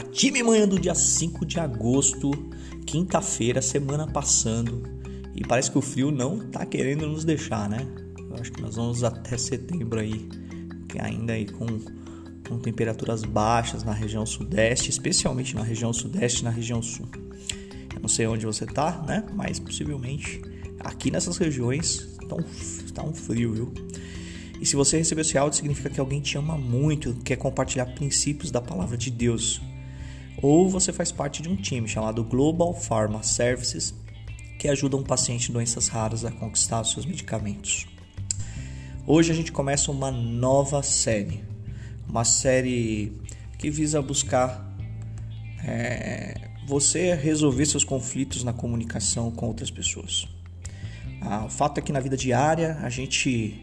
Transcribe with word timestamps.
A 0.00 0.02
time 0.02 0.42
manhã 0.42 0.66
do 0.66 0.80
dia 0.80 0.94
5 0.94 1.44
de 1.44 1.60
agosto, 1.60 2.30
quinta-feira, 2.86 3.60
semana 3.60 4.06
passando. 4.06 4.82
E 5.36 5.44
parece 5.46 5.70
que 5.70 5.76
o 5.76 5.82
frio 5.82 6.10
não 6.10 6.38
tá 6.38 6.64
querendo 6.64 7.06
nos 7.06 7.22
deixar, 7.22 7.68
né? 7.68 7.86
Eu 8.18 8.34
acho 8.36 8.50
que 8.50 8.62
nós 8.62 8.76
vamos 8.76 9.04
até 9.04 9.36
setembro 9.36 10.00
aí, 10.00 10.26
ainda 10.98 11.34
aí 11.34 11.44
com, 11.44 11.66
com 12.48 12.58
temperaturas 12.58 13.24
baixas 13.24 13.84
na 13.84 13.92
região 13.92 14.24
sudeste, 14.24 14.88
especialmente 14.88 15.54
na 15.54 15.62
região 15.62 15.92
sudeste 15.92 16.40
e 16.40 16.44
na 16.44 16.50
região 16.50 16.80
sul. 16.80 17.06
Eu 17.94 18.00
não 18.00 18.08
sei 18.08 18.26
onde 18.26 18.46
você 18.46 18.64
tá, 18.64 19.04
né? 19.06 19.22
Mas 19.34 19.58
possivelmente 19.58 20.40
aqui 20.78 21.10
nessas 21.10 21.36
regiões 21.36 22.16
tá 22.26 22.36
um, 22.36 22.92
tá 22.94 23.04
um 23.04 23.12
frio, 23.12 23.52
viu? 23.52 23.74
E 24.58 24.64
se 24.64 24.76
você 24.76 24.96
recebeu 24.96 25.20
esse 25.20 25.36
áudio, 25.36 25.58
significa 25.58 25.90
que 25.90 26.00
alguém 26.00 26.22
te 26.22 26.38
ama 26.38 26.56
muito, 26.56 27.14
quer 27.22 27.36
compartilhar 27.36 27.84
princípios 27.84 28.50
da 28.50 28.62
palavra 28.62 28.96
de 28.96 29.10
Deus. 29.10 29.60
Ou 30.42 30.68
você 30.68 30.92
faz 30.92 31.12
parte 31.12 31.42
de 31.42 31.48
um 31.48 31.56
time 31.56 31.86
chamado 31.88 32.24
Global 32.24 32.74
Pharma 32.74 33.22
Services, 33.22 33.94
que 34.58 34.68
ajuda 34.68 34.96
um 34.96 35.02
paciente 35.02 35.46
de 35.46 35.52
doenças 35.52 35.88
raras 35.88 36.24
a 36.24 36.30
conquistar 36.30 36.80
os 36.80 36.92
seus 36.92 37.06
medicamentos. 37.06 37.86
Hoje 39.06 39.32
a 39.32 39.34
gente 39.34 39.50
começa 39.50 39.90
uma 39.90 40.10
nova 40.10 40.82
série, 40.82 41.42
uma 42.08 42.24
série 42.24 43.12
que 43.58 43.70
visa 43.70 44.00
buscar 44.00 44.70
é, 45.64 46.48
você 46.66 47.14
resolver 47.14 47.66
seus 47.66 47.84
conflitos 47.84 48.44
na 48.44 48.52
comunicação 48.52 49.30
com 49.30 49.46
outras 49.46 49.70
pessoas. 49.70 50.28
Ah, 51.20 51.44
o 51.44 51.50
fato 51.50 51.78
é 51.78 51.82
que 51.82 51.92
na 51.92 52.00
vida 52.00 52.16
diária 52.16 52.78
a 52.82 52.88
gente 52.88 53.60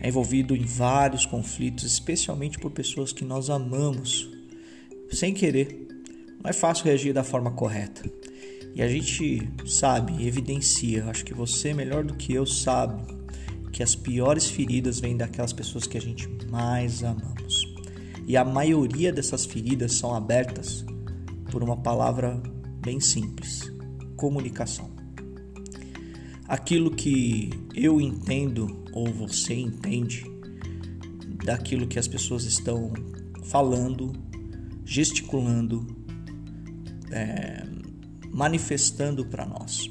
é 0.00 0.08
envolvido 0.08 0.56
em 0.56 0.64
vários 0.64 1.26
conflitos, 1.26 1.84
especialmente 1.84 2.58
por 2.58 2.70
pessoas 2.70 3.12
que 3.12 3.24
nós 3.24 3.50
amamos, 3.50 4.28
sem 5.10 5.34
querer. 5.34 5.88
Não 6.42 6.50
é 6.50 6.52
fácil 6.52 6.84
reagir 6.84 7.12
da 7.12 7.22
forma 7.22 7.50
correta. 7.50 8.02
E 8.74 8.82
a 8.82 8.88
gente 8.88 9.48
sabe, 9.66 10.26
evidencia, 10.26 11.04
acho 11.06 11.24
que 11.24 11.34
você 11.34 11.74
melhor 11.74 12.04
do 12.04 12.14
que 12.14 12.32
eu 12.32 12.46
sabe 12.46 13.02
que 13.72 13.82
as 13.82 13.94
piores 13.94 14.46
feridas 14.46 15.00
vêm 15.00 15.16
daquelas 15.16 15.52
pessoas 15.52 15.86
que 15.86 15.98
a 15.98 16.00
gente 16.00 16.28
mais 16.50 17.02
amamos. 17.02 17.74
E 18.26 18.36
a 18.36 18.44
maioria 18.44 19.12
dessas 19.12 19.44
feridas 19.44 19.94
são 19.94 20.14
abertas 20.14 20.84
por 21.50 21.62
uma 21.62 21.76
palavra 21.76 22.40
bem 22.80 23.00
simples: 23.00 23.72
comunicação 24.16 25.00
aquilo 26.50 26.90
que 26.90 27.48
eu 27.76 28.00
entendo 28.00 28.82
ou 28.92 29.06
você 29.06 29.54
entende 29.54 30.24
daquilo 31.44 31.86
que 31.86 31.96
as 31.96 32.08
pessoas 32.08 32.42
estão 32.42 32.92
falando, 33.44 34.12
gesticulando, 34.84 35.86
é, 37.10 37.64
manifestando 38.32 39.24
para 39.24 39.44
nós. 39.44 39.90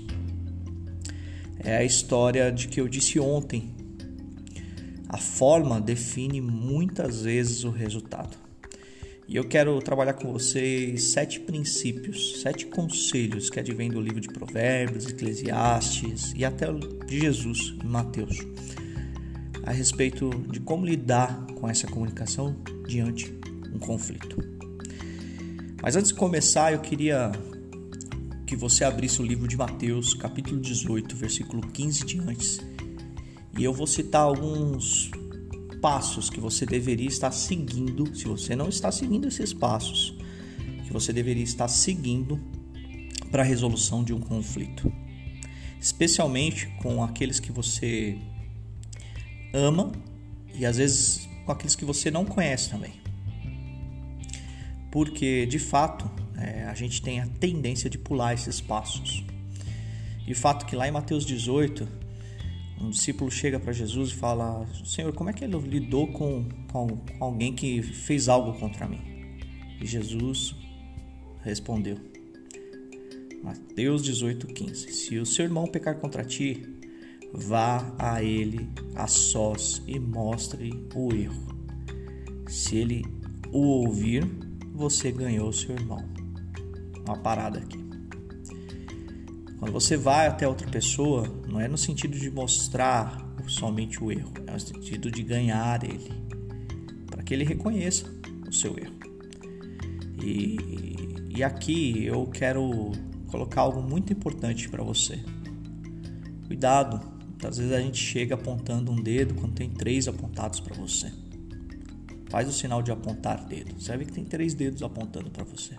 É 1.60 1.78
a 1.78 1.84
história 1.84 2.52
de 2.52 2.68
que 2.68 2.80
eu 2.80 2.88
disse 2.88 3.20
ontem. 3.20 3.74
A 5.08 5.18
forma 5.18 5.82
define 5.82 6.40
muitas 6.40 7.24
vezes 7.24 7.64
o 7.64 7.70
resultado. 7.70 8.38
E 9.28 9.36
eu 9.36 9.48
quero 9.48 9.80
trabalhar 9.80 10.14
com 10.14 10.34
vocês 10.34 11.04
sete 11.04 11.40
princípios, 11.40 12.42
sete 12.42 12.66
conselhos 12.66 13.50
que 13.50 13.60
advêm 13.60 13.90
do 13.90 14.02
livro 14.02 14.20
de 14.20 14.28
Provérbios, 14.28 15.08
Eclesiastes 15.08 16.34
e 16.36 16.44
até 16.44 16.66
de 16.74 17.20
Jesus, 17.20 17.76
em 17.84 17.88
Mateus, 17.88 18.40
a 19.64 19.72
respeito 19.72 20.32
de 20.50 20.60
como 20.60 20.84
lidar 20.84 21.46
com 21.60 21.70
essa 21.70 21.86
comunicação 21.86 22.56
diante 22.88 23.32
um 23.72 23.78
conflito. 23.78 24.59
Mas 25.82 25.96
antes 25.96 26.10
de 26.10 26.16
começar, 26.16 26.74
eu 26.74 26.80
queria 26.80 27.32
que 28.46 28.56
você 28.56 28.84
abrisse 28.84 29.22
o 29.22 29.26
livro 29.26 29.48
de 29.48 29.56
Mateus, 29.56 30.14
capítulo 30.14 30.60
18, 30.60 31.16
versículo 31.16 31.62
15 31.62 32.06
diante. 32.06 32.60
E 33.58 33.64
eu 33.64 33.74
vou 33.74 33.88
citar 33.88 34.24
alguns 34.24 35.10
passos 35.82 36.30
que 36.30 36.40
você 36.40 36.66
deveria 36.66 37.08
estar 37.08 37.32
seguindo, 37.32 38.14
se 38.14 38.26
você 38.26 38.56
não 38.56 38.68
está 38.68 38.92
seguindo 38.92 39.28
esses 39.28 39.54
passos, 39.54 40.18
que 40.86 40.92
você 40.92 41.14
deveria 41.14 41.44
estar 41.44 41.70
seguindo 41.70 42.40
para 43.32 43.42
a 43.42 43.46
resolução 43.46 44.04
de 44.04 44.14
um 44.14 44.20
conflito, 44.20 44.92
especialmente 45.80 46.68
com 46.82 47.02
aqueles 47.02 47.40
que 47.40 47.54
você 47.54 48.18
ama 49.54 49.94
e 50.54 50.66
às 50.66 50.76
vezes 50.76 51.30
com 51.46 51.52
aqueles 51.54 51.76
que 51.76 51.86
você 51.86 52.12
não 52.12 52.26
conhece 52.26 52.70
também. 52.70 53.09
Porque 54.92 55.46
de 55.46 55.60
fato 55.60 56.10
é, 56.38 56.64
a 56.64 56.74
gente 56.74 57.02
tem 57.02 57.20
a 57.20 57.28
tendência 57.28 57.90
de 57.90 57.98
pular 57.98 58.34
esses 58.34 58.62
passos. 58.62 59.24
E 60.28 60.32
o 60.32 60.36
fato 60.36 60.66
que 60.66 60.76
lá 60.76 60.88
em 60.88 60.92
Mateus 60.92 61.26
18 61.26 62.00
um 62.82 62.92
discípulo 62.92 63.30
chega 63.30 63.60
para 63.60 63.74
Jesus 63.74 64.12
e 64.12 64.16
fala: 64.16 64.66
Senhor, 64.86 65.14
como 65.14 65.30
é 65.30 65.34
que 65.34 65.44
ele 65.44 65.58
lidou 65.58 66.08
com, 66.08 66.48
com, 66.72 66.88
com 66.88 67.24
alguém 67.24 67.54
que 67.54 67.82
fez 67.82 68.30
algo 68.30 68.58
contra 68.58 68.88
mim? 68.88 69.02
E 69.82 69.86
Jesus 69.86 70.56
respondeu: 71.42 71.98
Mateus 73.44 74.02
18,15: 74.02 74.74
Se 74.90 75.18
o 75.18 75.26
seu 75.26 75.46
irmão 75.46 75.68
pecar 75.68 75.96
contra 75.96 76.24
ti, 76.24 76.64
vá 77.34 77.94
a 77.98 78.24
ele 78.24 78.70
a 78.96 79.08
sós 79.08 79.82
e 79.86 80.00
mostre 80.00 80.72
o 80.96 81.14
erro. 81.14 81.60
Se 82.48 82.78
ele 82.78 83.06
o 83.52 83.60
ouvir, 83.60 84.26
você 84.74 85.12
ganhou 85.12 85.52
seu 85.52 85.76
irmão. 85.76 86.04
Uma 87.06 87.18
parada 87.18 87.60
aqui. 87.60 87.80
Quando 89.60 89.72
você 89.74 89.98
vai 89.98 90.28
até 90.28 90.48
outra 90.48 90.68
pessoa, 90.70 91.28
não 91.48 91.60
é 91.60 91.68
no 91.68 91.78
sentido 91.78 92.18
de 92.18 92.32
mostrar 92.32 93.30
somente 93.48 94.02
o 94.02 94.12
erro, 94.12 94.32
é 94.48 94.52
no 94.52 94.60
sentido 94.60 95.12
de 95.12 95.24
ganhar 95.24 95.84
ele, 95.84 96.12
para 97.08 97.24
que 97.24 97.34
ele 97.34 97.44
reconheça 97.44 98.06
o 98.48 98.54
seu 98.54 98.78
erro. 98.78 98.96
E, 100.24 100.58
e 101.36 101.44
aqui 101.44 102.06
eu 102.06 102.26
quero 102.28 102.92
colocar 103.28 103.62
algo 103.62 103.82
muito 103.82 104.14
importante 104.14 104.70
para 104.70 104.84
você. 104.84 105.20
Cuidado, 106.48 107.00
às 107.44 107.58
vezes 107.58 107.74
a 107.74 107.80
gente 107.80 107.98
chega 107.98 108.36
apontando 108.36 108.92
um 108.92 109.02
dedo 109.02 109.34
quando 109.36 109.54
tem 109.54 109.70
três 109.70 110.08
apontados 110.08 110.60
para 110.60 110.76
você. 110.76 111.12
Faz 112.30 112.48
o 112.48 112.52
sinal 112.52 112.82
de 112.82 112.92
apontar 112.92 113.46
dedo. 113.46 113.74
Você 113.80 113.90
vai 113.90 113.98
ver 114.00 114.06
que 114.06 114.14
tem 114.14 114.24
três 114.24 114.54
dedos 114.54 114.84
apontando 114.84 115.30
para 115.32 115.44
você. 115.44 115.76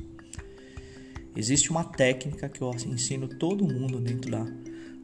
Existe 1.36 1.70
uma 1.70 1.84
técnica 1.84 2.48
que 2.48 2.60
eu 2.60 2.70
ensino 2.86 3.28
todo 3.28 3.64
mundo 3.64 4.00
dentro 4.00 4.30
da, 4.30 4.44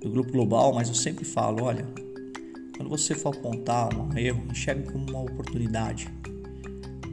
do 0.00 0.10
grupo 0.10 0.32
global, 0.32 0.74
mas 0.74 0.88
eu 0.88 0.94
sempre 0.94 1.24
falo, 1.24 1.64
olha, 1.64 1.86
quando 2.76 2.88
você 2.88 3.14
for 3.14 3.34
apontar 3.34 3.96
um 3.96 4.16
erro, 4.18 4.44
enxergue 4.50 4.90
como 4.90 5.08
uma 5.08 5.22
oportunidade. 5.22 6.12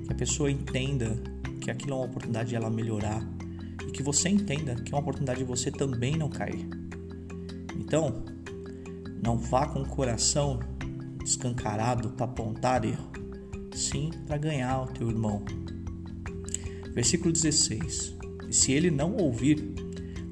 Que 0.05 0.11
a 0.11 0.15
pessoa 0.15 0.51
entenda 0.51 1.15
que 1.61 1.69
aquilo 1.71 1.93
é 1.93 1.95
uma 1.95 2.05
oportunidade 2.05 2.49
de 2.49 2.55
ela 2.55 2.69
melhorar 2.69 3.25
e 3.87 3.91
que 3.91 4.03
você 4.03 4.29
entenda 4.29 4.75
que 4.75 4.91
é 4.91 4.95
uma 4.95 5.01
oportunidade 5.01 5.39
de 5.39 5.45
você 5.45 5.71
também 5.71 6.17
não 6.17 6.27
cair. 6.27 6.67
Então, 7.77 8.25
não 9.23 9.37
vá 9.37 9.67
com 9.67 9.81
o 9.81 9.87
coração 9.87 10.59
escancarado 11.23 12.09
para 12.09 12.25
apontar 12.25 12.83
erro, 12.83 13.12
sim 13.77 14.11
para 14.27 14.37
ganhar 14.37 14.81
o 14.81 14.87
teu 14.87 15.09
irmão. 15.09 15.43
Versículo 16.93 17.31
16. 17.31 18.15
E 18.49 18.53
se 18.53 18.71
ele 18.71 18.91
não 18.91 19.15
ouvir, 19.17 19.63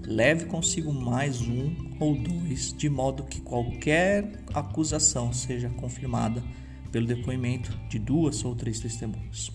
leve 0.05 0.45
consigo 0.45 0.93
mais 0.93 1.41
um 1.41 1.75
ou 1.99 2.15
dois, 2.15 2.73
de 2.73 2.89
modo 2.89 3.23
que 3.23 3.41
qualquer 3.41 4.43
acusação 4.53 5.33
seja 5.33 5.69
confirmada 5.69 6.43
pelo 6.91 7.07
depoimento 7.07 7.77
de 7.89 7.97
duas 7.97 8.43
ou 8.43 8.55
três 8.55 8.79
testemunhas. 8.79 9.51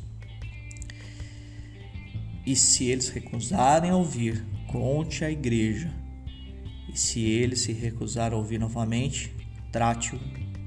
E 2.47 2.55
se 2.55 2.85
eles 2.85 3.09
recusarem 3.09 3.93
ouvir, 3.93 4.45
conte 4.69 5.25
à 5.25 5.31
igreja. 5.31 5.93
E 6.89 6.99
se 6.99 7.21
ele 7.21 7.57
se 7.57 7.73
recusar 7.73 8.33
a 8.33 8.37
ouvir 8.37 8.59
novamente, 8.59 9.33
trate-o 9.73 10.19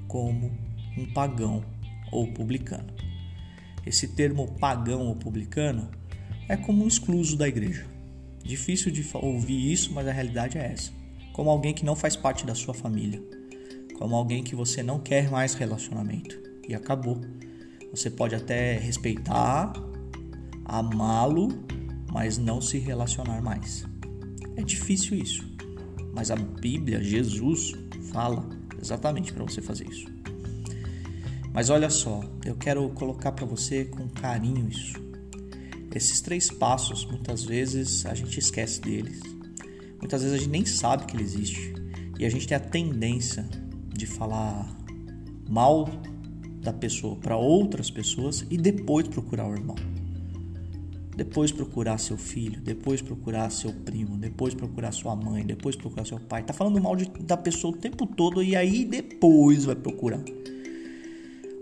como 0.07 0.51
um 0.97 1.05
pagão 1.13 1.63
ou 2.11 2.27
publicano. 2.27 3.08
Esse 3.85 4.09
termo 4.09 4.47
pagão 4.59 5.07
ou 5.07 5.15
publicano 5.15 5.89
é 6.47 6.57
como 6.57 6.83
um 6.83 6.87
excluso 6.87 7.37
da 7.37 7.47
igreja. 7.47 7.85
Difícil 8.43 8.91
de 8.91 9.05
ouvir 9.13 9.71
isso, 9.71 9.93
mas 9.93 10.07
a 10.07 10.11
realidade 10.11 10.57
é 10.57 10.71
essa. 10.71 10.91
Como 11.33 11.49
alguém 11.49 11.73
que 11.73 11.85
não 11.85 11.95
faz 11.95 12.15
parte 12.15 12.45
da 12.45 12.55
sua 12.55 12.73
família, 12.73 13.21
como 13.99 14.15
alguém 14.15 14.43
que 14.43 14.55
você 14.55 14.81
não 14.81 14.99
quer 14.99 15.29
mais 15.29 15.53
relacionamento 15.53 16.41
e 16.67 16.73
acabou. 16.73 17.19
Você 17.91 18.09
pode 18.09 18.33
até 18.33 18.77
respeitar, 18.77 19.73
amá-lo, 20.63 21.49
mas 22.11 22.37
não 22.37 22.61
se 22.61 22.77
relacionar 22.77 23.41
mais. 23.41 23.85
É 24.55 24.61
difícil 24.61 25.17
isso, 25.17 25.45
mas 26.13 26.31
a 26.31 26.35
Bíblia, 26.35 27.03
Jesus, 27.03 27.73
fala 28.11 28.47
exatamente 28.81 29.33
para 29.33 29.43
você 29.43 29.61
fazer 29.61 29.87
isso. 29.89 30.18
Mas 31.53 31.69
olha 31.69 31.89
só, 31.89 32.21
eu 32.45 32.55
quero 32.55 32.87
colocar 32.89 33.31
para 33.31 33.45
você 33.45 33.85
com 33.85 34.07
carinho 34.07 34.69
isso 34.69 34.99
Esses 35.93 36.21
três 36.21 36.49
passos, 36.51 37.05
muitas 37.05 37.43
vezes 37.43 38.05
a 38.05 38.13
gente 38.13 38.39
esquece 38.39 38.79
deles. 38.79 39.19
Muitas 39.99 40.21
vezes 40.21 40.35
a 40.35 40.39
gente 40.39 40.49
nem 40.51 40.65
sabe 40.65 41.05
que 41.05 41.15
ele 41.15 41.23
existe. 41.23 41.73
E 42.19 42.25
a 42.25 42.29
gente 42.29 42.47
tem 42.47 42.55
a 42.55 42.59
tendência 42.59 43.47
de 43.91 44.05
falar 44.05 44.69
mal 45.49 45.89
da 46.61 46.71
pessoa 46.71 47.15
para 47.15 47.35
outras 47.35 47.89
pessoas 47.89 48.45
e 48.49 48.57
depois 48.57 49.07
procurar 49.07 49.47
o 49.49 49.53
irmão. 49.53 49.75
Depois 51.15 51.51
procurar 51.51 51.97
seu 51.97 52.17
filho, 52.17 52.61
depois 52.61 53.01
procurar 53.01 53.49
seu 53.49 53.73
primo, 53.73 54.17
depois 54.17 54.53
procurar 54.53 54.93
sua 54.93 55.15
mãe, 55.15 55.45
depois 55.45 55.75
procurar 55.75 56.05
seu 56.05 56.19
pai. 56.19 56.43
Tá 56.43 56.53
falando 56.53 56.79
mal 56.81 56.95
de, 56.95 57.09
da 57.23 57.35
pessoa 57.35 57.73
o 57.73 57.77
tempo 57.77 58.05
todo 58.05 58.41
e 58.41 58.55
aí 58.55 58.85
depois 58.85 59.65
vai 59.65 59.75
procurar. 59.75 60.23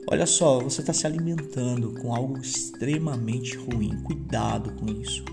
Olha 0.09 0.25
só, 0.25 0.59
você 0.61 0.79
está 0.79 0.93
se 0.93 1.05
alimentando 1.05 1.91
com 2.01 2.15
algo 2.15 2.39
extremamente 2.39 3.57
ruim. 3.57 3.99
Cuidado 4.03 4.71
com 4.71 4.89
isso. 4.89 5.25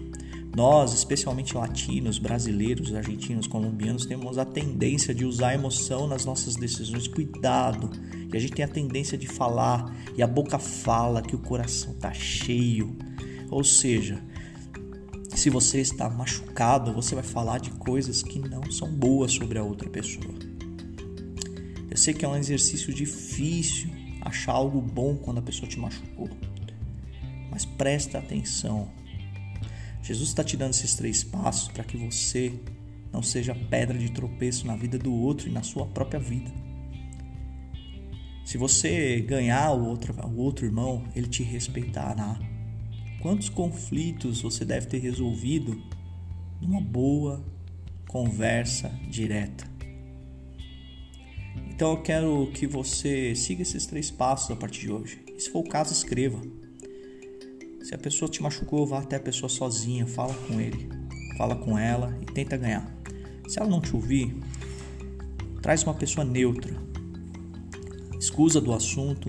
Nós, 0.56 0.92
especialmente 0.92 1.56
latinos, 1.56 2.18
brasileiros, 2.18 2.92
argentinos, 2.92 3.46
colombianos, 3.46 4.04
temos 4.04 4.36
a 4.36 4.44
tendência 4.44 5.14
de 5.14 5.24
usar 5.24 5.50
a 5.50 5.54
emoção 5.54 6.08
nas 6.08 6.24
nossas 6.24 6.56
decisões. 6.56 7.06
Cuidado. 7.06 7.88
E 8.32 8.36
a 8.36 8.40
gente 8.40 8.52
tem 8.52 8.64
a 8.64 8.68
tendência 8.68 9.16
de 9.16 9.28
falar 9.28 9.96
e 10.16 10.22
a 10.24 10.26
boca 10.26 10.58
fala 10.58 11.22
que 11.22 11.36
o 11.36 11.38
coração 11.38 11.92
está 11.92 12.12
cheio. 12.12 12.96
Ou 13.52 13.62
seja, 13.62 14.20
se 15.28 15.50
você 15.50 15.80
está 15.80 16.10
machucado, 16.10 16.92
você 16.92 17.14
vai 17.14 17.22
falar 17.22 17.58
de 17.58 17.70
coisas 17.70 18.24
que 18.24 18.40
não 18.40 18.68
são 18.72 18.88
boas 18.88 19.30
sobre 19.30 19.56
a 19.56 19.62
outra 19.62 19.88
pessoa. 19.88 20.34
Eu 21.88 21.96
sei 21.96 22.12
que 22.12 22.24
é 22.24 22.28
um 22.28 22.36
exercício 22.36 22.92
difícil, 22.92 23.93
achar 24.24 24.52
algo 24.52 24.80
bom 24.80 25.16
quando 25.16 25.38
a 25.38 25.42
pessoa 25.42 25.68
te 25.68 25.78
machucou. 25.78 26.28
Mas 27.50 27.64
presta 27.64 28.18
atenção. 28.18 28.88
Jesus 30.02 30.28
está 30.28 30.42
te 30.42 30.56
dando 30.56 30.72
esses 30.72 30.94
três 30.94 31.22
passos 31.22 31.68
para 31.68 31.84
que 31.84 31.96
você 31.96 32.52
não 33.12 33.22
seja 33.22 33.54
pedra 33.54 33.96
de 33.96 34.10
tropeço 34.10 34.66
na 34.66 34.74
vida 34.74 34.98
do 34.98 35.12
outro 35.14 35.48
e 35.48 35.52
na 35.52 35.62
sua 35.62 35.86
própria 35.86 36.18
vida. 36.18 36.50
Se 38.44 38.58
você 38.58 39.20
ganhar 39.20 39.72
o 39.72 39.86
outro, 39.86 40.14
o 40.26 40.36
outro 40.36 40.66
irmão, 40.66 41.04
ele 41.14 41.28
te 41.28 41.42
respeitará. 41.42 42.38
Quantos 43.22 43.48
conflitos 43.48 44.42
você 44.42 44.64
deve 44.64 44.86
ter 44.86 44.98
resolvido 44.98 45.82
numa 46.60 46.80
boa 46.80 47.42
conversa 48.06 48.90
direta? 49.08 49.73
Então 51.74 51.90
eu 51.90 52.02
quero 52.02 52.50
que 52.54 52.68
você 52.68 53.34
siga 53.34 53.62
esses 53.62 53.84
três 53.84 54.08
passos 54.08 54.48
a 54.52 54.54
partir 54.54 54.82
de 54.82 54.92
hoje. 54.92 55.20
E 55.36 55.40
se 55.40 55.50
for 55.50 55.58
o 55.58 55.68
caso, 55.68 55.92
escreva. 55.92 56.40
Se 57.82 57.92
a 57.92 57.98
pessoa 57.98 58.30
te 58.30 58.40
machucou, 58.40 58.86
vá 58.86 59.00
até 59.00 59.16
a 59.16 59.20
pessoa 59.20 59.48
sozinha, 59.48 60.06
fala 60.06 60.32
com 60.46 60.60
ele, 60.60 60.88
fala 61.36 61.56
com 61.56 61.76
ela 61.76 62.16
e 62.22 62.26
tenta 62.26 62.56
ganhar. 62.56 62.96
Se 63.48 63.58
ela 63.58 63.68
não 63.68 63.80
te 63.80 63.92
ouvir, 63.94 64.36
traz 65.60 65.82
uma 65.82 65.94
pessoa 65.94 66.24
neutra. 66.24 66.72
Escusa 68.20 68.60
do 68.60 68.72
assunto, 68.72 69.28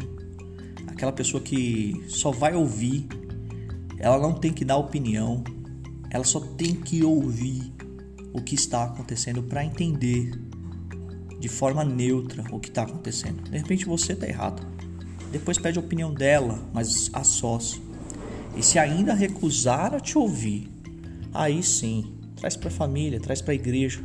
aquela 0.86 1.12
pessoa 1.12 1.42
que 1.42 2.06
só 2.08 2.30
vai 2.30 2.54
ouvir, 2.54 3.08
ela 3.98 4.20
não 4.20 4.36
tem 4.36 4.54
que 4.54 4.64
dar 4.64 4.78
opinião, 4.78 5.44
ela 6.12 6.24
só 6.24 6.40
tem 6.40 6.76
que 6.76 7.04
ouvir 7.04 7.74
o 8.32 8.40
que 8.40 8.54
está 8.54 8.84
acontecendo 8.84 9.42
para 9.42 9.66
entender 9.66 10.45
de 11.40 11.50
forma 11.50 11.84
neutra 11.84 12.44
o 12.52 12.60
que 12.60 12.70
está 12.70 12.84
acontecendo. 12.84 13.44
De 13.50 13.58
repente 13.58 13.86
você 13.86 14.14
está 14.14 14.28
errado. 14.28 14.66
Depois 15.32 15.58
pede 15.58 15.78
a 15.78 15.82
opinião 15.82 16.14
dela, 16.14 16.60
mas 16.74 17.10
a 17.14 17.24
sós. 17.24 17.82
E 18.56 18.64
se 18.64 18.80
ainda 18.80 19.14
recusar 19.14 19.94
a 19.94 20.00
te 20.00 20.18
ouvir, 20.18 20.70
aí 21.34 21.62
sim, 21.62 22.14
traz 22.36 22.56
para 22.56 22.70
a 22.70 22.72
família, 22.72 23.20
traz 23.20 23.42
para 23.42 23.52
a 23.52 23.56
igreja, 23.56 24.02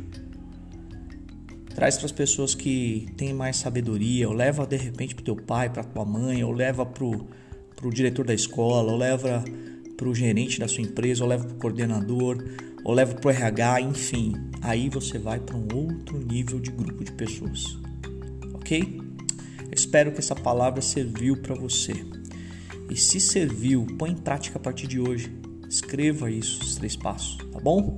traz 1.73 1.95
para 1.95 2.05
as 2.05 2.11
pessoas 2.11 2.53
que 2.53 3.07
têm 3.15 3.33
mais 3.33 3.57
sabedoria, 3.57 4.27
ou 4.27 4.33
leva 4.33 4.67
de 4.67 4.75
repente 4.75 5.15
para 5.15 5.23
teu 5.23 5.35
pai, 5.35 5.69
para 5.69 5.83
tua 5.83 6.03
mãe, 6.03 6.43
ou 6.43 6.51
leva 6.51 6.85
para 6.85 7.05
o 7.05 7.89
diretor 7.89 8.25
da 8.25 8.33
escola, 8.33 8.91
ou 8.91 8.97
leva 8.97 9.43
para 9.95 10.09
o 10.09 10.13
gerente 10.13 10.59
da 10.59 10.67
sua 10.67 10.83
empresa, 10.83 11.23
ou 11.23 11.29
leva 11.29 11.45
para 11.45 11.55
o 11.55 11.59
coordenador, 11.59 12.43
ou 12.83 12.93
leva 12.93 13.13
para 13.15 13.27
o 13.27 13.31
RH, 13.31 13.81
enfim. 13.81 14.33
Aí 14.61 14.89
você 14.89 15.17
vai 15.17 15.39
para 15.39 15.55
um 15.55 15.67
outro 15.73 16.17
nível 16.19 16.59
de 16.59 16.71
grupo 16.71 17.03
de 17.03 17.11
pessoas. 17.11 17.77
Ok? 18.53 19.01
espero 19.73 20.11
que 20.11 20.19
essa 20.19 20.35
palavra 20.35 20.81
serviu 20.81 21.37
para 21.37 21.55
você. 21.55 21.93
E 22.89 22.95
se 22.95 23.19
serviu, 23.19 23.85
põe 23.97 24.11
em 24.11 24.17
prática 24.17 24.57
a 24.57 24.61
partir 24.61 24.87
de 24.87 24.99
hoje. 24.99 25.31
Escreva 25.69 26.29
isso, 26.29 26.61
os 26.61 26.75
três 26.75 26.95
passos, 26.95 27.37
tá 27.51 27.59
bom? 27.59 27.95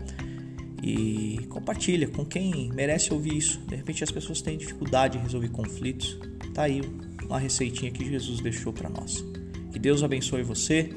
E 0.83 1.39
compartilha 1.50 2.07
com 2.07 2.24
quem 2.24 2.71
merece 2.74 3.12
ouvir 3.12 3.38
isso. 3.38 3.59
De 3.62 3.75
repente 3.75 4.03
as 4.03 4.12
pessoas 4.12 4.41
têm 4.41 4.57
dificuldade 4.57 5.18
em 5.18 5.21
resolver 5.21 5.50
conflitos. 5.50 6.18
Tá 6.53 6.63
aí 6.63 6.81
uma 7.24 7.39
receitinha 7.39 7.89
que 7.91 8.06
Jesus 8.06 8.39
deixou 8.39 8.71
para 8.71 8.89
nós. 8.89 9.24
Que 9.71 9.79
Deus 9.79 10.03
abençoe 10.03 10.44
você 10.44 10.94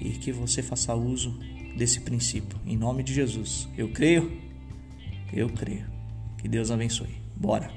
e 0.00 0.10
que 0.10 0.30
você 0.30 0.62
faça 0.62 0.94
uso 0.94 1.38
desse 1.78 2.00
princípio. 2.00 2.58
Em 2.66 2.76
nome 2.76 3.02
de 3.02 3.14
Jesus. 3.14 3.68
Eu 3.78 3.88
creio, 3.90 4.30
eu 5.32 5.48
creio. 5.48 5.86
Que 6.36 6.48
Deus 6.48 6.70
abençoe. 6.70 7.16
Bora! 7.36 7.70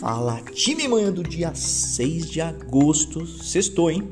Fala 0.00 0.40
time 0.54 0.88
manhã 0.88 1.12
do 1.12 1.22
dia 1.22 1.54
6 1.54 2.30
de 2.30 2.40
agosto, 2.40 3.26
sextou, 3.26 3.90
hein? 3.90 4.08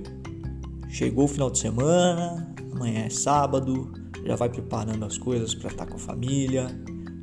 Chegou 0.90 1.24
o 1.24 1.28
final 1.28 1.50
de 1.50 1.58
semana, 1.58 2.54
amanhã 2.72 3.04
é 3.06 3.10
sábado, 3.10 3.90
já 4.24 4.36
vai 4.36 4.50
preparando 4.50 5.04
as 5.04 5.16
coisas 5.16 5.54
para 5.54 5.70
estar 5.70 5.86
com 5.86 5.96
a 5.96 5.98
família. 5.98 6.66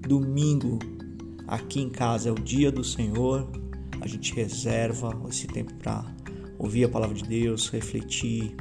Domingo, 0.08 0.80
aqui 1.48 1.80
em 1.80 1.90
casa 1.90 2.30
é 2.30 2.32
o 2.32 2.36
dia 2.36 2.72
do 2.72 2.84
Senhor, 2.84 3.48
a 4.06 4.08
gente 4.08 4.34
reserva 4.34 5.20
esse 5.30 5.48
tempo 5.48 5.74
para 5.76 6.06
ouvir 6.60 6.86
a 6.86 6.90
palavra 6.90 7.16
de 7.16 7.24
Deus, 7.24 7.70
refletir 7.70 8.56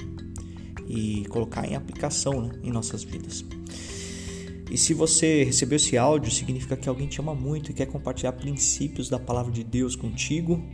e 0.89 1.25
colocar 1.29 1.67
em 1.67 1.75
aplicação 1.75 2.41
né, 2.41 2.59
em 2.63 2.71
nossas 2.71 3.05
vidas. 3.05 3.45
E 4.71 4.79
se 4.79 4.95
você 4.95 5.45
recebeu 5.45 5.77
esse 5.77 5.97
áudio, 5.97 6.33
significa 6.33 6.77
que 6.77 6.89
alguém 6.89 7.07
te 7.07 7.21
ama 7.21 7.35
muito 7.35 7.71
e 7.71 7.75
quer 7.75 7.87
compartilhar 7.87 8.33
princípios 8.33 9.09
da 9.09 9.19
palavra 9.19 9.53
de 9.53 9.63
Deus 9.63 9.95
contigo 9.95 10.65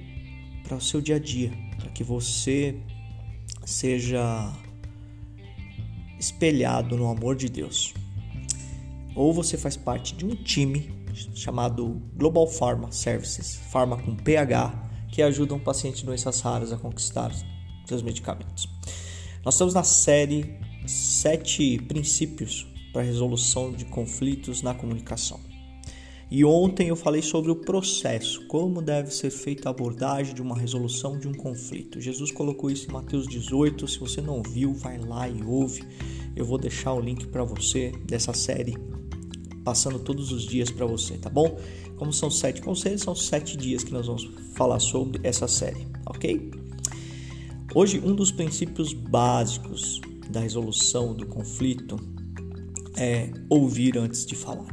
para 0.63 0.77
o 0.77 0.81
seu 0.81 1.01
dia 1.01 1.17
a 1.17 1.19
dia, 1.19 1.53
para 1.77 1.91
que 1.91 2.05
você 2.05 2.77
seja 3.65 4.53
espelhado 6.19 6.97
no 6.97 7.11
amor 7.11 7.35
de 7.35 7.49
Deus. 7.49 7.93
Ou 9.15 9.33
você 9.35 9.59
faz 9.59 9.77
parte 9.77 10.15
de 10.15 10.25
um 10.25 10.35
time 10.35 11.00
chamado 11.35 12.01
Global 12.15 12.47
Pharma 12.47 12.93
Services, 12.93 13.57
Pharma 13.71 13.97
com 13.97 14.17
PH, 14.17 14.91
que 15.11 15.23
ajuda 15.23 15.55
um 15.55 15.59
paciente 15.59 15.99
de 15.99 16.07
doenças 16.07 16.41
raras 16.41 16.73
a 16.73 16.77
conquistar 16.77 17.33
seus 17.87 18.03
medicamentos. 18.03 18.69
Nós 19.45 19.55
estamos 19.55 19.75
na 19.75 19.83
série 19.83 20.59
Sete 20.87 21.79
Princípios 21.89 22.67
para 22.93 23.03
a 23.03 23.05
Resolução 23.05 23.73
de 23.73 23.85
Conflitos 23.85 24.63
na 24.63 24.75
Comunicação. 24.75 25.41
E 26.31 26.45
ontem 26.45 26.89
eu 26.89 26.95
falei 26.95 27.23
sobre 27.23 27.51
o 27.51 27.57
processo, 27.57 28.47
como 28.47 28.81
deve 28.81 29.11
ser 29.11 29.31
feita 29.31 29.69
a 29.69 29.71
abordagem 29.71 30.33
de 30.33 30.41
uma 30.41 30.57
resolução 30.57 31.19
de 31.19 31.27
um 31.27 31.35
conflito. 31.35 32.01
Jesus 32.01 32.31
colocou 32.31 32.71
isso 32.71 32.89
em 32.89 32.93
Mateus 32.93 33.27
18. 33.27 33.89
Se 33.89 33.99
você 33.99 34.21
não 34.21 34.41
viu, 34.41 34.73
vai 34.73 34.97
lá 34.97 35.29
e 35.29 35.43
ouve. 35.43 35.83
Eu 36.37 36.45
vou 36.45 36.57
deixar 36.57 36.93
o 36.93 37.01
link 37.01 37.27
para 37.27 37.43
você 37.43 37.93
dessa 38.07 38.33
série 38.33 38.77
passando 39.65 39.99
todos 39.99 40.33
os 40.33 40.45
dias 40.45 40.71
para 40.71 40.87
você, 40.87 41.19
tá 41.19 41.29
bom? 41.29 41.59
Como 41.97 42.13
são 42.13 42.31
sete 42.31 42.63
conselhos, 42.63 43.03
são 43.03 43.15
sete 43.15 43.57
dias 43.57 43.85
que 43.85 43.93
nós 43.93 44.07
vamos 44.07 44.29
falar 44.55 44.81
sobre 44.81 45.21
essa 45.23 45.47
série, 45.47 45.87
ok? 46.07 46.51
Hoje, 47.75 48.01
um 48.01 48.15
dos 48.15 48.33
princípios 48.33 48.93
básicos 48.93 50.01
da 50.31 50.41
resolução 50.41 51.15
do 51.15 51.27
conflito 51.27 51.97
é 52.97 53.31
ouvir 53.49 53.97
antes 53.99 54.27
de 54.27 54.35
falar. 54.35 54.71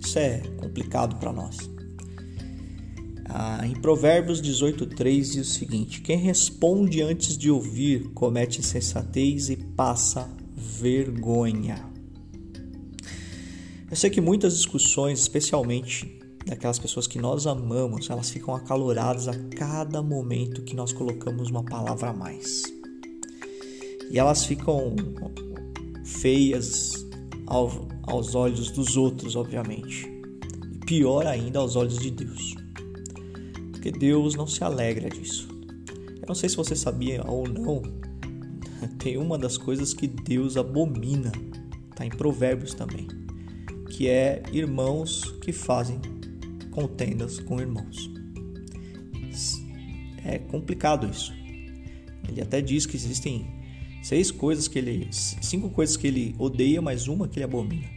Isso 0.00 0.18
é 0.18 0.38
complicado 0.56 1.16
para 1.16 1.32
nós. 1.32 1.56
Ah, 3.28 3.66
em 3.66 3.74
Provérbios 3.74 4.40
18,3 4.40 5.32
diz 5.32 5.36
o 5.36 5.44
seguinte: 5.44 6.00
Quem 6.00 6.16
responde 6.16 7.02
antes 7.02 7.36
de 7.36 7.50
ouvir 7.50 8.10
comete 8.14 8.60
insensatez 8.60 9.50
e 9.50 9.56
passa 9.56 10.28
vergonha. 10.54 11.95
Eu 13.88 13.94
sei 13.94 14.10
que 14.10 14.20
muitas 14.20 14.56
discussões, 14.56 15.20
especialmente 15.20 16.18
daquelas 16.44 16.78
pessoas 16.78 17.06
que 17.06 17.20
nós 17.20 17.46
amamos, 17.46 18.10
elas 18.10 18.30
ficam 18.30 18.52
acaloradas 18.52 19.28
a 19.28 19.34
cada 19.56 20.02
momento 20.02 20.62
que 20.62 20.74
nós 20.74 20.92
colocamos 20.92 21.50
uma 21.50 21.64
palavra 21.64 22.08
a 22.08 22.12
mais. 22.12 22.64
E 24.10 24.18
elas 24.18 24.44
ficam 24.44 24.96
feias 26.04 27.06
ao, 27.46 27.86
aos 28.02 28.34
olhos 28.34 28.72
dos 28.72 28.96
outros, 28.96 29.36
obviamente. 29.36 30.10
E 30.72 30.78
pior 30.84 31.24
ainda 31.24 31.60
aos 31.60 31.76
olhos 31.76 31.98
de 31.98 32.10
Deus. 32.10 32.54
Porque 33.70 33.92
Deus 33.92 34.34
não 34.34 34.48
se 34.48 34.64
alegra 34.64 35.08
disso. 35.08 35.48
Eu 36.20 36.26
não 36.26 36.34
sei 36.34 36.48
se 36.48 36.56
você 36.56 36.74
sabia 36.74 37.22
ou 37.24 37.48
não, 37.48 37.82
tem 38.98 39.16
uma 39.16 39.38
das 39.38 39.56
coisas 39.56 39.94
que 39.94 40.08
Deus 40.08 40.56
abomina, 40.56 41.30
tá 41.94 42.04
em 42.04 42.10
Provérbios 42.10 42.74
também, 42.74 43.06
que 43.86 44.08
é 44.08 44.42
irmãos 44.52 45.22
que 45.40 45.52
fazem 45.52 46.00
contendas 46.70 47.38
com 47.38 47.60
irmãos. 47.60 48.10
É 50.24 50.38
complicado 50.38 51.08
isso. 51.08 51.32
Ele 52.28 52.42
até 52.42 52.60
diz 52.60 52.84
que 52.84 52.96
existem 52.96 53.46
seis 54.02 54.30
coisas 54.30 54.68
que 54.68 54.78
ele, 54.78 55.08
cinco 55.12 55.70
coisas 55.70 55.96
que 55.96 56.06
ele 56.06 56.34
odeia, 56.38 56.82
mas 56.82 57.08
uma 57.08 57.28
que 57.28 57.38
ele 57.38 57.44
abomina. 57.44 57.88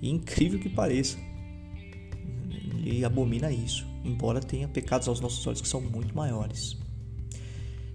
E 0.00 0.10
incrível 0.10 0.60
que 0.60 0.68
pareça, 0.68 1.18
ele 2.84 3.04
abomina 3.04 3.50
isso, 3.50 3.86
embora 4.04 4.40
tenha 4.40 4.68
pecados 4.68 5.08
aos 5.08 5.20
nossos 5.20 5.46
olhos 5.46 5.60
que 5.60 5.68
são 5.68 5.80
muito 5.80 6.14
maiores. 6.14 6.76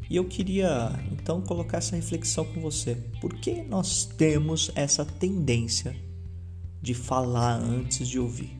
E 0.09 0.17
eu 0.17 0.25
queria 0.25 0.91
então 1.09 1.41
colocar 1.41 1.77
essa 1.77 1.95
reflexão 1.95 2.43
com 2.43 2.59
você. 2.59 2.95
Por 3.21 3.33
que 3.35 3.61
nós 3.61 4.03
temos 4.03 4.69
essa 4.75 5.05
tendência 5.05 5.95
de 6.81 6.93
falar 6.93 7.59
antes 7.59 8.07
de 8.07 8.19
ouvir? 8.19 8.57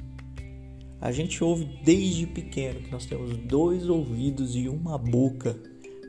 A 1.00 1.12
gente 1.12 1.44
ouve 1.44 1.66
desde 1.84 2.28
pequeno 2.28 2.80
que 2.82 2.92
nós 2.92 3.06
temos 3.06 3.36
dois 3.38 3.90
ouvidos 3.90 4.56
e 4.56 4.70
uma 4.70 4.98
boca, 4.98 5.60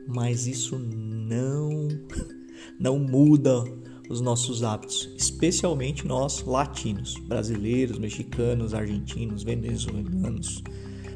mas 0.07 0.45
isso 0.45 0.77
não 0.77 1.87
não 2.79 2.99
muda 2.99 3.63
os 4.09 4.21
nossos 4.21 4.63
hábitos, 4.63 5.09
especialmente 5.17 6.05
nós 6.05 6.43
latinos, 6.43 7.15
brasileiros, 7.27 7.97
mexicanos, 7.97 8.73
argentinos, 8.73 9.43
venezuelanos, 9.43 10.61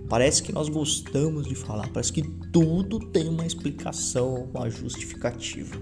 Parece 0.09 0.41
que 0.41 0.53
nós 0.53 0.69
gostamos 0.69 1.45
de 1.47 1.55
falar, 1.55 1.89
parece 1.89 2.13
que 2.13 2.21
tudo 2.51 2.99
tem 2.99 3.27
uma 3.27 3.45
explicação, 3.45 4.49
uma 4.53 4.69
justificativa. 4.69 5.75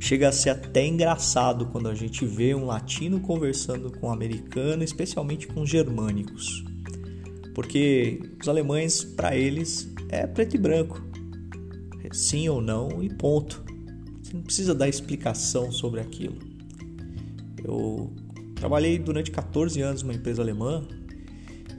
Chega 0.00 0.30
a 0.30 0.32
ser 0.32 0.50
até 0.50 0.86
engraçado 0.86 1.66
quando 1.66 1.88
a 1.88 1.94
gente 1.94 2.24
vê 2.24 2.54
um 2.54 2.64
latino 2.64 3.20
conversando 3.20 3.92
com 3.92 4.08
um 4.08 4.12
americano, 4.12 4.82
especialmente 4.82 5.46
com 5.46 5.60
os 5.60 5.68
germânicos. 5.68 6.64
Porque 7.54 8.18
os 8.40 8.48
alemães, 8.48 9.04
para 9.04 9.36
eles, 9.36 9.92
é 10.08 10.26
preto 10.26 10.56
e 10.56 10.58
branco. 10.58 11.00
É 12.02 12.08
sim 12.14 12.48
ou 12.48 12.62
não 12.62 13.02
e 13.02 13.10
ponto. 13.10 13.62
Você 14.22 14.32
não 14.34 14.42
precisa 14.42 14.74
dar 14.74 14.88
explicação 14.88 15.70
sobre 15.70 16.00
aquilo. 16.00 16.38
Eu 17.62 18.10
trabalhei 18.54 18.98
durante 18.98 19.30
14 19.30 19.82
anos 19.82 20.02
numa 20.02 20.14
empresa 20.14 20.40
alemã 20.40 20.82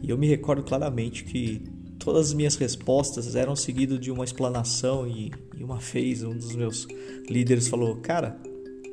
e 0.01 0.09
eu 0.09 0.17
me 0.17 0.27
recordo 0.27 0.63
claramente 0.63 1.23
que 1.23 1.63
todas 1.97 2.27
as 2.27 2.33
minhas 2.33 2.55
respostas 2.55 3.35
eram 3.35 3.55
seguidas 3.55 3.99
de 3.99 4.11
uma 4.11 4.23
explanação 4.23 5.07
e, 5.07 5.31
e 5.61 5.63
uma 5.63 5.77
vez 5.77 6.23
um 6.23 6.35
dos 6.35 6.55
meus 6.55 6.87
líderes 7.29 7.67
falou: 7.67 7.97
"Cara, 7.97 8.41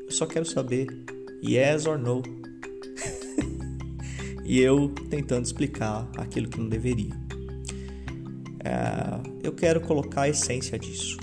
eu 0.04 0.10
só 0.10 0.26
quero 0.26 0.44
saber 0.44 0.86
yes 1.42 1.86
or 1.86 1.98
no". 1.98 2.22
e 4.44 4.60
eu 4.60 4.90
tentando 5.08 5.46
explicar 5.46 6.06
aquilo 6.18 6.48
que 6.48 6.58
não 6.58 6.68
deveria. 6.68 7.14
É, 8.62 9.46
eu 9.46 9.52
quero 9.52 9.80
colocar 9.80 10.22
a 10.22 10.28
essência 10.28 10.78
disso. 10.78 11.16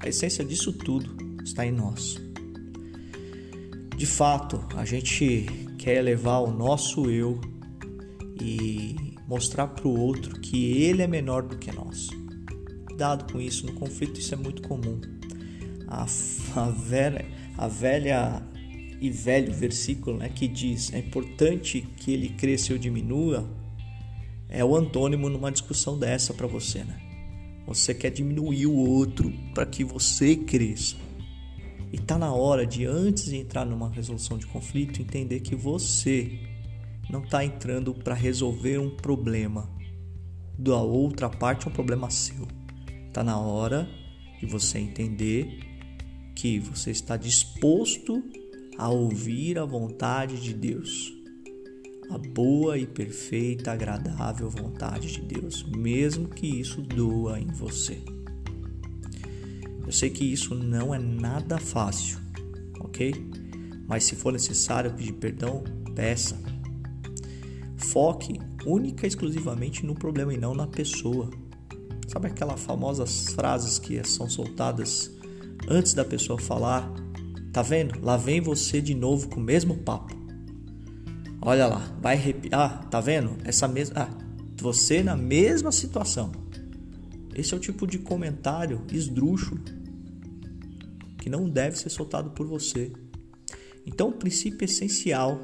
A 0.00 0.08
essência 0.08 0.42
disso 0.42 0.72
tudo 0.72 1.14
está 1.44 1.66
em 1.66 1.72
nós. 1.72 2.16
De 3.94 4.06
fato, 4.06 4.64
a 4.74 4.86
gente 4.86 5.46
quer 5.78 6.00
levar 6.00 6.38
o 6.38 6.50
nosso 6.50 7.10
eu 7.10 7.38
e 8.40 8.96
mostrar 9.28 9.66
para 9.66 9.86
o 9.86 10.00
outro 10.00 10.40
que 10.40 10.82
ele 10.82 11.02
é 11.02 11.06
menor 11.06 11.42
do 11.42 11.58
que 11.58 11.70
nós. 11.70 12.08
Cuidado 13.02 13.32
com 13.32 13.40
isso, 13.40 13.66
no 13.66 13.72
conflito 13.72 14.20
isso 14.20 14.32
é 14.32 14.36
muito 14.36 14.62
comum. 14.62 15.00
A, 15.88 16.06
a, 16.54 16.70
velha, 16.70 17.26
a 17.58 17.66
velha 17.66 18.40
e 19.00 19.10
velho 19.10 19.52
versículo 19.52 20.18
né, 20.18 20.28
que 20.28 20.46
diz 20.46 20.92
é 20.92 21.00
importante 21.00 21.80
que 21.96 22.12
ele 22.12 22.28
cresça 22.28 22.72
ou 22.72 22.78
diminua 22.78 23.44
é 24.48 24.64
o 24.64 24.76
antônimo 24.76 25.28
numa 25.28 25.50
discussão 25.50 25.98
dessa 25.98 26.32
para 26.32 26.46
você. 26.46 26.84
Né? 26.84 26.96
Você 27.66 27.92
quer 27.92 28.10
diminuir 28.10 28.66
o 28.66 28.76
outro 28.76 29.32
para 29.52 29.66
que 29.66 29.82
você 29.82 30.36
cresça. 30.36 30.94
E 31.92 31.96
está 31.96 32.16
na 32.16 32.32
hora 32.32 32.64
de, 32.64 32.86
antes 32.86 33.24
de 33.24 33.36
entrar 33.36 33.66
numa 33.66 33.90
resolução 33.90 34.38
de 34.38 34.46
conflito, 34.46 35.02
entender 35.02 35.40
que 35.40 35.56
você 35.56 36.38
não 37.10 37.24
está 37.24 37.44
entrando 37.44 37.92
para 37.92 38.14
resolver 38.14 38.78
um 38.78 38.90
problema 38.90 39.68
da 40.56 40.80
outra 40.80 41.28
parte, 41.28 41.68
um 41.68 41.72
problema 41.72 42.08
seu. 42.08 42.61
Está 43.12 43.22
na 43.22 43.38
hora 43.38 43.86
de 44.40 44.46
você 44.46 44.78
entender 44.78 45.60
que 46.34 46.58
você 46.58 46.90
está 46.90 47.14
disposto 47.14 48.24
a 48.78 48.88
ouvir 48.88 49.58
a 49.58 49.66
vontade 49.66 50.40
de 50.40 50.54
Deus, 50.54 51.12
a 52.08 52.16
boa 52.16 52.78
e 52.78 52.86
perfeita, 52.86 53.70
agradável 53.70 54.48
vontade 54.48 55.12
de 55.12 55.20
Deus, 55.20 55.62
mesmo 55.62 56.26
que 56.26 56.46
isso 56.46 56.80
doa 56.80 57.38
em 57.38 57.48
você. 57.48 58.02
Eu 59.84 59.92
sei 59.92 60.08
que 60.08 60.24
isso 60.24 60.54
não 60.54 60.94
é 60.94 60.98
nada 60.98 61.58
fácil, 61.58 62.16
ok? 62.80 63.12
Mas 63.86 64.04
se 64.04 64.16
for 64.16 64.32
necessário 64.32 64.90
pedir 64.94 65.12
perdão, 65.12 65.62
peça 65.94 66.40
foque 67.76 68.40
única 68.64 69.06
e 69.06 69.08
exclusivamente 69.08 69.84
no 69.84 69.94
problema 69.94 70.32
e 70.32 70.38
não 70.38 70.54
na 70.54 70.66
pessoa. 70.66 71.41
Sabe 72.12 72.26
aquelas 72.26 72.60
famosas 72.60 73.28
frases 73.32 73.78
que 73.78 74.06
são 74.06 74.28
soltadas 74.28 75.10
antes 75.66 75.94
da 75.94 76.04
pessoa 76.04 76.38
falar? 76.38 76.92
Tá 77.50 77.62
vendo? 77.62 78.04
Lá 78.04 78.18
vem 78.18 78.38
você 78.38 78.82
de 78.82 78.94
novo 78.94 79.28
com 79.28 79.40
o 79.40 79.42
mesmo 79.42 79.78
papo. 79.78 80.14
Olha 81.40 81.66
lá, 81.66 81.90
vai 82.02 82.14
repetir. 82.16 82.54
Ah, 82.54 82.68
tá 82.90 83.00
vendo? 83.00 83.38
Essa 83.44 83.66
mesma. 83.66 84.02
Ah, 84.02 84.10
você 84.60 85.02
na 85.02 85.16
mesma 85.16 85.72
situação. 85.72 86.30
Esse 87.34 87.54
é 87.54 87.56
o 87.56 87.60
tipo 87.60 87.86
de 87.86 87.98
comentário 87.98 88.82
esdrúxulo 88.92 89.62
que 91.16 91.30
não 91.30 91.48
deve 91.48 91.78
ser 91.78 91.88
soltado 91.88 92.30
por 92.30 92.46
você. 92.46 92.92
Então, 93.86 94.10
o 94.10 94.12
princípio 94.12 94.66
essencial 94.66 95.40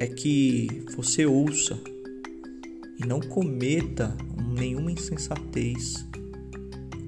é 0.00 0.08
que 0.08 0.84
você 0.96 1.24
ouça 1.26 1.78
e 2.98 3.06
não 3.06 3.20
cometa 3.20 4.16
nenhuma 4.58 4.92
insensatez. 4.92 6.06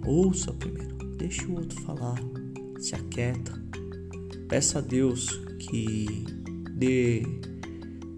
Ouça 0.06 0.52
primeiro, 0.52 0.96
deixe 1.16 1.44
o 1.46 1.54
outro 1.54 1.80
falar, 1.82 2.18
se 2.78 2.94
aquieta. 2.94 3.52
Peça 4.48 4.78
a 4.78 4.80
Deus 4.80 5.28
que 5.58 6.24
dê 6.72 7.22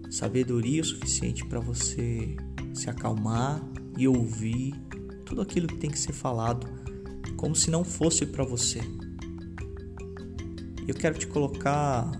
sabedoria 0.09 0.83
suficiente 0.83 1.45
para 1.45 1.59
você 1.59 2.35
se 2.73 2.89
acalmar 2.89 3.61
e 3.97 4.07
ouvir 4.07 4.73
tudo 5.25 5.41
aquilo 5.41 5.67
que 5.67 5.77
tem 5.77 5.89
que 5.89 5.99
ser 5.99 6.13
falado, 6.13 6.67
como 7.35 7.55
se 7.55 7.69
não 7.69 7.83
fosse 7.83 8.25
para 8.25 8.43
você. 8.43 8.79
Eu 10.87 10.95
quero 10.95 11.17
te 11.17 11.27
colocar 11.27 12.11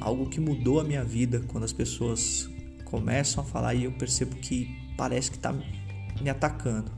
algo 0.00 0.28
que 0.28 0.40
mudou 0.40 0.80
a 0.80 0.84
minha 0.84 1.04
vida 1.04 1.44
quando 1.48 1.64
as 1.64 1.72
pessoas 1.72 2.48
começam 2.84 3.44
a 3.44 3.46
falar 3.46 3.74
e 3.74 3.84
eu 3.84 3.92
percebo 3.92 4.34
que 4.36 4.79
parece 5.00 5.30
que 5.30 5.38
está 5.38 5.50
me 5.50 6.28
atacando. 6.28 6.92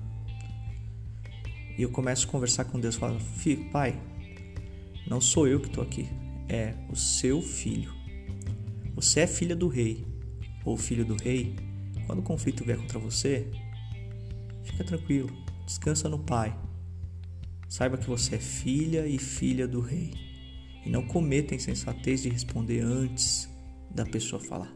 E 1.79 1.83
eu 1.83 1.89
começo 1.89 2.27
a 2.27 2.31
conversar 2.31 2.65
com 2.65 2.81
Deus, 2.81 2.97
falando: 2.97 3.21
Filho, 3.21 3.71
pai, 3.71 3.97
não 5.07 5.21
sou 5.21 5.47
eu 5.47 5.61
que 5.61 5.69
estou 5.69 5.85
aqui, 5.85 6.09
é 6.49 6.75
o 6.91 6.97
seu 6.97 7.41
filho. 7.41 7.95
Você 8.97 9.21
é 9.21 9.27
filha 9.29 9.55
do 9.55 9.69
rei 9.69 10.05
ou 10.65 10.77
filho 10.77 11.05
do 11.05 11.15
rei. 11.15 11.55
Quando 12.05 12.19
o 12.19 12.23
conflito 12.23 12.65
vier 12.65 12.77
contra 12.77 12.99
você, 12.99 13.49
fica 14.65 14.83
tranquilo, 14.83 15.31
descansa 15.65 16.09
no 16.09 16.19
pai. 16.19 16.59
Saiba 17.69 17.97
que 17.97 18.09
você 18.09 18.35
é 18.35 18.41
filha 18.41 19.07
e 19.07 19.17
filha 19.17 19.69
do 19.69 19.81
rei. 19.81 20.13
E 20.85 20.91
não 20.91 21.07
cometa 21.07 21.55
a 21.55 21.57
insensatez 21.57 22.23
de 22.23 22.29
responder 22.29 22.81
antes 22.81 23.49
da 23.89 24.05
pessoa 24.05 24.43
falar. 24.43 24.75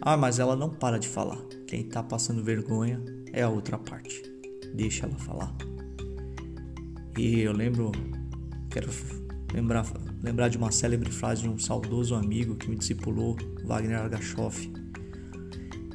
Ah, 0.00 0.16
mas 0.16 0.38
ela 0.38 0.56
não 0.56 0.70
para 0.70 0.98
de 0.98 1.06
falar. 1.06 1.55
Quem 1.66 1.80
está 1.80 2.02
passando 2.02 2.42
vergonha 2.42 3.02
é 3.32 3.42
a 3.42 3.48
outra 3.48 3.78
parte. 3.78 4.22
Deixa 4.74 5.06
ela 5.06 5.16
falar. 5.16 5.54
E 7.18 7.40
eu 7.40 7.52
lembro, 7.52 7.92
quero 8.70 8.88
lembrar, 9.52 9.84
lembrar 10.22 10.48
de 10.48 10.58
uma 10.58 10.70
célebre 10.70 11.10
frase 11.10 11.42
de 11.42 11.48
um 11.48 11.58
saudoso 11.58 12.14
amigo 12.14 12.56
que 12.56 12.68
me 12.68 12.76
discipulou, 12.76 13.36
Wagner 13.64 13.98
Argachoff. 13.98 14.70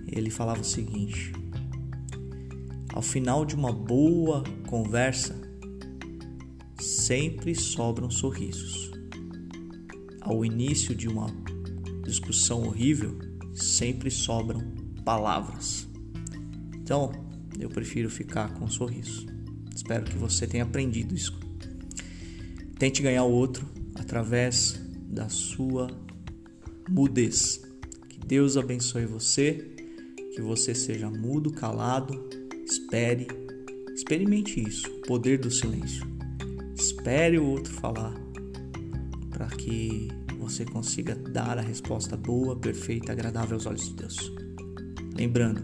Ele 0.08 0.30
falava 0.30 0.62
o 0.62 0.66
seguinte: 0.66 1.32
Ao 2.94 3.02
final 3.02 3.46
de 3.46 3.56
uma 3.56 3.72
boa 3.72 4.44
conversa, 4.68 5.40
sempre 6.80 7.56
sobram 7.56 8.10
sorrisos 8.10 8.92
ao 10.22 10.46
início 10.46 10.96
de 10.96 11.08
uma 11.08 11.28
discussão 12.04 12.64
horrível, 12.64 13.18
sempre 13.54 14.10
sobram 14.10 14.81
palavras. 15.04 15.88
Então, 16.76 17.12
eu 17.60 17.70
prefiro 17.70 18.10
ficar 18.10 18.54
com 18.54 18.66
um 18.66 18.70
sorriso. 18.70 19.26
Espero 19.76 20.06
que 20.06 20.18
você 20.18 20.48
tenha 20.48 20.64
aprendido 20.64 21.16
isso. 21.16 21.40
Tente 22.78 23.02
ganhar 23.02 23.24
o 23.24 23.32
outro 23.32 23.68
através 23.96 24.80
da 25.08 25.30
sua 25.30 25.88
mudez. 26.90 27.62
Que 28.10 28.20
Deus 28.20 28.58
abençoe 28.58 29.06
você, 29.06 29.76
que 30.34 30.42
você 30.42 30.74
seja 30.74 31.10
mudo, 31.10 31.52
calado, 31.52 32.30
espere, 32.66 33.28
experimente 33.94 34.62
isso, 34.62 34.88
o 34.88 35.02
poder 35.02 35.38
do 35.38 35.52
silêncio. 35.52 36.06
Espere 36.76 37.38
o 37.38 37.46
outro 37.46 37.72
falar 37.74 38.14
para 39.30 39.48
que 39.48 40.08
você 40.40 40.66
consiga 40.66 41.16
dar 41.16 41.58
a 41.58 41.62
resposta 41.62 42.18
boa, 42.18 42.56
perfeita, 42.56 43.12
agradável 43.12 43.56
aos 43.56 43.66
olhos 43.66 43.88
de 43.88 43.94
Deus. 43.94 44.41
Lembrando, 45.22 45.62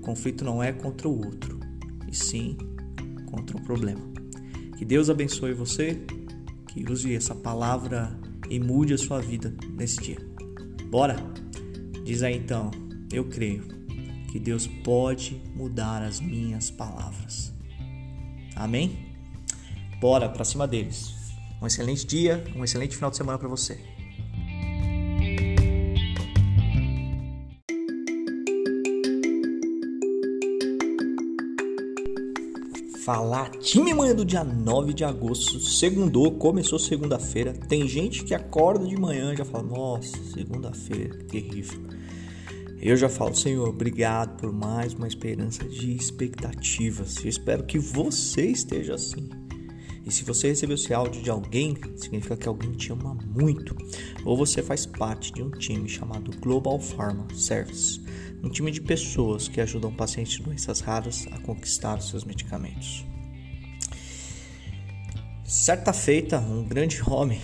conflito 0.00 0.44
não 0.44 0.62
é 0.62 0.72
contra 0.72 1.08
o 1.08 1.26
outro, 1.26 1.58
e 2.08 2.14
sim 2.14 2.56
contra 3.26 3.56
o 3.56 3.60
problema. 3.60 4.00
Que 4.78 4.84
Deus 4.84 5.10
abençoe 5.10 5.52
você, 5.52 6.00
que 6.68 6.88
use 6.88 7.12
essa 7.12 7.34
palavra 7.34 8.16
e 8.48 8.60
mude 8.60 8.94
a 8.94 8.96
sua 8.96 9.20
vida 9.20 9.52
nesse 9.72 10.00
dia. 10.00 10.18
Bora? 10.88 11.16
Diz 12.04 12.22
aí 12.22 12.36
então, 12.36 12.70
eu 13.12 13.24
creio 13.24 13.64
que 14.30 14.38
Deus 14.38 14.68
pode 14.68 15.42
mudar 15.56 16.04
as 16.04 16.20
minhas 16.20 16.70
palavras. 16.70 17.52
Amém? 18.54 19.16
Bora 20.00 20.28
para 20.28 20.44
cima 20.44 20.68
deles. 20.68 21.12
Um 21.60 21.66
excelente 21.66 22.06
dia, 22.06 22.44
um 22.54 22.62
excelente 22.62 22.94
final 22.94 23.10
de 23.10 23.16
semana 23.16 23.36
para 23.36 23.48
você. 23.48 23.80
Falar 33.04 33.50
time 33.50 33.92
manhã 33.92 34.14
do 34.14 34.24
dia 34.24 34.42
9 34.42 34.94
de 34.94 35.04
agosto, 35.04 35.60
segundou, 35.60 36.38
começou 36.38 36.78
segunda-feira. 36.78 37.52
Tem 37.52 37.86
gente 37.86 38.24
que 38.24 38.32
acorda 38.32 38.86
de 38.86 38.96
manhã 38.96 39.34
e 39.34 39.36
já 39.36 39.44
fala: 39.44 39.64
Nossa, 39.64 40.16
segunda-feira, 40.32 41.18
terrível. 41.26 41.82
Eu 42.80 42.96
já 42.96 43.10
falo, 43.10 43.34
Senhor, 43.34 43.68
obrigado 43.68 44.38
por 44.38 44.50
mais 44.50 44.94
uma 44.94 45.06
esperança 45.06 45.64
de 45.64 45.94
expectativas. 45.94 47.22
Eu 47.22 47.28
espero 47.28 47.64
que 47.64 47.78
você 47.78 48.46
esteja 48.46 48.94
assim. 48.94 49.28
E 50.04 50.12
se 50.12 50.22
você 50.24 50.48
recebeu 50.48 50.74
esse 50.74 50.92
áudio 50.92 51.22
de 51.22 51.30
alguém, 51.30 51.76
significa 51.96 52.36
que 52.36 52.46
alguém 52.46 52.72
te 52.72 52.92
ama 52.92 53.14
muito. 53.14 53.74
Ou 54.24 54.36
você 54.36 54.62
faz 54.62 54.84
parte 54.84 55.32
de 55.32 55.42
um 55.42 55.50
time 55.50 55.88
chamado 55.88 56.30
Global 56.40 56.78
Pharma 56.78 57.26
Service 57.34 58.04
um 58.44 58.50
time 58.50 58.70
de 58.70 58.80
pessoas 58.82 59.48
que 59.48 59.58
ajudam 59.58 59.90
pacientes 59.90 60.34
de 60.34 60.42
doenças 60.42 60.80
raras 60.80 61.26
a 61.32 61.38
conquistar 61.38 61.96
os 61.96 62.10
seus 62.10 62.24
medicamentos. 62.24 63.04
Certa 65.44 65.94
feita, 65.94 66.38
um 66.38 66.62
grande 66.62 67.00
homem 67.08 67.40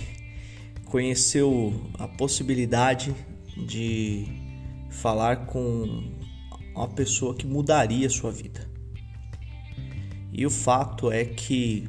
conheceu 0.84 1.72
a 1.98 2.06
possibilidade 2.06 3.14
de 3.56 4.26
falar 4.90 5.46
com 5.46 6.12
uma 6.74 6.88
pessoa 6.88 7.34
que 7.34 7.46
mudaria 7.46 8.10
sua 8.10 8.30
vida. 8.30 8.68
E 10.30 10.44
o 10.44 10.50
fato 10.50 11.10
é 11.10 11.24
que 11.24 11.88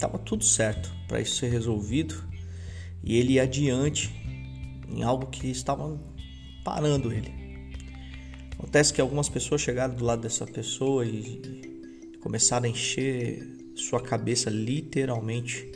estava 0.00 0.18
tudo 0.18 0.42
certo 0.42 0.90
para 1.06 1.20
isso 1.20 1.36
ser 1.36 1.50
resolvido 1.50 2.14
e 3.04 3.18
ele 3.18 3.34
ia 3.34 3.42
adiante 3.42 4.10
em 4.88 5.02
algo 5.02 5.26
que 5.26 5.50
estava 5.50 6.00
parando 6.64 7.12
ele. 7.12 7.30
Acontece 8.52 8.94
que 8.94 9.00
algumas 9.00 9.28
pessoas 9.28 9.60
chegaram 9.60 9.94
do 9.94 10.04
lado 10.04 10.22
dessa 10.22 10.46
pessoa 10.46 11.04
e 11.04 12.16
começaram 12.22 12.66
a 12.66 12.68
encher 12.70 13.46
sua 13.74 14.00
cabeça 14.00 14.48
literalmente 14.48 15.70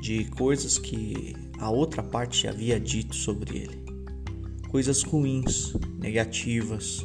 de 0.00 0.24
coisas 0.30 0.78
que 0.78 1.36
a 1.58 1.70
outra 1.70 2.02
parte 2.02 2.48
havia 2.48 2.80
dito 2.80 3.14
sobre 3.14 3.58
ele. 3.58 3.84
Coisas 4.68 5.02
ruins, 5.02 5.74
negativas, 5.98 7.04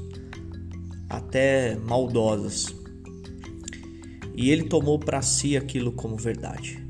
até 1.09 1.75
maldosas. 1.75 2.73
E 4.35 4.49
ele 4.49 4.63
tomou 4.63 4.97
para 4.97 5.21
si 5.21 5.55
aquilo 5.55 5.91
como 5.91 6.17
verdade. 6.17 6.83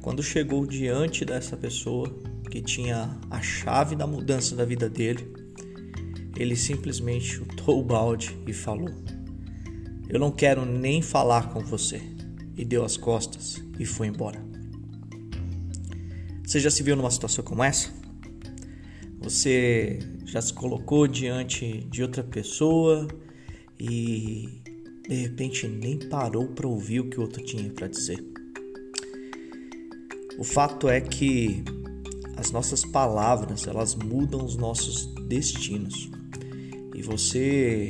Quando 0.00 0.22
chegou 0.22 0.66
diante 0.66 1.24
dessa 1.24 1.56
pessoa 1.56 2.08
que 2.50 2.60
tinha 2.60 3.18
a 3.30 3.40
chave 3.40 3.94
da 3.94 4.06
mudança 4.06 4.56
da 4.56 4.64
vida 4.64 4.88
dele, 4.88 5.32
ele 6.36 6.56
simplesmente 6.56 7.24
chutou 7.24 7.80
o 7.80 7.84
balde 7.84 8.36
e 8.46 8.52
falou: 8.52 8.90
Eu 10.08 10.18
não 10.18 10.30
quero 10.30 10.64
nem 10.64 11.02
falar 11.02 11.50
com 11.50 11.60
você. 11.60 12.00
E 12.56 12.64
deu 12.64 12.84
as 12.84 12.98
costas 12.98 13.62
e 13.78 13.86
foi 13.86 14.08
embora. 14.08 14.44
Você 16.44 16.60
já 16.60 16.70
se 16.70 16.82
viu 16.82 16.94
numa 16.94 17.10
situação 17.10 17.42
como 17.42 17.64
essa? 17.64 17.90
Você 19.20 20.00
já 20.26 20.40
se 20.42 20.52
colocou 20.52 21.06
diante 21.06 21.86
de 21.90 22.02
outra 22.02 22.22
pessoa 22.22 23.08
e 23.80 24.61
de 25.08 25.14
repente 25.14 25.66
nem 25.66 25.98
parou 25.98 26.48
para 26.48 26.66
ouvir 26.66 27.00
o 27.00 27.10
que 27.10 27.18
o 27.18 27.22
outro 27.22 27.42
tinha 27.44 27.70
para 27.70 27.88
dizer. 27.88 28.22
O 30.38 30.44
fato 30.44 30.88
é 30.88 31.00
que 31.00 31.62
as 32.36 32.50
nossas 32.50 32.84
palavras, 32.84 33.66
elas 33.66 33.94
mudam 33.94 34.44
os 34.44 34.56
nossos 34.56 35.06
destinos. 35.28 36.10
E 36.94 37.02
você 37.02 37.88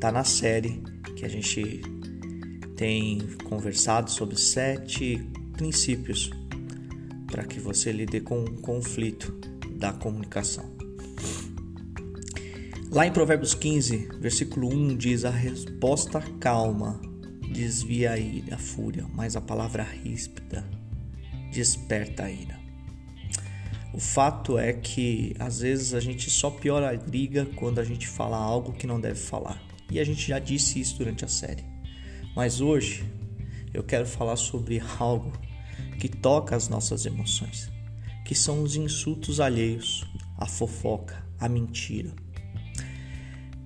tá 0.00 0.10
na 0.10 0.24
série 0.24 0.82
que 1.16 1.24
a 1.24 1.28
gente 1.28 1.82
tem 2.76 3.20
conversado 3.44 4.10
sobre 4.10 4.36
sete 4.36 5.24
princípios 5.52 6.30
para 7.26 7.44
que 7.44 7.60
você 7.60 7.92
lide 7.92 8.20
com 8.20 8.42
o 8.42 8.60
conflito 8.60 9.32
da 9.76 9.92
comunicação. 9.92 10.81
Lá 12.92 13.06
em 13.06 13.10
Provérbios 13.10 13.54
15, 13.54 14.10
versículo 14.20 14.68
1 14.68 14.98
diz: 14.98 15.24
A 15.24 15.30
resposta 15.30 16.20
calma 16.38 17.00
desvia 17.50 18.12
a 18.12 18.18
ira, 18.18 18.56
a 18.56 18.58
fúria, 18.58 19.06
mas 19.14 19.34
a 19.34 19.40
palavra 19.40 19.82
ríspida 19.82 20.62
desperta 21.50 22.24
a 22.24 22.30
ira. 22.30 22.60
O 23.94 23.98
fato 23.98 24.58
é 24.58 24.74
que 24.74 25.34
às 25.38 25.60
vezes 25.60 25.94
a 25.94 26.00
gente 26.00 26.28
só 26.28 26.50
piora 26.50 26.90
a 26.90 26.96
briga 26.98 27.46
quando 27.56 27.78
a 27.78 27.84
gente 27.84 28.06
fala 28.06 28.36
algo 28.36 28.74
que 28.74 28.86
não 28.86 29.00
deve 29.00 29.18
falar. 29.18 29.58
E 29.90 29.98
a 29.98 30.04
gente 30.04 30.28
já 30.28 30.38
disse 30.38 30.78
isso 30.78 30.98
durante 30.98 31.24
a 31.24 31.28
série. 31.28 31.64
Mas 32.36 32.60
hoje 32.60 33.10
eu 33.72 33.82
quero 33.82 34.04
falar 34.04 34.36
sobre 34.36 34.82
algo 34.98 35.32
que 35.98 36.10
toca 36.10 36.54
as 36.54 36.68
nossas 36.68 37.06
emoções, 37.06 37.70
que 38.22 38.34
são 38.34 38.62
os 38.62 38.76
insultos 38.76 39.40
alheios, 39.40 40.04
a 40.36 40.44
fofoca, 40.44 41.26
a 41.40 41.48
mentira. 41.48 42.12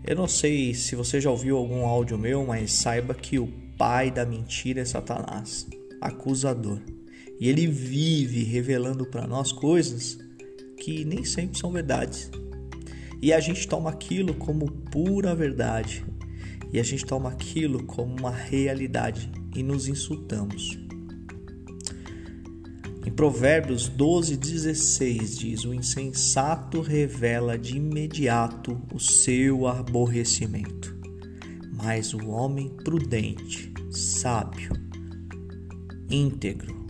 Eu 0.06 0.16
não 0.16 0.28
sei 0.28 0.72
se 0.72 0.94
você 0.94 1.20
já 1.20 1.30
ouviu 1.30 1.56
algum 1.56 1.84
áudio 1.84 2.16
meu, 2.16 2.46
mas 2.46 2.72
saiba 2.72 3.12
que 3.14 3.38
o 3.38 3.48
pai 3.76 4.10
da 4.10 4.24
mentira 4.24 4.80
é 4.80 4.84
Satanás, 4.84 5.66
acusador 6.00 6.80
e 7.38 7.48
ele 7.48 7.66
vive 7.66 8.42
revelando 8.42 9.04
para 9.06 9.26
nós 9.26 9.52
coisas 9.52 10.18
que 10.78 11.04
nem 11.04 11.24
sempre 11.24 11.58
são 11.58 11.70
verdades. 11.70 12.30
E 13.20 13.32
a 13.32 13.40
gente 13.40 13.66
toma 13.66 13.90
aquilo 13.90 14.34
como 14.34 14.70
pura 14.70 15.34
verdade. 15.34 16.04
E 16.72 16.80
a 16.80 16.82
gente 16.82 17.04
toma 17.04 17.30
aquilo 17.30 17.84
como 17.84 18.16
uma 18.18 18.30
realidade 18.30 19.30
e 19.54 19.62
nos 19.62 19.88
insultamos. 19.88 20.85
Em 23.06 23.10
Provérbios 23.12 23.88
12, 23.88 24.36
16 24.36 25.38
diz: 25.38 25.64
O 25.64 25.72
insensato 25.72 26.80
revela 26.80 27.56
de 27.56 27.76
imediato 27.76 28.82
o 28.92 28.98
seu 28.98 29.68
aborrecimento, 29.68 30.92
mas 31.72 32.12
o 32.12 32.26
homem 32.26 32.68
prudente, 32.68 33.72
sábio, 33.92 34.72
íntegro, 36.10 36.84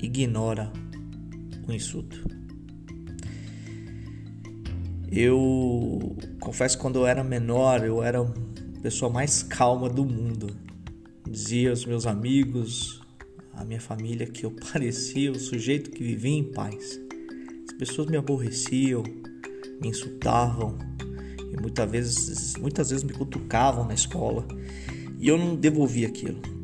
ignora 0.00 0.72
o 1.68 1.72
insulto. 1.72 2.24
Eu 5.12 6.16
confesso 6.40 6.78
que 6.78 6.82
quando 6.82 6.96
eu 6.96 7.06
era 7.06 7.22
menor, 7.22 7.84
eu 7.84 8.02
era 8.02 8.22
a 8.22 8.80
pessoa 8.80 9.12
mais 9.12 9.42
calma 9.42 9.90
do 9.90 10.06
mundo. 10.06 10.56
Dizia 11.28 11.68
aos 11.68 11.84
meus 11.84 12.06
amigos, 12.06 13.05
a 13.56 13.64
minha 13.64 13.80
família, 13.80 14.26
que 14.26 14.44
eu 14.44 14.50
parecia 14.72 15.32
o 15.32 15.38
sujeito 15.38 15.90
que 15.90 16.04
vivia 16.04 16.38
em 16.38 16.44
paz. 16.44 17.00
As 17.68 17.76
pessoas 17.76 18.08
me 18.08 18.16
aborreciam, 18.16 19.02
me 19.80 19.88
insultavam 19.88 20.78
e 21.52 21.60
muitas 21.60 21.90
vezes, 21.90 22.54
muitas 22.56 22.90
vezes 22.90 23.04
me 23.04 23.12
cutucavam 23.12 23.84
na 23.84 23.94
escola 23.94 24.46
e 25.18 25.28
eu 25.28 25.36
não 25.36 25.56
devolvia 25.56 26.08
aquilo 26.08 26.56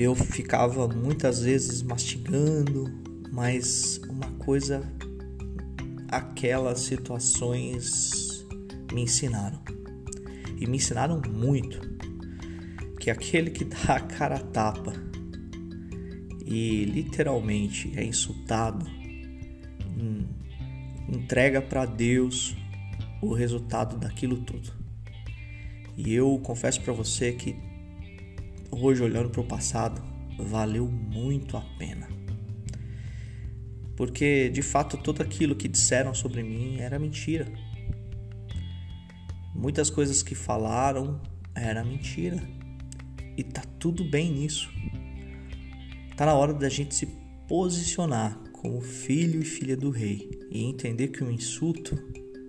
eu 0.00 0.14
ficava 0.14 0.88
muitas 0.88 1.42
vezes 1.42 1.82
mastigando, 1.82 2.84
mas 3.30 4.00
uma 4.08 4.30
coisa 4.38 4.82
aquelas 6.08 6.80
situações 6.80 8.46
me 8.92 9.02
ensinaram. 9.02 9.60
e 10.56 10.66
me 10.66 10.76
ensinaram 10.76 11.20
muito 11.28 11.89
que 13.00 13.10
aquele 13.10 13.50
que 13.50 13.64
dá 13.64 13.96
a 13.96 14.00
cara 14.00 14.36
a 14.36 14.40
tapa 14.40 14.92
e 16.46 16.84
literalmente 16.84 17.90
é 17.96 18.04
insultado, 18.04 18.86
hum, 19.98 20.26
entrega 21.08 21.62
para 21.62 21.86
Deus 21.86 22.54
o 23.22 23.32
resultado 23.32 23.96
daquilo 23.96 24.42
tudo. 24.42 24.72
E 25.96 26.12
eu 26.12 26.38
confesso 26.42 26.80
para 26.82 26.92
você 26.92 27.32
que 27.32 27.56
hoje 28.70 29.02
olhando 29.02 29.30
para 29.30 29.40
o 29.40 29.44
passado, 29.44 30.02
valeu 30.38 30.86
muito 30.86 31.56
a 31.56 31.62
pena. 31.78 32.08
Porque 33.96 34.48
de 34.50 34.62
fato 34.62 34.96
tudo 34.96 35.22
aquilo 35.22 35.54
que 35.54 35.68
disseram 35.68 36.14
sobre 36.14 36.42
mim 36.42 36.78
era 36.78 36.98
mentira. 36.98 37.46
Muitas 39.54 39.88
coisas 39.88 40.22
que 40.22 40.34
falaram 40.34 41.20
era 41.54 41.84
mentira. 41.84 42.59
E 43.36 43.42
tá 43.42 43.62
tudo 43.78 44.04
bem 44.04 44.32
nisso. 44.32 44.70
Tá 46.16 46.26
na 46.26 46.34
hora 46.34 46.52
da 46.52 46.68
gente 46.68 46.94
se 46.94 47.06
posicionar 47.48 48.38
como 48.52 48.80
filho 48.80 49.40
e 49.40 49.44
filha 49.44 49.76
do 49.76 49.90
rei 49.90 50.28
e 50.50 50.62
entender 50.64 51.08
que 51.08 51.24
o 51.24 51.30
insulto 51.30 51.96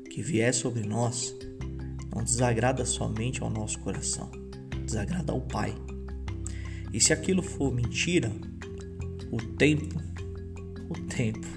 que 0.09 0.21
vier 0.21 0.53
sobre 0.53 0.83
nós 0.83 1.35
não 2.13 2.23
desagrada 2.23 2.85
somente 2.85 3.41
ao 3.41 3.49
nosso 3.49 3.79
coração, 3.79 4.29
desagrada 4.85 5.31
ao 5.31 5.41
Pai. 5.41 5.73
E 6.93 6.99
se 6.99 7.13
aquilo 7.13 7.41
for 7.41 7.73
mentira, 7.73 8.29
o 9.31 9.37
tempo, 9.37 9.95
o 10.89 10.93
tempo, 11.07 11.47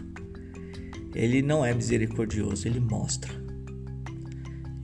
ele 1.15 1.43
não 1.43 1.65
é 1.65 1.75
misericordioso, 1.75 2.69
ele 2.69 2.79
mostra. 2.79 3.33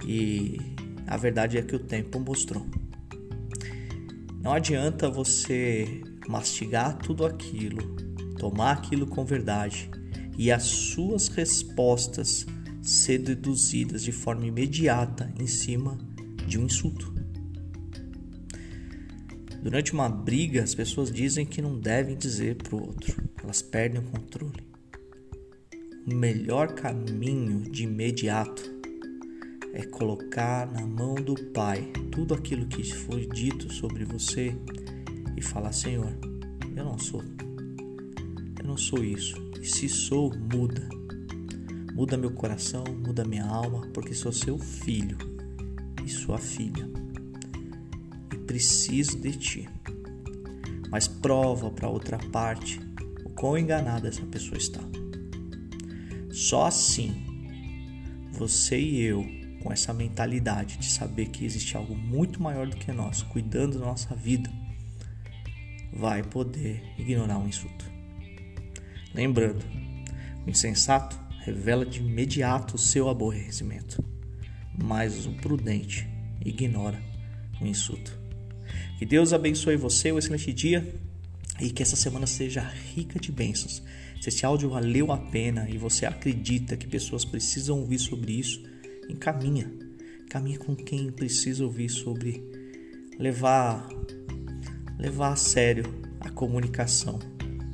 E 0.04 0.58
a 1.06 1.16
verdade 1.16 1.58
é 1.58 1.62
que 1.62 1.76
o 1.76 1.78
tempo 1.78 2.18
mostrou. 2.18 2.66
Não 4.40 4.54
adianta 4.54 5.10
você 5.10 6.02
mastigar 6.26 6.96
tudo 6.96 7.26
aquilo, 7.26 7.94
tomar 8.38 8.72
aquilo 8.72 9.06
com 9.06 9.22
verdade 9.22 9.90
e 10.38 10.50
as 10.50 10.62
suas 10.62 11.28
respostas 11.28 12.46
ser 12.80 13.18
deduzidas 13.18 14.02
de 14.02 14.12
forma 14.12 14.46
imediata 14.46 15.30
em 15.38 15.46
cima 15.46 15.98
de 16.46 16.58
um 16.58 16.64
insulto. 16.64 17.12
Durante 19.62 19.92
uma 19.92 20.08
briga, 20.08 20.62
as 20.62 20.74
pessoas 20.74 21.12
dizem 21.12 21.44
que 21.44 21.60
não 21.60 21.78
devem 21.78 22.16
dizer 22.16 22.56
para 22.56 22.74
o 22.74 22.80
outro, 22.80 23.22
elas 23.42 23.60
perdem 23.60 24.00
o 24.00 24.04
controle. 24.04 24.64
O 26.06 26.14
melhor 26.14 26.72
caminho 26.72 27.70
de 27.70 27.84
imediato 27.84 28.69
é 29.72 29.82
colocar 29.82 30.70
na 30.70 30.86
mão 30.86 31.14
do 31.14 31.34
Pai 31.52 31.92
tudo 32.10 32.34
aquilo 32.34 32.66
que 32.66 32.82
foi 32.92 33.26
dito 33.26 33.72
sobre 33.72 34.04
você 34.04 34.54
e 35.36 35.42
falar: 35.42 35.72
Senhor, 35.72 36.12
eu 36.76 36.84
não 36.84 36.98
sou, 36.98 37.22
eu 38.58 38.64
não 38.64 38.76
sou 38.76 39.04
isso, 39.04 39.36
e 39.60 39.66
se 39.66 39.88
sou, 39.88 40.32
muda. 40.52 40.88
Muda 41.94 42.16
meu 42.16 42.30
coração, 42.30 42.84
muda 42.84 43.24
minha 43.24 43.44
alma, 43.44 43.86
porque 43.92 44.14
sou 44.14 44.32
seu 44.32 44.58
filho 44.58 45.18
e 46.04 46.08
sua 46.08 46.38
filha 46.38 46.88
preciso 48.50 49.16
de 49.16 49.30
ti. 49.30 49.68
Mas 50.90 51.06
prova 51.06 51.70
para 51.70 51.88
outra 51.88 52.18
parte 52.18 52.80
o 53.24 53.30
quão 53.30 53.56
enganada 53.56 54.08
essa 54.08 54.26
pessoa 54.26 54.58
está. 54.58 54.80
Só 56.32 56.66
assim, 56.66 57.14
você 58.32 58.76
e 58.76 59.02
eu, 59.02 59.24
com 59.62 59.72
essa 59.72 59.92
mentalidade 59.92 60.78
de 60.78 60.86
saber 60.86 61.26
que 61.26 61.44
existe 61.44 61.76
algo 61.76 61.94
muito 61.94 62.42
maior 62.42 62.66
do 62.66 62.76
que 62.76 62.90
nós, 62.92 63.22
cuidando 63.22 63.78
da 63.78 63.86
nossa 63.86 64.14
vida, 64.14 64.50
vai 65.92 66.22
poder 66.22 66.82
ignorar 66.98 67.38
um 67.38 67.48
insulto. 67.48 67.90
Lembrando, 69.14 69.64
o 70.46 70.50
insensato 70.50 71.18
revela 71.44 71.84
de 71.84 72.00
imediato 72.00 72.76
o 72.76 72.78
seu 72.78 73.08
aborrecimento, 73.08 74.04
mas 74.82 75.26
o 75.26 75.32
prudente 75.32 76.08
ignora 76.44 77.00
o 77.60 77.66
insulto. 77.66 78.18
Que 78.98 79.06
Deus 79.06 79.32
abençoe 79.32 79.76
você, 79.76 80.12
um 80.12 80.18
excelente 80.18 80.52
dia 80.52 80.94
e 81.60 81.70
que 81.70 81.82
essa 81.82 81.96
semana 81.96 82.26
seja 82.26 82.60
rica 82.94 83.18
de 83.18 83.30
bênçãos. 83.32 83.82
Se 84.20 84.28
esse 84.28 84.44
áudio 84.44 84.70
valeu 84.70 85.10
a 85.12 85.18
pena 85.18 85.68
e 85.68 85.76
você 85.76 86.06
acredita 86.06 86.76
que 86.76 86.86
pessoas 86.86 87.24
precisam 87.24 87.78
ouvir 87.78 87.98
sobre 87.98 88.32
isso, 88.32 88.62
encaminha. 89.10 89.70
Caminha 90.28 90.58
com 90.58 90.74
quem 90.76 91.10
precisa 91.10 91.64
ouvir 91.64 91.88
sobre 91.88 92.42
levar 93.18 93.88
levar 94.98 95.32
a 95.32 95.36
sério 95.36 95.84
a 96.20 96.30
comunicação 96.30 97.18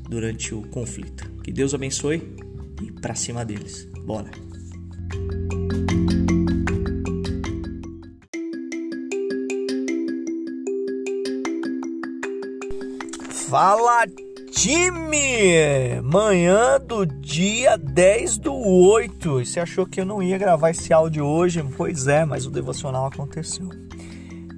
durante 0.09 0.55
o 0.55 0.63
conflito. 0.69 1.29
Que 1.43 1.53
Deus 1.53 1.75
abençoe 1.75 2.37
e 2.83 2.93
para 2.93 3.15
cima 3.15 3.45
deles. 3.45 3.89
Bora. 4.05 4.31
Fala 13.49 14.07
time! 14.57 16.01
Manhã 16.03 16.81
do 16.81 17.05
dia 17.05 17.77
10 17.77 18.39
do 18.39 18.55
8. 18.55 19.43
E 19.43 19.47
você 19.47 19.61
achou 19.61 19.87
que 19.87 20.01
eu 20.01 20.07
não 20.07 20.23
ia 20.23 20.39
gravar 20.39 20.71
esse 20.71 20.93
áudio 20.95 21.27
hoje? 21.27 21.63
Pois 21.77 22.07
é, 22.07 22.25
mas 22.25 22.47
o 22.47 22.51
devocional 22.51 23.07
aconteceu. 23.07 23.69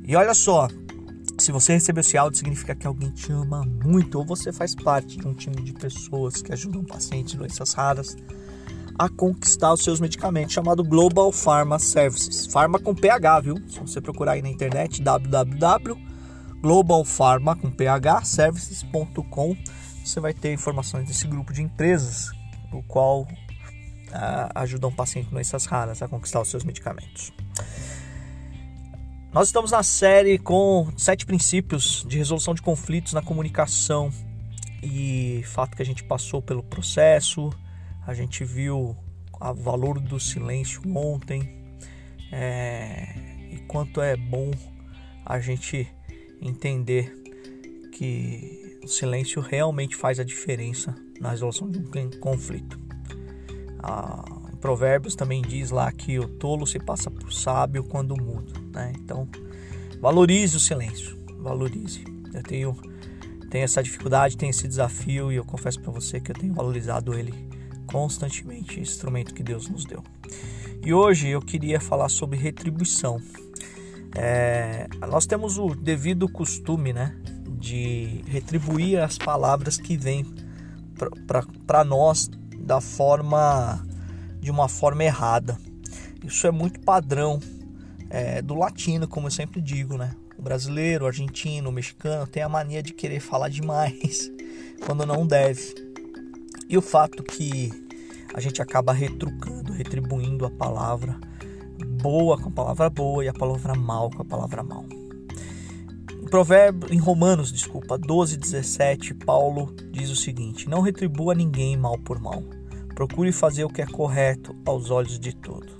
E 0.06 0.14
olha 0.14 0.34
só, 0.34 0.68
se 1.36 1.50
você 1.50 1.72
recebeu 1.72 2.00
esse 2.00 2.16
áudio, 2.16 2.38
significa 2.38 2.76
que 2.76 2.86
alguém 2.86 3.10
te 3.10 3.32
ama 3.32 3.64
muito 3.84 4.18
ou 4.18 4.24
você 4.24 4.52
faz 4.52 4.72
parte 4.74 5.16
de 5.18 5.26
um 5.26 5.34
time 5.34 5.56
de 5.56 5.72
pessoas 5.72 6.40
que 6.40 6.52
ajudam 6.52 6.84
pacientes 6.84 7.32
de 7.32 7.38
doenças 7.38 7.72
raras 7.72 8.16
a 8.96 9.08
conquistar 9.08 9.72
os 9.72 9.82
seus 9.82 10.00
medicamentos, 10.00 10.54
chamado 10.54 10.84
Global 10.84 11.32
Pharma 11.32 11.78
Services. 11.78 12.46
Pharma 12.46 12.78
com 12.78 12.94
PH, 12.94 13.40
viu? 13.40 13.56
Se 13.68 13.80
você 13.80 14.00
procurar 14.00 14.32
aí 14.32 14.42
na 14.42 14.48
internet, 14.48 15.02
www 15.02 16.08
Global 16.60 17.04
Pharma 17.04 17.56
com. 19.30 19.56
Você 20.08 20.20
vai 20.20 20.32
ter 20.32 20.54
informações 20.54 21.06
desse 21.06 21.26
grupo 21.26 21.52
de 21.52 21.60
empresas, 21.60 22.32
o 22.72 22.82
qual 22.82 23.24
uh, 23.24 23.28
ajudam 24.54 24.90
pacientes 24.90 25.28
com 25.28 25.34
doenças 25.34 25.66
raras 25.66 26.00
a 26.00 26.08
conquistar 26.08 26.40
os 26.40 26.48
seus 26.48 26.64
medicamentos. 26.64 27.30
Nós 29.30 29.48
estamos 29.48 29.70
na 29.70 29.82
série 29.82 30.38
com 30.38 30.90
sete 30.96 31.26
princípios 31.26 32.06
de 32.08 32.16
resolução 32.16 32.54
de 32.54 32.62
conflitos 32.62 33.12
na 33.12 33.20
comunicação 33.20 34.10
e 34.82 35.42
fato 35.44 35.76
que 35.76 35.82
a 35.82 35.84
gente 35.84 36.02
passou 36.02 36.40
pelo 36.40 36.62
processo, 36.62 37.50
a 38.06 38.14
gente 38.14 38.42
viu 38.44 38.96
o 39.38 39.54
valor 39.56 40.00
do 40.00 40.18
silêncio 40.18 40.80
ontem 40.96 41.70
é, 42.32 43.14
e 43.52 43.58
quanto 43.68 44.00
é 44.00 44.16
bom 44.16 44.52
a 45.26 45.38
gente 45.38 45.86
entender 46.40 47.12
que 47.92 48.77
o 48.82 48.88
silêncio 48.88 49.40
realmente 49.40 49.96
faz 49.96 50.20
a 50.20 50.24
diferença 50.24 50.94
na 51.20 51.30
resolução 51.30 51.70
de 51.70 51.78
um 51.78 52.10
conflito. 52.20 52.78
Ah, 53.80 54.38
Provérbios 54.60 55.14
também 55.14 55.40
diz 55.40 55.70
lá 55.70 55.90
que 55.92 56.18
o 56.18 56.28
tolo 56.28 56.66
se 56.66 56.78
passa 56.78 57.10
por 57.10 57.32
sábio 57.32 57.84
quando 57.84 58.16
muda. 58.16 58.52
Né? 58.72 58.92
Então, 58.96 59.28
valorize 60.00 60.56
o 60.56 60.60
silêncio, 60.60 61.16
valorize. 61.38 62.04
Eu 62.34 62.42
tenho, 62.42 62.76
tenho 63.50 63.64
essa 63.64 63.82
dificuldade, 63.82 64.36
tenho 64.36 64.50
esse 64.50 64.66
desafio 64.66 65.32
e 65.32 65.36
eu 65.36 65.44
confesso 65.44 65.80
para 65.80 65.92
você 65.92 66.20
que 66.20 66.30
eu 66.30 66.36
tenho 66.36 66.52
valorizado 66.52 67.14
ele 67.14 67.32
constantemente, 67.86 68.80
esse 68.80 68.92
instrumento 68.92 69.32
que 69.32 69.42
Deus 69.42 69.68
nos 69.68 69.84
deu. 69.84 70.02
E 70.84 70.92
hoje 70.92 71.28
eu 71.28 71.40
queria 71.40 71.80
falar 71.80 72.08
sobre 72.08 72.36
retribuição. 72.36 73.20
É, 74.14 74.88
nós 75.08 75.26
temos 75.26 75.58
o 75.58 75.74
devido 75.74 76.28
costume, 76.28 76.92
né, 76.92 77.16
de 77.58 78.22
retribuir 78.26 79.00
as 79.00 79.18
palavras 79.18 79.76
que 79.76 79.96
vêm 79.96 80.24
para 81.66 81.84
nós 81.84 82.30
da 82.58 82.80
forma 82.80 83.84
de 84.40 84.50
uma 84.50 84.68
forma 84.68 85.04
errada. 85.04 85.58
Isso 86.24 86.46
é 86.46 86.50
muito 86.50 86.80
padrão 86.80 87.40
é, 88.10 88.40
do 88.40 88.54
latino, 88.54 89.06
como 89.06 89.26
eu 89.26 89.30
sempre 89.30 89.60
digo, 89.60 89.96
né? 89.96 90.14
O 90.36 90.42
brasileiro, 90.42 91.04
o 91.04 91.08
argentino, 91.08 91.68
o 91.68 91.72
mexicano 91.72 92.26
tem 92.26 92.42
a 92.42 92.48
mania 92.48 92.82
de 92.82 92.92
querer 92.92 93.20
falar 93.20 93.48
demais 93.48 94.30
quando 94.86 95.04
não 95.04 95.26
deve. 95.26 95.74
E 96.68 96.76
o 96.76 96.82
fato 96.82 97.22
que 97.22 97.70
a 98.34 98.40
gente 98.40 98.62
acaba 98.62 98.92
retrucando, 98.92 99.72
retribuindo 99.72 100.46
a 100.46 100.50
palavra 100.50 101.18
boa 102.02 102.38
com 102.38 102.48
a 102.48 102.52
palavra 102.52 102.90
boa 102.90 103.24
e 103.24 103.28
a 103.28 103.32
palavra 103.32 103.74
mal 103.74 104.10
com 104.10 104.22
a 104.22 104.24
palavra 104.24 104.62
mal. 104.62 104.84
Provérbio, 106.28 106.92
em 106.92 106.98
Romanos, 106.98 107.50
desculpa, 107.50 107.96
12, 107.96 108.36
17, 108.36 109.14
Paulo 109.14 109.74
diz 109.90 110.10
o 110.10 110.16
seguinte: 110.16 110.68
Não 110.68 110.82
retribua 110.82 111.34
ninguém 111.34 111.74
mal 111.76 111.98
por 111.98 112.20
mal. 112.20 112.42
Procure 112.94 113.32
fazer 113.32 113.64
o 113.64 113.70
que 113.70 113.80
é 113.80 113.86
correto 113.86 114.54
aos 114.66 114.90
olhos 114.90 115.18
de 115.18 115.34
todos. 115.34 115.72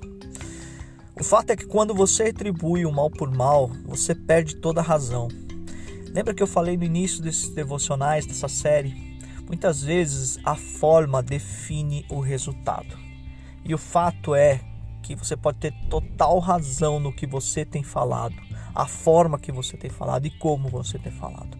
O 1.21 1.23
fato 1.23 1.51
é 1.51 1.57
que 1.57 1.67
quando 1.67 1.95
você 1.95 2.25
retribui 2.25 2.87
o 2.87 2.93
mal 2.93 3.11
por 3.11 3.31
mal, 3.31 3.69
você 3.85 4.15
perde 4.15 4.57
toda 4.57 4.81
a 4.81 4.85
razão. 4.85 5.29
Lembra 6.15 6.33
que 6.33 6.43
eu 6.43 6.47
falei 6.47 6.77
no 6.77 6.85
início 6.85 7.23
desses 7.23 7.51
devocionais, 7.51 8.25
dessa 8.25 8.49
série? 8.49 9.19
Muitas 9.47 9.83
vezes 9.83 10.39
a 10.45 10.55
forma 10.55 11.23
define 11.23 12.07
o 12.09 12.21
resultado. 12.21 12.97
E 13.65 13.75
o 13.75 13.79
fato 13.79 14.35
é 14.35 14.61
que 15.03 15.15
você 15.15 15.37
pode 15.37 15.59
ter 15.59 15.75
total 15.91 16.39
razão 16.39 16.99
no 16.99 17.13
que 17.13 17.27
você 17.27 17.65
tem 17.65 17.83
falado, 17.83 18.35
a 18.75 18.87
forma 18.87 19.39
que 19.39 19.53
você 19.53 19.77
tem 19.77 19.91
falado 19.91 20.27
e 20.27 20.31
como 20.31 20.69
você 20.69 20.99
tem 20.99 21.13
falado. 21.13 21.57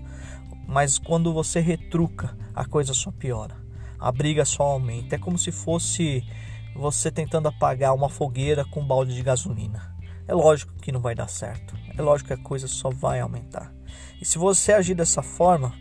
Mas 0.67 0.99
quando 0.99 1.33
você 1.33 1.61
retruca, 1.61 2.37
a 2.55 2.65
coisa 2.65 2.93
só 2.93 3.11
piora. 3.11 3.57
A 3.99 4.13
briga 4.13 4.45
só 4.45 4.65
aumenta. 4.65 5.17
É 5.17 5.19
como 5.19 5.39
se 5.39 5.51
fosse 5.51 6.23
você 6.77 7.11
tentando 7.11 7.49
apagar 7.49 7.95
uma 7.95 8.09
fogueira 8.09 8.65
com 8.65 8.81
um 8.81 8.87
balde 8.87 9.15
de 9.15 9.23
gasolina. 9.23 9.97
É 10.27 10.35
lógico 10.35 10.75
que 10.75 10.93
não 10.93 11.01
vai 11.01 11.15
dar 11.15 11.29
certo. 11.29 11.75
É 11.97 12.03
lógico 12.03 12.29
que 12.29 12.35
a 12.35 12.45
coisa 12.45 12.69
só 12.69 12.91
vai 12.91 13.21
aumentar. 13.21 13.73
E 14.21 14.25
se 14.25 14.39
você 14.39 14.73
agir 14.73 14.95
dessa 14.95 15.23
forma, 15.23 15.73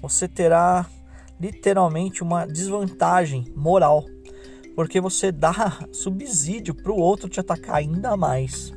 você 0.00 0.26
terá 0.26 0.86
literalmente 1.40 2.22
uma 2.22 2.46
desvantagem 2.46 3.44
moral, 3.54 4.04
porque 4.74 5.00
você 5.00 5.30
dá 5.30 5.78
subsídio 5.92 6.74
para 6.74 6.92
o 6.92 6.96
outro 6.96 7.28
te 7.28 7.40
atacar 7.40 7.76
ainda 7.76 8.16
mais. 8.16 8.72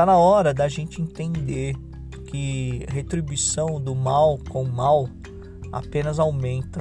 Tá 0.00 0.06
na 0.06 0.16
hora 0.16 0.54
da 0.54 0.66
gente 0.66 1.02
entender 1.02 1.76
que 2.28 2.86
retribuição 2.88 3.78
do 3.78 3.94
mal 3.94 4.38
com 4.48 4.64
mal 4.64 5.06
apenas 5.70 6.18
aumenta 6.18 6.80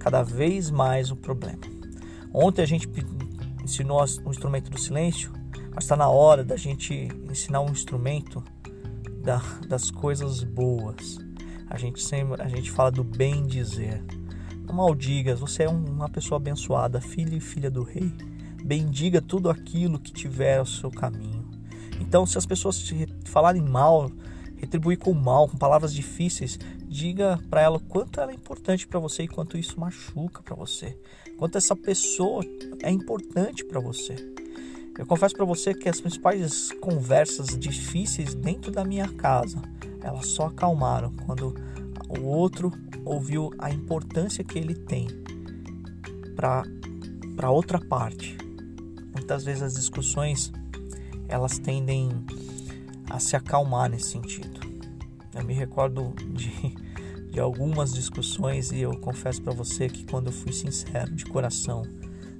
cada 0.00 0.24
vez 0.24 0.68
mais 0.68 1.12
o 1.12 1.16
problema. 1.16 1.60
Ontem 2.34 2.60
a 2.60 2.66
gente 2.66 2.88
ensinou 3.62 4.04
o 4.24 4.30
instrumento 4.30 4.68
do 4.68 4.80
silêncio, 4.80 5.30
mas 5.72 5.84
está 5.84 5.94
na 5.94 6.08
hora 6.08 6.42
da 6.42 6.56
gente 6.56 7.08
ensinar 7.30 7.60
um 7.60 7.70
instrumento 7.70 8.42
da, 9.22 9.40
das 9.68 9.88
coisas 9.88 10.42
boas. 10.42 11.18
A 11.68 11.78
gente 11.78 12.02
sempre 12.02 12.42
a 12.42 12.48
gente 12.48 12.68
fala 12.68 12.90
do 12.90 13.04
bem 13.04 13.46
dizer. 13.46 14.02
Não 14.66 14.74
maldigas, 14.74 15.38
você 15.38 15.62
é 15.62 15.68
uma 15.68 16.08
pessoa 16.08 16.38
abençoada, 16.38 17.00
filho 17.00 17.36
e 17.36 17.40
filha 17.40 17.70
do 17.70 17.84
rei. 17.84 18.12
Bendiga 18.64 19.22
tudo 19.22 19.48
aquilo 19.48 20.00
que 20.00 20.12
tiver 20.12 20.58
ao 20.58 20.66
seu 20.66 20.90
caminho. 20.90 21.39
Então, 22.00 22.26
se 22.26 22.36
as 22.38 22.46
pessoas 22.46 22.78
te 22.78 23.06
falarem 23.26 23.62
mal, 23.62 24.10
retribuir 24.56 24.98
com 24.98 25.12
mal, 25.12 25.48
com 25.48 25.56
palavras 25.56 25.94
difíceis, 25.94 26.58
diga 26.88 27.38
para 27.48 27.62
ela 27.62 27.76
o 27.76 27.80
quanto 27.80 28.20
ela 28.20 28.32
é 28.32 28.34
importante 28.34 28.86
para 28.86 28.98
você 28.98 29.22
e 29.22 29.28
quanto 29.28 29.56
isso 29.56 29.78
machuca 29.78 30.42
para 30.42 30.56
você, 30.56 30.98
quanto 31.38 31.56
essa 31.56 31.76
pessoa 31.76 32.42
é 32.82 32.90
importante 32.90 33.64
para 33.64 33.80
você. 33.80 34.16
Eu 34.98 35.06
confesso 35.06 35.34
para 35.34 35.46
você 35.46 35.72
que 35.72 35.88
as 35.88 36.00
principais 36.00 36.72
conversas 36.72 37.58
difíceis 37.58 38.34
dentro 38.34 38.70
da 38.70 38.84
minha 38.84 39.08
casa, 39.08 39.62
elas 40.02 40.26
só 40.26 40.46
acalmaram 40.46 41.12
quando 41.24 41.54
o 42.08 42.26
outro 42.26 42.72
ouviu 43.04 43.50
a 43.58 43.70
importância 43.70 44.44
que 44.44 44.58
ele 44.58 44.74
tem 44.74 45.06
para 46.36 46.64
para 47.36 47.50
outra 47.50 47.78
parte. 47.78 48.36
Muitas 49.14 49.44
vezes 49.44 49.62
as 49.62 49.74
discussões 49.74 50.52
elas 51.30 51.58
tendem 51.58 52.10
a 53.08 53.18
se 53.18 53.36
acalmar 53.36 53.88
nesse 53.88 54.10
sentido. 54.10 54.60
Eu 55.32 55.44
me 55.44 55.54
recordo 55.54 56.12
de, 56.34 56.50
de 57.30 57.40
algumas 57.40 57.94
discussões 57.94 58.72
e 58.72 58.80
eu 58.80 58.98
confesso 58.98 59.40
para 59.40 59.52
você 59.52 59.88
que 59.88 60.04
quando 60.04 60.26
eu 60.26 60.32
fui 60.32 60.52
sincero 60.52 61.14
de 61.14 61.24
coração 61.24 61.82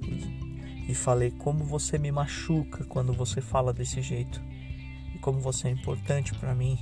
e, 0.02 0.90
e 0.90 0.94
falei 0.94 1.30
como 1.30 1.64
você 1.64 1.98
me 1.98 2.10
machuca 2.10 2.84
quando 2.84 3.12
você 3.12 3.40
fala 3.40 3.72
desse 3.72 4.02
jeito 4.02 4.42
e 5.14 5.18
como 5.18 5.40
você 5.40 5.68
é 5.68 5.70
importante 5.70 6.34
para 6.34 6.54
mim, 6.54 6.78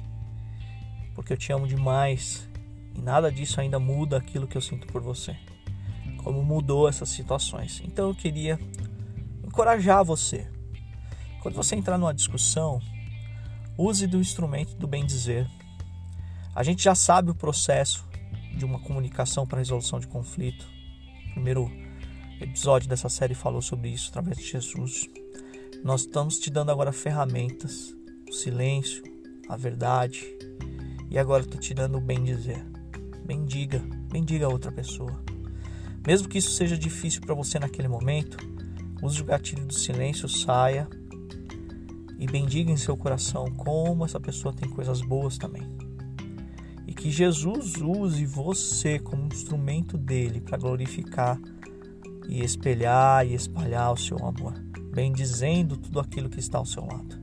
porque 1.14 1.34
eu 1.34 1.36
te 1.36 1.52
amo 1.52 1.66
demais 1.66 2.48
e 2.94 3.02
nada 3.02 3.30
disso 3.30 3.60
ainda 3.60 3.78
muda 3.78 4.16
aquilo 4.16 4.46
que 4.46 4.56
eu 4.56 4.62
sinto 4.62 4.86
por 4.86 5.02
você. 5.02 5.36
Como 6.24 6.42
mudou 6.42 6.88
essas 6.88 7.10
situações. 7.10 7.82
Então 7.84 8.08
eu 8.08 8.14
queria 8.14 8.58
encorajar 9.44 10.04
você. 10.04 10.46
Quando 11.42 11.54
você 11.54 11.76
entrar 11.76 11.98
numa 11.98 12.14
discussão, 12.14 12.80
Use 13.80 14.08
do 14.08 14.18
instrumento 14.18 14.74
do 14.74 14.88
bem 14.88 15.06
dizer. 15.06 15.48
A 16.52 16.64
gente 16.64 16.82
já 16.82 16.96
sabe 16.96 17.30
o 17.30 17.34
processo 17.34 18.04
de 18.56 18.64
uma 18.64 18.80
comunicação 18.80 19.46
para 19.46 19.60
resolução 19.60 20.00
de 20.00 20.08
conflito. 20.08 20.66
O 21.28 21.32
primeiro 21.34 21.70
episódio 22.40 22.88
dessa 22.88 23.08
série 23.08 23.34
falou 23.34 23.62
sobre 23.62 23.88
isso 23.90 24.08
através 24.10 24.36
de 24.36 24.42
Jesus. 24.42 25.08
Nós 25.84 26.00
estamos 26.00 26.40
te 26.40 26.50
dando 26.50 26.72
agora 26.72 26.90
ferramentas, 26.90 27.94
o 28.28 28.32
silêncio, 28.32 29.00
a 29.48 29.56
verdade. 29.56 30.26
E 31.08 31.16
agora 31.16 31.44
estou 31.44 31.60
te 31.60 31.72
dando 31.72 31.98
o 31.98 32.00
bem 32.00 32.24
dizer. 32.24 32.60
Bendiga, 33.24 33.78
bendiga 34.10 34.46
a 34.46 34.50
outra 34.50 34.72
pessoa. 34.72 35.22
Mesmo 36.04 36.28
que 36.28 36.38
isso 36.38 36.50
seja 36.50 36.76
difícil 36.76 37.20
para 37.20 37.34
você 37.34 37.60
naquele 37.60 37.86
momento, 37.86 38.38
use 39.00 39.22
o 39.22 39.24
gatilho 39.24 39.64
do 39.64 39.74
silêncio, 39.74 40.28
saia 40.28 40.88
e 42.18 42.26
bendiga 42.26 42.70
em 42.70 42.76
seu 42.76 42.96
coração 42.96 43.46
como 43.52 44.04
essa 44.04 44.18
pessoa 44.18 44.52
tem 44.52 44.68
coisas 44.68 45.00
boas 45.00 45.38
também. 45.38 45.62
E 46.86 46.92
que 46.92 47.10
Jesus 47.10 47.76
use 47.76 48.26
você 48.26 48.98
como 48.98 49.28
instrumento 49.28 49.96
dele 49.96 50.40
para 50.40 50.58
glorificar 50.58 51.38
e 52.28 52.42
espelhar 52.42 53.24
e 53.24 53.34
espalhar 53.34 53.92
o 53.92 53.96
seu 53.96 54.18
amor, 54.18 54.54
bendizendo 54.92 55.76
tudo 55.76 56.00
aquilo 56.00 56.28
que 56.28 56.40
está 56.40 56.58
ao 56.58 56.66
seu 56.66 56.84
lado. 56.84 57.16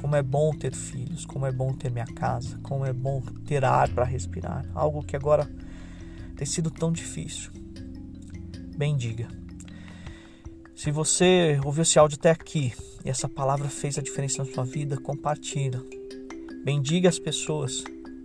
Como 0.00 0.16
é 0.16 0.22
bom 0.22 0.52
ter 0.52 0.74
filhos, 0.74 1.26
como 1.26 1.46
é 1.46 1.52
bom 1.52 1.72
ter 1.72 1.90
minha 1.90 2.06
casa, 2.06 2.58
como 2.62 2.84
é 2.84 2.92
bom 2.92 3.20
ter 3.44 3.64
ar 3.64 3.88
para 3.90 4.04
respirar, 4.04 4.64
algo 4.74 5.02
que 5.02 5.16
agora 5.16 5.48
tem 6.36 6.46
sido 6.46 6.70
tão 6.70 6.90
difícil. 6.90 7.50
Bendiga. 8.76 9.28
Se 10.74 10.90
você 10.90 11.60
ouviu 11.64 11.82
esse 11.82 11.98
áudio 11.98 12.18
até 12.18 12.30
aqui 12.30 12.72
e 13.04 13.10
essa 13.10 13.28
palavra 13.28 13.68
fez 13.68 13.98
a 13.98 14.02
diferença 14.02 14.42
na 14.42 14.50
sua 14.50 14.64
vida, 14.64 14.96
compartilha. 14.96 15.84
Bendiga 16.64 17.08
as 17.08 17.18
pessoas 17.18 17.84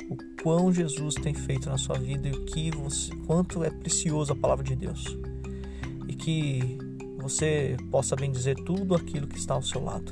o 0.09 0.17
quão 0.41 0.73
Jesus 0.73 1.15
tem 1.15 1.33
feito 1.33 1.69
na 1.69 1.77
sua 1.77 1.97
vida 1.99 2.29
e 2.29 2.31
o 2.31 2.45
que 2.45 2.71
você, 2.71 3.13
quanto 3.27 3.63
é 3.63 3.69
precioso 3.69 4.31
a 4.31 4.35
palavra 4.35 4.63
de 4.63 4.75
Deus. 4.75 5.17
E 6.07 6.15
que 6.15 6.77
você 7.17 7.75
possa 7.91 8.15
bendizer 8.15 8.55
tudo 8.55 8.95
aquilo 8.95 9.27
que 9.27 9.37
está 9.37 9.53
ao 9.53 9.61
seu 9.61 9.83
lado. 9.83 10.11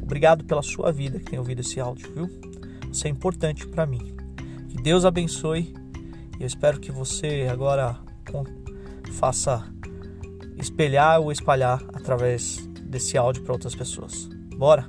Obrigado 0.00 0.44
pela 0.44 0.62
sua 0.62 0.92
vida 0.92 1.18
que 1.18 1.26
tem 1.26 1.38
ouvido 1.38 1.60
esse 1.60 1.80
áudio, 1.80 2.10
viu? 2.14 2.30
Você 2.92 3.08
é 3.08 3.10
importante 3.10 3.66
para 3.66 3.84
mim. 3.84 4.16
Que 4.68 4.80
Deus 4.80 5.04
abençoe 5.04 5.74
e 6.38 6.42
eu 6.42 6.46
espero 6.46 6.78
que 6.78 6.92
você 6.92 7.48
agora 7.50 7.98
faça 9.12 9.68
espelhar 10.56 11.20
ou 11.20 11.32
espalhar 11.32 11.82
através 11.92 12.67
desse 12.88 13.16
áudio 13.16 13.42
para 13.42 13.52
outras 13.52 13.74
pessoas. 13.74 14.28
Bora 14.56 14.86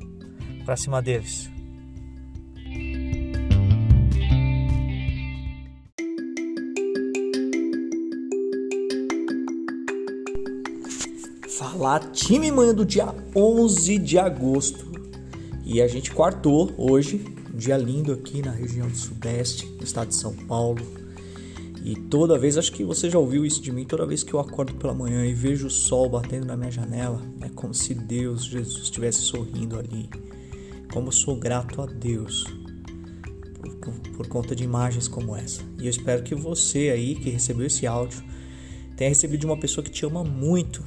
para 0.66 0.76
cima 0.76 1.02
deles. 1.02 1.50
Falar 11.58 12.00
time 12.12 12.52
manhã 12.52 12.74
do 12.74 12.86
dia 12.86 13.14
11 13.36 13.98
de 14.00 14.18
agosto. 14.18 14.90
E 15.66 15.82
a 15.82 15.88
gente 15.88 16.12
quartou 16.12 16.74
hoje, 16.78 17.24
um 17.54 17.58
dia 17.58 17.78
lindo 17.78 18.12
aqui 18.12 18.42
na 18.42 18.52
região 18.52 18.88
do 18.88 18.96
Sudeste, 18.96 19.66
no 19.66 19.84
estado 19.84 20.08
de 20.08 20.16
São 20.16 20.34
Paulo 20.34 20.99
e 21.84 21.96
toda 21.96 22.38
vez, 22.38 22.58
acho 22.58 22.72
que 22.72 22.84
você 22.84 23.10
já 23.10 23.18
ouviu 23.18 23.46
isso 23.46 23.62
de 23.62 23.72
mim, 23.72 23.86
toda 23.86 24.06
vez 24.06 24.22
que 24.22 24.34
eu 24.34 24.40
acordo 24.40 24.74
pela 24.76 24.94
manhã 24.94 25.26
e 25.26 25.34
vejo 25.34 25.68
o 25.68 25.70
sol 25.70 26.10
batendo 26.10 26.46
na 26.46 26.58
minha 26.58 26.72
janela, 26.72 27.22
é 27.42 27.50
como 27.50 27.74
se 27.74 27.94
Deus, 27.94 28.46
Jesus, 28.46 28.84
estivesse 28.84 29.22
sorrindo 29.22 29.80
ali. 29.80 30.10
Como 30.92 31.08
eu 31.08 31.12
sou 31.12 31.38
grato 31.38 31.82
a 31.82 31.86
Deus 31.86 32.46
por, 33.60 33.76
por, 33.76 33.94
por 33.94 34.28
conta 34.28 34.56
de 34.56 34.64
imagens 34.64 35.08
como 35.08 35.36
essa. 35.36 35.62
E 35.80 35.86
eu 35.86 35.90
espero 35.90 36.24
que 36.24 36.36
você 36.36 36.90
aí 36.90 37.16
que 37.16 37.30
recebeu 37.30 37.66
esse 37.66 37.88
áudio 37.88 38.24
tenha 38.98 39.10
recebido 39.10 39.40
de 39.40 39.46
uma 39.46 39.58
pessoa 39.58 39.84
que 39.84 39.92
te 39.92 40.06
ama 40.06 40.24
muito, 40.24 40.84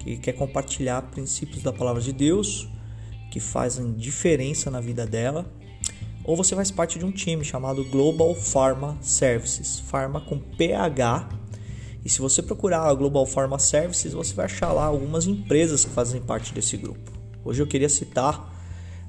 que 0.00 0.18
quer 0.18 0.32
compartilhar 0.32 1.00
princípios 1.10 1.62
da 1.62 1.72
palavra 1.72 2.02
de 2.02 2.12
Deus, 2.12 2.68
que 3.30 3.40
fazem 3.40 3.94
diferença 3.94 4.70
na 4.70 4.80
vida 4.80 5.06
dela 5.06 5.50
ou 6.26 6.34
você 6.34 6.56
faz 6.56 6.72
parte 6.72 6.98
de 6.98 7.04
um 7.04 7.12
time 7.12 7.44
chamado 7.44 7.84
Global 7.84 8.34
Pharma 8.34 8.98
Services, 9.00 9.78
Pharma 9.78 10.20
com 10.20 10.40
PH. 10.40 11.28
E 12.04 12.10
se 12.10 12.18
você 12.20 12.42
procurar 12.42 12.82
a 12.82 12.94
Global 12.94 13.24
Pharma 13.24 13.60
Services, 13.60 14.12
você 14.12 14.34
vai 14.34 14.46
achar 14.46 14.72
lá 14.72 14.84
algumas 14.86 15.26
empresas 15.26 15.84
que 15.84 15.90
fazem 15.92 16.20
parte 16.20 16.52
desse 16.52 16.76
grupo. 16.76 17.12
Hoje 17.44 17.62
eu 17.62 17.66
queria 17.66 17.88
citar 17.88 18.52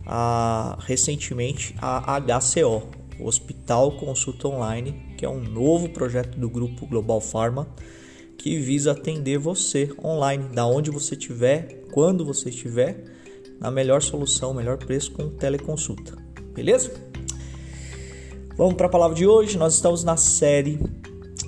a, 0.06 0.77
recentemente 0.82 1.75
a 1.82 2.19
HCO, 2.19 2.84
o 3.19 3.27
Hospital 3.27 3.93
Consulta 3.93 4.47
Online, 4.47 5.15
que 5.17 5.25
é 5.25 5.30
um 5.30 5.41
novo 5.41 5.89
projeto 5.89 6.38
do 6.38 6.47
grupo 6.47 6.86
Global 6.86 7.19
Pharma 7.19 7.67
que 8.38 8.60
visa 8.60 8.91
atender 8.91 9.39
você 9.39 9.89
online, 10.03 10.49
da 10.49 10.67
onde 10.67 10.91
você 10.91 11.15
estiver, 11.15 11.82
quando 11.91 12.23
você 12.23 12.49
estiver 12.49 13.03
na 13.60 13.71
melhor 13.71 14.03
solução, 14.03 14.53
melhor 14.53 14.77
preço 14.77 15.12
com 15.12 15.30
teleconsulta. 15.32 16.15
Beleza? 16.53 17.06
Vamos 18.57 18.73
para 18.73 18.87
a 18.87 18.89
palavra 18.89 19.15
de 19.15 19.27
hoje. 19.27 19.55
Nós 19.55 19.75
estamos 19.75 20.03
na 20.03 20.17
série 20.17 20.79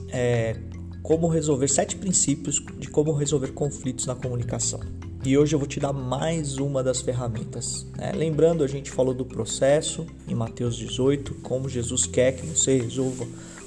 é, 0.10 0.56
Como 1.02 1.28
resolver 1.28 1.68
sete 1.68 1.96
princípios 1.96 2.64
de 2.78 2.88
como 2.88 3.14
resolver 3.14 3.52
conflitos 3.52 4.06
na 4.06 4.14
comunicação. 4.14 4.80
E 5.26 5.36
hoje 5.36 5.56
eu 5.56 5.60
vou 5.60 5.68
te 5.68 5.80
dar 5.80 5.92
mais 5.92 6.58
uma 6.58 6.84
das 6.84 7.02
ferramentas. 7.02 7.88
Né? 7.98 8.12
Lembrando, 8.12 8.64
a 8.64 8.68
gente 8.68 8.92
falou 8.92 9.12
do 9.12 9.26
processo 9.26 10.06
em 10.28 10.36
Mateus 10.36 10.76
18, 10.76 11.34
como 11.42 11.68
Jesus 11.68 12.06
quer 12.06 12.34
que 12.34 12.46
você 12.46 12.78
resolva 12.78 13.26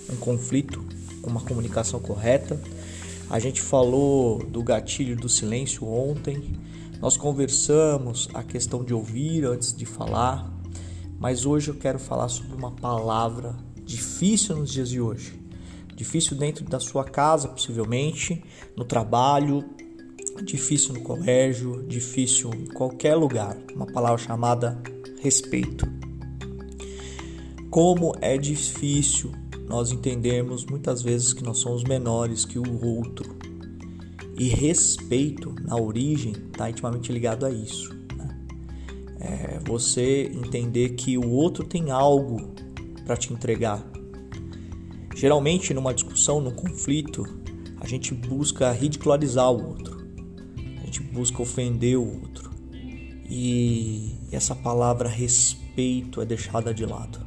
um 0.09 0.17
conflito 0.19 0.81
com 1.21 1.29
uma 1.29 1.41
comunicação 1.41 1.99
correta. 1.99 2.61
A 3.29 3.41
gente 3.41 3.61
falou 3.61 4.39
do 4.39 4.63
gatilho 4.63 5.17
do 5.17 5.29
silêncio 5.29 5.85
ontem. 5.89 6.61
Nós 7.01 7.17
conversamos 7.17 8.29
a 8.35 8.45
questão 8.45 8.85
de 8.85 8.95
ouvir 8.95 9.45
antes 9.47 9.75
de 9.77 9.85
falar. 9.85 10.49
Mas 11.23 11.47
hoje 11.47 11.69
eu 11.69 11.77
quero 11.77 12.01
falar 12.01 12.29
sobre 12.29 12.57
uma 12.57 12.73
palavra 12.73 13.55
difícil 13.85 14.57
nos 14.57 14.73
dias 14.73 14.89
de 14.89 15.01
hoje. 15.01 15.41
Difícil 15.95 16.37
dentro 16.37 16.65
da 16.65 16.81
sua 16.81 17.05
casa, 17.05 17.47
possivelmente, 17.47 18.43
no 18.77 18.85
trabalho, 18.85 19.65
difícil 20.45 20.95
no 20.95 21.01
colégio, 21.03 21.85
difícil 21.87 22.51
em 22.53 22.67
qualquer 22.67 23.15
lugar. 23.15 23.57
Uma 23.73 23.87
palavra 23.87 24.19
chamada 24.19 24.83
respeito. 25.21 25.87
Como 27.71 28.17
é 28.21 28.37
difícil 28.37 29.31
nós 29.69 29.93
entendermos 29.93 30.67
muitas 30.67 31.03
vezes 31.03 31.33
que 31.33 31.45
nós 31.45 31.59
somos 31.59 31.85
menores 31.85 32.45
que 32.45 32.59
o 32.59 32.85
outro. 32.85 33.37
E 34.37 34.49
respeito, 34.49 35.55
na 35.63 35.77
origem, 35.77 36.33
está 36.33 36.69
intimamente 36.69 37.13
ligado 37.13 37.47
a 37.47 37.51
isso. 37.53 38.02
É 39.25 39.61
você 39.65 40.31
entender 40.35 40.91
que 40.91 41.17
o 41.17 41.31
outro 41.31 41.65
tem 41.65 41.91
algo 41.91 42.53
para 43.07 43.17
te 43.17 43.33
entregar. 43.33 43.83
Geralmente, 45.15 45.73
numa 45.73 45.95
discussão, 45.95 46.41
num 46.41 46.51
conflito, 46.51 47.25
a 47.81 47.87
gente 47.87 48.13
busca 48.13 48.73
ridicularizar 48.73 49.51
o 49.51 49.69
outro 49.69 50.03
gente 50.93 51.01
busca 51.01 51.41
ofender 51.41 51.97
o 51.97 52.21
outro. 52.21 52.51
E 53.25 54.15
essa 54.31 54.55
palavra 54.55 55.09
respeito 55.09 56.21
é 56.21 56.27
deixada 56.27 56.75
de 56.75 56.85
lado. 56.85 57.27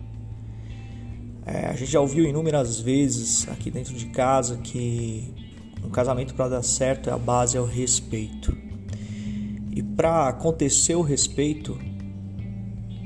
É, 1.43 1.67
a 1.67 1.73
gente 1.73 1.91
já 1.91 1.99
ouviu 1.99 2.25
inúmeras 2.25 2.79
vezes 2.79 3.47
aqui 3.49 3.71
dentro 3.71 3.93
de 3.95 4.05
casa 4.07 4.57
que 4.57 5.33
um 5.83 5.89
casamento 5.89 6.35
para 6.35 6.49
dar 6.49 6.63
certo 6.63 7.09
a 7.09 7.17
base 7.17 7.57
é 7.57 7.61
o 7.61 7.65
respeito. 7.65 8.55
E 9.75 9.83
para 9.83 10.29
acontecer 10.29 10.95
o 10.95 11.01
respeito, 11.01 11.77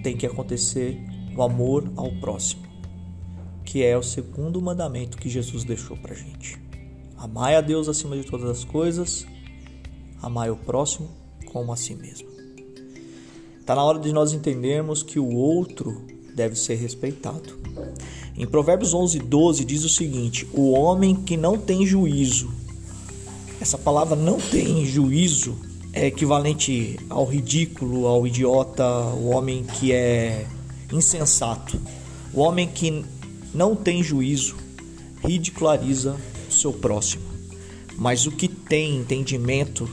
tem 0.02 0.16
que 0.16 0.26
acontecer 0.26 1.04
o 1.36 1.42
amor 1.42 1.92
ao 1.98 2.12
próximo, 2.22 2.64
que 3.66 3.84
é 3.84 3.98
o 3.98 4.04
segundo 4.04 4.62
mandamento 4.62 5.18
que 5.18 5.28
Jesus 5.28 5.66
deixou 5.66 5.98
para 5.98 6.16
gente. 6.16 6.58
Amai 7.18 7.56
a 7.56 7.62
Deus 7.62 7.90
acima 7.90 8.16
de 8.16 8.24
todas 8.24 8.50
as 8.50 8.64
coisas 8.64 9.28
amai 10.22 10.50
o 10.50 10.56
próximo 10.56 11.10
como 11.52 11.72
a 11.72 11.76
si 11.76 11.96
mesmo. 11.96 12.28
Está 13.60 13.76
na 13.76 13.84
hora 13.84 14.00
de 14.00 14.12
nós 14.12 14.34
entendermos 14.34 15.04
que 15.04 15.20
o 15.20 15.34
outro 15.34 16.06
deve 16.36 16.56
ser 16.56 16.76
respeitado. 16.76 17.58
Em 18.36 18.46
Provérbios 18.46 18.94
11, 18.94 19.20
12 19.20 19.66
diz 19.66 19.84
o 19.84 19.90
seguinte: 19.90 20.48
O 20.54 20.72
homem 20.72 21.16
que 21.16 21.38
não 21.38 21.58
tem 21.58 21.86
juízo, 21.86 22.52
essa 23.62 23.78
palavra 23.78 24.16
não 24.16 24.40
tem 24.40 24.86
juízo 24.86 25.58
é 25.94 26.08
equivalente 26.08 27.00
ao 27.10 27.26
ridículo, 27.26 28.06
ao 28.06 28.26
idiota, 28.26 28.86
o 28.86 29.30
homem 29.30 29.64
que 29.64 29.92
é 29.92 30.48
insensato. 30.92 31.80
O 32.34 32.42
homem 32.42 32.68
que 32.68 33.04
não 33.54 33.76
tem 33.76 34.04
juízo 34.04 34.56
ridiculariza 35.24 36.16
o 36.48 36.52
seu 36.52 36.72
próximo. 36.72 37.24
Mas 37.98 38.26
o 38.26 38.32
que 38.32 38.48
tem 38.48 38.98
entendimento 38.98 39.90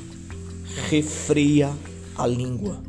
refreia 0.89 1.73
a 2.17 2.27
língua. 2.27 2.81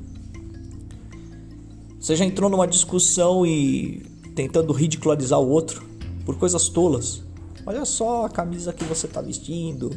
Você 2.00 2.16
já 2.16 2.26
entrou 2.26 2.50
numa 2.50 2.68
discussão 2.68 3.46
e 3.46 4.02
tentando 4.36 4.72
ridicularizar 4.72 5.40
o 5.40 5.50
outro 5.50 5.84
por 6.26 6.38
coisas 6.38 6.70
tolas? 6.70 7.24
Olha 7.66 7.84
só 7.84 8.26
a 8.26 8.30
camisa 8.30 8.72
que 8.72 8.84
você 8.84 9.08
está 9.08 9.22
vestindo. 9.22 9.92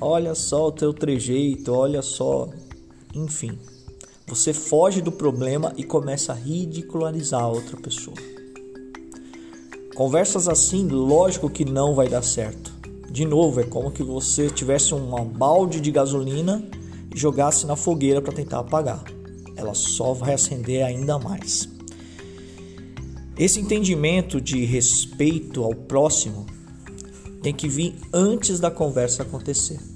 Olha 0.00 0.34
só 0.34 0.68
o 0.68 0.72
teu 0.72 0.94
trejeito, 0.94 1.72
olha 1.72 2.00
só, 2.00 2.48
enfim. 3.14 3.58
Você 4.26 4.54
foge 4.54 5.02
do 5.02 5.12
problema 5.12 5.74
e 5.76 5.84
começa 5.84 6.32
a 6.32 6.34
ridicularizar 6.34 7.42
a 7.42 7.48
outra 7.48 7.76
pessoa. 7.76 8.16
Conversas 9.94 10.48
assim, 10.48 10.88
lógico 10.88 11.50
que 11.50 11.66
não 11.66 11.94
vai 11.94 12.08
dar 12.08 12.22
certo. 12.22 12.72
De 13.10 13.26
novo, 13.26 13.60
é 13.60 13.64
como 13.64 13.90
que 13.90 14.02
você 14.02 14.48
tivesse 14.48 14.94
um 14.94 15.24
balde 15.24 15.80
de 15.80 15.90
gasolina 15.90 16.64
e 17.14 17.18
jogasse 17.18 17.66
na 17.66 17.76
fogueira 17.76 18.22
para 18.22 18.32
tentar 18.32 18.60
apagar. 18.60 19.04
Ela 19.54 19.74
só 19.74 20.14
vai 20.14 20.32
acender 20.32 20.82
ainda 20.82 21.18
mais. 21.18 21.68
Esse 23.36 23.60
entendimento 23.60 24.40
de 24.40 24.64
respeito 24.64 25.62
ao 25.62 25.74
próximo 25.74 26.46
tem 27.42 27.52
que 27.52 27.68
vir 27.68 27.94
antes 28.12 28.60
da 28.60 28.70
conversa 28.70 29.22
acontecer. 29.22 29.89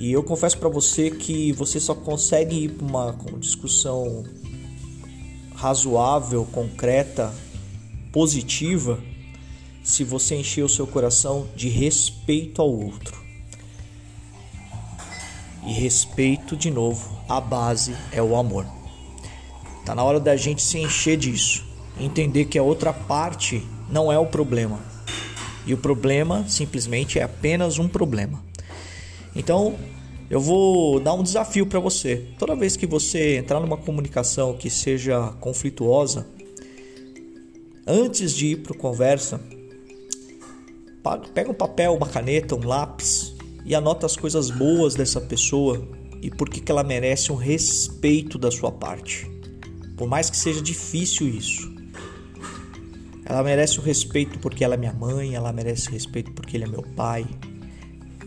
E 0.00 0.10
eu 0.12 0.22
confesso 0.22 0.56
para 0.56 0.70
você 0.70 1.10
que 1.10 1.52
você 1.52 1.78
só 1.78 1.94
consegue 1.94 2.64
ir 2.64 2.70
para 2.70 2.86
uma 2.86 3.14
discussão 3.38 4.24
razoável, 5.54 6.46
concreta, 6.50 7.30
positiva 8.10 8.98
se 9.84 10.02
você 10.02 10.36
encher 10.36 10.64
o 10.64 10.70
seu 10.70 10.86
coração 10.86 11.46
de 11.54 11.68
respeito 11.68 12.62
ao 12.62 12.72
outro. 12.72 13.20
E 15.66 15.72
respeito, 15.74 16.56
de 16.56 16.70
novo, 16.70 17.20
a 17.28 17.38
base 17.38 17.94
é 18.10 18.22
o 18.22 18.34
amor. 18.36 18.64
Tá 19.84 19.94
na 19.94 20.02
hora 20.02 20.18
da 20.18 20.34
gente 20.34 20.62
se 20.62 20.78
encher 20.78 21.18
disso, 21.18 21.62
entender 21.98 22.46
que 22.46 22.58
a 22.58 22.62
outra 22.62 22.94
parte 22.94 23.62
não 23.90 24.10
é 24.10 24.18
o 24.18 24.24
problema. 24.24 24.80
E 25.66 25.74
o 25.74 25.78
problema 25.78 26.48
simplesmente 26.48 27.18
é 27.18 27.22
apenas 27.22 27.78
um 27.78 27.86
problema. 27.86 28.49
Então, 29.34 29.76
eu 30.28 30.40
vou 30.40 31.00
dar 31.00 31.14
um 31.14 31.22
desafio 31.22 31.66
para 31.66 31.80
você. 31.80 32.26
Toda 32.38 32.54
vez 32.54 32.76
que 32.76 32.86
você 32.86 33.36
entrar 33.36 33.60
numa 33.60 33.76
comunicação 33.76 34.54
que 34.54 34.70
seja 34.70 35.32
conflituosa, 35.40 36.26
antes 37.86 38.34
de 38.34 38.48
ir 38.48 38.56
para 38.56 38.76
conversa, 38.76 39.40
Pega 41.34 41.50
um 41.50 41.54
papel, 41.54 41.94
uma 41.94 42.06
caneta, 42.06 42.54
um 42.54 42.66
lápis 42.66 43.34
e 43.64 43.74
anota 43.74 44.04
as 44.04 44.16
coisas 44.16 44.50
boas 44.50 44.94
dessa 44.94 45.20
pessoa 45.20 45.88
e 46.20 46.30
por 46.30 46.50
que, 46.50 46.70
ela 46.70 46.84
merece 46.84 47.32
um 47.32 47.36
respeito 47.36 48.38
da 48.38 48.50
sua 48.50 48.70
parte. 48.70 49.30
Por 49.96 50.06
mais 50.06 50.28
que 50.28 50.36
seja 50.36 50.60
difícil 50.60 51.26
isso. 51.28 51.70
Ela 53.24 53.42
merece 53.42 53.78
o 53.78 53.82
respeito 53.82 54.38
porque 54.40 54.62
ela 54.62 54.74
é 54.74 54.76
minha 54.76 54.92
mãe, 54.92 55.34
ela 55.34 55.52
merece 55.52 55.88
o 55.88 55.92
respeito 55.92 56.32
porque 56.32 56.56
ele 56.56 56.64
é 56.64 56.68
meu 56.68 56.82
pai. 56.82 57.26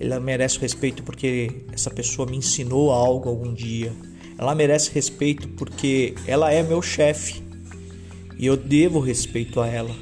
Ela 0.03 0.19
merece 0.19 0.59
respeito 0.59 1.01
porque 1.01 1.63
essa 1.71 1.89
pessoa 1.89 2.29
me 2.29 2.35
ensinou 2.35 2.91
algo 2.91 3.29
algum 3.29 3.53
dia. 3.53 3.93
Ela 4.37 4.53
merece 4.53 4.91
respeito 4.91 5.47
porque 5.47 6.13
ela 6.27 6.51
é 6.51 6.61
meu 6.61 6.81
chefe 6.81 7.41
e 8.37 8.45
eu 8.45 8.57
devo 8.57 8.99
respeito 8.99 9.61
a 9.61 9.67
ela. 9.67 9.95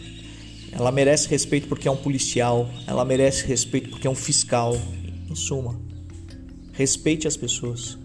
Ela 0.72 0.92
merece 0.92 1.28
respeito 1.28 1.68
porque 1.68 1.88
é 1.88 1.92
um 1.92 1.98
policial, 1.98 2.68
ela 2.88 3.06
merece 3.06 3.46
respeito 3.46 3.92
porque 3.92 4.08
é 4.08 4.10
um 4.10 4.16
fiscal. 4.16 4.76
Em 5.30 5.36
suma, 5.36 5.80
respeite 6.74 7.28
as 7.28 7.38
pessoas. 7.38 7.96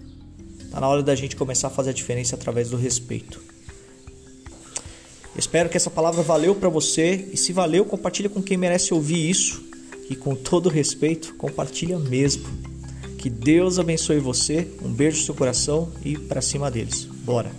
Tá 0.71 0.79
na 0.79 0.89
hora 0.89 1.03
da 1.03 1.15
gente 1.15 1.35
começar 1.35 1.69
a 1.69 1.71
fazer 1.71 1.91
a 1.91 1.95
diferença 1.95 2.37
através 2.37 2.69
do 2.69 2.77
respeito. 2.77 3.41
Espero 5.35 5.71
que 5.71 5.79
essa 5.79 5.91
palavra 5.91 6.23
valeu 6.23 6.55
para 6.55 6.69
você 6.69 7.27
e 7.33 7.39
se 7.39 7.55
valeu, 7.55 7.87
compartilha 7.87 8.29
com 8.29 8.43
quem 8.43 8.59
merece 8.59 8.93
ouvir 8.93 9.31
isso 9.31 9.66
e 10.09 10.17
com 10.17 10.35
todo 10.35 10.69
respeito, 10.69 11.35
compartilha 11.35 11.99
mesmo. 11.99 12.47
Que 13.19 13.31
Deus 13.31 13.79
abençoe 13.79 14.19
você. 14.19 14.69
Um 14.83 14.93
beijo 14.93 15.19
no 15.19 15.25
seu 15.25 15.35
coração 15.35 15.93
e 16.05 16.17
para 16.17 16.41
cima 16.41 16.71
deles. 16.71 17.05
Bora. 17.25 17.51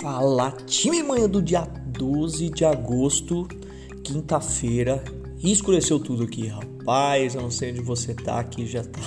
Fala, 0.00 0.52
time 0.66 1.02
manhã 1.02 1.28
do 1.28 1.42
dia 1.42 1.62
12 1.62 2.50
de 2.50 2.64
agosto, 2.64 3.46
quinta-feira. 4.02 5.04
Escureceu 5.42 6.00
tudo 6.00 6.24
aqui, 6.24 6.46
rapaz. 6.46 7.34
Eu 7.34 7.42
não 7.42 7.50
sei 7.50 7.72
onde 7.72 7.82
você 7.82 8.14
tá, 8.14 8.40
aqui 8.40 8.66
já 8.66 8.82
tá. 8.82 9.00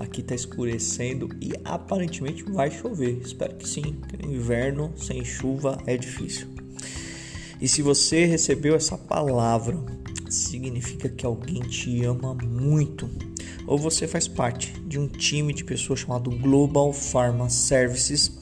Aqui 0.00 0.22
tá 0.22 0.34
escurecendo 0.34 1.28
e 1.40 1.52
aparentemente 1.64 2.42
vai 2.44 2.70
chover. 2.70 3.20
Espero 3.22 3.54
que 3.56 3.68
sim. 3.68 4.00
Inverno 4.24 4.92
sem 4.96 5.24
chuva 5.24 5.78
é 5.86 5.96
difícil. 5.96 6.48
E 7.60 7.68
se 7.68 7.82
você 7.82 8.24
recebeu 8.24 8.74
essa 8.74 8.98
palavra, 8.98 9.78
significa 10.28 11.08
que 11.08 11.24
alguém 11.24 11.60
te 11.60 12.04
ama 12.04 12.34
muito 12.34 13.08
ou 13.66 13.78
você 13.78 14.08
faz 14.08 14.26
parte 14.26 14.72
de 14.80 14.98
um 14.98 15.06
time 15.06 15.52
de 15.52 15.64
pessoas 15.64 16.00
chamado 16.00 16.30
Global 16.30 16.92
Pharma 16.92 17.48
Services, 17.48 18.32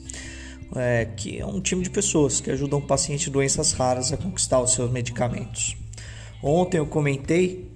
é, 0.75 1.05
que 1.05 1.39
é 1.39 1.45
um 1.45 1.61
time 1.61 1.83
de 1.83 1.89
pessoas 1.89 2.39
que 2.39 2.49
ajudam 2.49 2.81
pacientes 2.81 3.25
de 3.25 3.31
doenças 3.31 3.73
raras 3.73 4.11
a 4.11 4.17
conquistar 4.17 4.61
os 4.61 4.73
seus 4.73 4.89
medicamentos. 4.89 5.75
Ontem 6.41 6.77
eu 6.77 6.87
comentei 6.87 7.70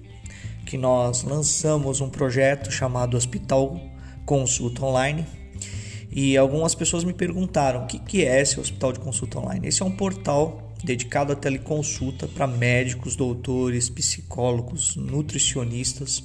que 0.66 0.76
nós 0.76 1.22
lançamos 1.22 2.00
um 2.00 2.10
projeto 2.10 2.70
chamado 2.70 3.16
Hospital 3.16 3.80
Consulta 4.26 4.84
Online 4.84 5.24
e 6.10 6.36
algumas 6.36 6.74
pessoas 6.74 7.04
me 7.04 7.14
perguntaram 7.14 7.84
o 7.84 7.86
que, 7.86 7.98
que 8.00 8.24
é 8.24 8.40
esse 8.40 8.58
Hospital 8.58 8.92
de 8.92 9.00
Consulta 9.00 9.38
Online. 9.38 9.68
Esse 9.68 9.82
é 9.82 9.86
um 9.86 9.92
portal 9.92 10.74
dedicado 10.82 11.32
a 11.32 11.36
teleconsulta 11.36 12.26
para 12.26 12.46
médicos, 12.46 13.14
doutores, 13.14 13.88
psicólogos, 13.88 14.96
nutricionistas 14.96 16.22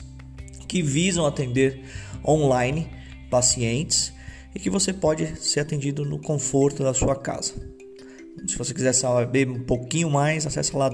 que 0.68 0.82
visam 0.82 1.26
atender 1.26 1.84
online 2.26 2.90
pacientes 3.30 4.12
e 4.56 4.60
que 4.60 4.70
você 4.70 4.92
pode 4.92 5.40
ser 5.40 5.62
atendido 5.62 6.04
no 6.04 6.20
conforto 6.20 6.84
da 6.84 6.94
sua 6.94 7.16
casa. 7.16 7.54
Se 8.48 8.58
você 8.58 8.74
quiser 8.74 8.94
saber 8.94 9.48
um 9.48 9.64
pouquinho 9.64 10.10
mais, 10.10 10.48
acesse 10.48 10.76
lá 10.76 10.90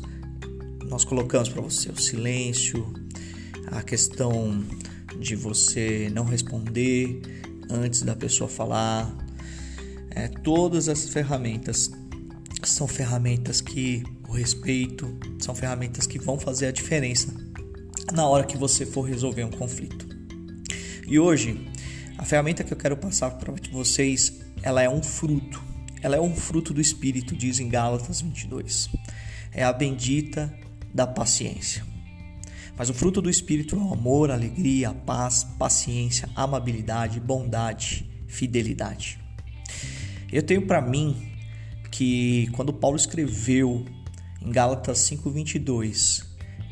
nós 0.86 1.04
colocamos 1.04 1.50
para 1.50 1.62
você: 1.62 1.90
o 1.90 2.00
silêncio, 2.00 2.94
a 3.72 3.82
questão 3.82 4.64
de 5.20 5.36
você 5.36 6.12
não 6.14 6.26
responder 6.26 7.22
antes 7.70 8.04
da 8.04 8.16
pessoa 8.16 8.48
falar. 8.48 9.14
É, 10.12 10.28
todas 10.28 10.90
as 10.90 11.10
ferramentas 11.10 11.92
são 12.64 12.88
ferramentas 12.88 13.62
que 13.62 14.04
o 14.28 14.32
respeito, 14.32 15.18
são 15.40 15.56
ferramentas 15.56 16.06
que 16.06 16.20
vão 16.20 16.40
fazer 16.40 16.68
a 16.68 16.72
diferença 16.72 17.34
na 18.12 18.28
hora 18.28 18.44
que 18.44 18.58
você 18.58 18.86
for 18.86 19.04
resolver 19.04 19.44
um 19.44 19.52
conflito. 19.52 20.08
E 21.08 21.20
hoje, 21.20 21.68
a 22.18 22.26
ferramenta 22.26 22.64
que 22.64 22.74
eu 22.74 22.78
quero 22.78 22.98
passar 22.98 23.32
para 23.32 23.54
vocês, 23.72 24.40
ela 24.62 24.82
é 24.82 24.90
um 24.90 25.02
fruto 25.02 25.70
ela 26.02 26.16
é 26.16 26.22
um 26.22 26.34
fruto 26.34 26.74
do 26.74 26.80
Espírito, 26.80 27.36
diz 27.36 27.60
em 27.60 27.68
Gálatas 27.68 28.22
22. 28.22 28.90
É 29.52 29.64
a 29.64 29.74
bendita 29.74 30.54
da 30.94 31.06
paciência. 31.06 31.86
Mas 32.78 32.90
o 32.90 32.94
fruto 32.94 33.22
do 33.22 33.30
Espírito 33.30 33.76
é 33.76 33.80
o 33.80 33.94
amor, 33.94 34.32
a 34.32 34.34
alegria, 34.34 34.90
a 34.90 34.94
paz, 34.94 35.44
paciência, 35.44 36.30
amabilidade, 36.36 37.20
bondade, 37.20 38.10
fidelidade. 38.28 39.20
Eu 40.32 40.42
tenho 40.42 40.66
para 40.66 40.80
mim 40.82 41.29
que 41.92 42.48
quando 42.54 42.74
Paulo 42.74 42.98
escreveu 42.98 43.86
em 44.42 44.52
Gálatas 44.52 45.00
5:22 45.00 46.26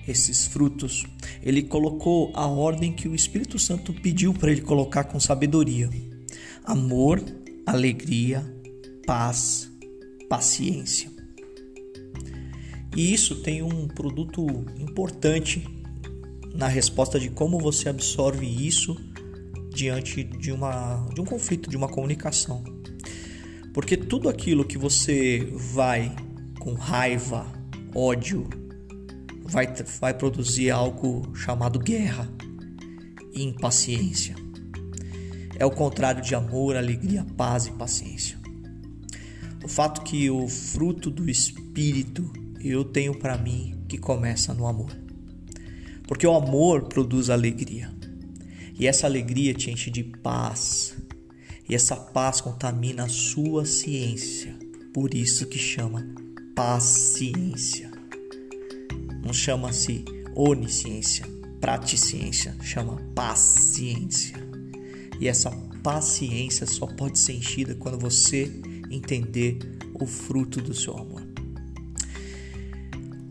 esses 0.08 0.46
frutos, 0.46 1.06
ele 1.44 1.64
colocou 1.64 2.32
a 2.34 2.48
ordem 2.48 2.94
que 2.94 3.10
o 3.10 3.16
Espírito 3.16 3.60
Santo 3.60 3.94
pediu 3.94 4.34
para 4.34 4.52
ele 4.52 4.62
colocar 4.62 5.04
com 5.04 5.20
sabedoria: 5.20 5.90
amor, 6.64 7.22
alegria, 7.66 8.46
paz, 9.06 9.70
paciência. 10.30 11.12
E 12.96 13.14
isso 13.14 13.42
tem 13.44 13.62
um 13.62 13.88
produto 13.88 14.48
importante 14.80 15.68
na 16.56 16.68
resposta 16.68 17.20
de 17.20 17.30
como 17.30 17.60
você 17.60 17.90
absorve 17.90 18.48
isso 18.48 18.98
diante 19.70 20.24
de, 20.24 20.52
uma, 20.52 21.08
de 21.14 21.22
um 21.22 21.26
conflito, 21.26 21.70
de 21.70 21.78
uma 21.78 21.88
comunicação. 21.88 22.64
Porque 23.78 23.96
tudo 23.96 24.28
aquilo 24.28 24.66
que 24.66 24.76
você 24.76 25.54
vai 25.54 26.12
com 26.60 26.74
raiva, 26.74 27.46
ódio, 27.94 28.50
vai, 29.44 29.72
vai 30.02 30.16
produzir 30.16 30.72
algo 30.72 31.32
chamado 31.36 31.78
guerra 31.78 32.28
e 33.32 33.44
impaciência. 33.44 34.36
É 35.60 35.64
o 35.64 35.70
contrário 35.70 36.24
de 36.24 36.34
amor, 36.34 36.76
alegria, 36.76 37.24
paz 37.38 37.68
e 37.68 37.72
paciência. 37.72 38.40
O 39.64 39.68
fato 39.68 40.02
que 40.02 40.28
o 40.28 40.48
fruto 40.48 41.12
do 41.12 41.30
Espírito 41.30 42.34
eu 42.60 42.84
tenho 42.84 43.14
para 43.14 43.38
mim 43.38 43.76
que 43.88 44.00
começa 44.00 44.56
no 44.56 44.66
amor. 44.66 44.90
Porque 46.08 46.26
o 46.26 46.34
amor 46.34 46.86
produz 46.86 47.30
alegria. 47.30 47.94
E 48.74 48.88
essa 48.88 49.06
alegria 49.06 49.54
te 49.54 49.70
enche 49.70 49.92
de 49.92 50.04
paz. 50.04 50.98
E 51.70 51.76
essa 51.76 51.96
paz 51.96 52.40
contamina 52.40 53.04
a 53.04 53.10
sua 53.10 53.66
ciência. 53.66 54.56
Por 54.94 55.14
isso 55.14 55.46
que 55.46 55.60
chama 55.60 56.08
paciência. 56.56 57.92
Não 59.24 59.34
chama-se 59.34 60.06
onisciência, 60.34 61.26
praticciência, 61.60 62.56
chama 62.62 62.96
paciência. 63.14 64.38
E 65.20 65.28
essa 65.28 65.52
paciência 65.84 66.66
só 66.66 66.88
pode 66.88 67.20
ser 67.20 67.34
enchida 67.34 67.76
quando 67.76 68.00
você 68.00 68.52
entender 68.90 69.60
o 69.94 70.06
fruto 70.06 70.62
do 70.62 70.74
seu 70.74 70.98
amor. 70.98 71.28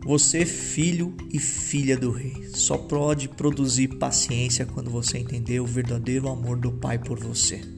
Você, 0.05 0.45
filho 0.45 1.15
e 1.33 1.39
filha 1.39 1.97
do 1.97 2.11
rei, 2.11 2.47
só 2.53 2.77
pode 2.77 3.27
produzir 3.27 3.97
paciência 3.97 4.65
quando 4.65 4.89
você 4.89 5.17
entender 5.17 5.59
o 5.59 5.65
verdadeiro 5.65 6.29
amor 6.29 6.57
do 6.57 6.71
Pai 6.71 6.97
por 6.97 7.19
você. 7.19 7.76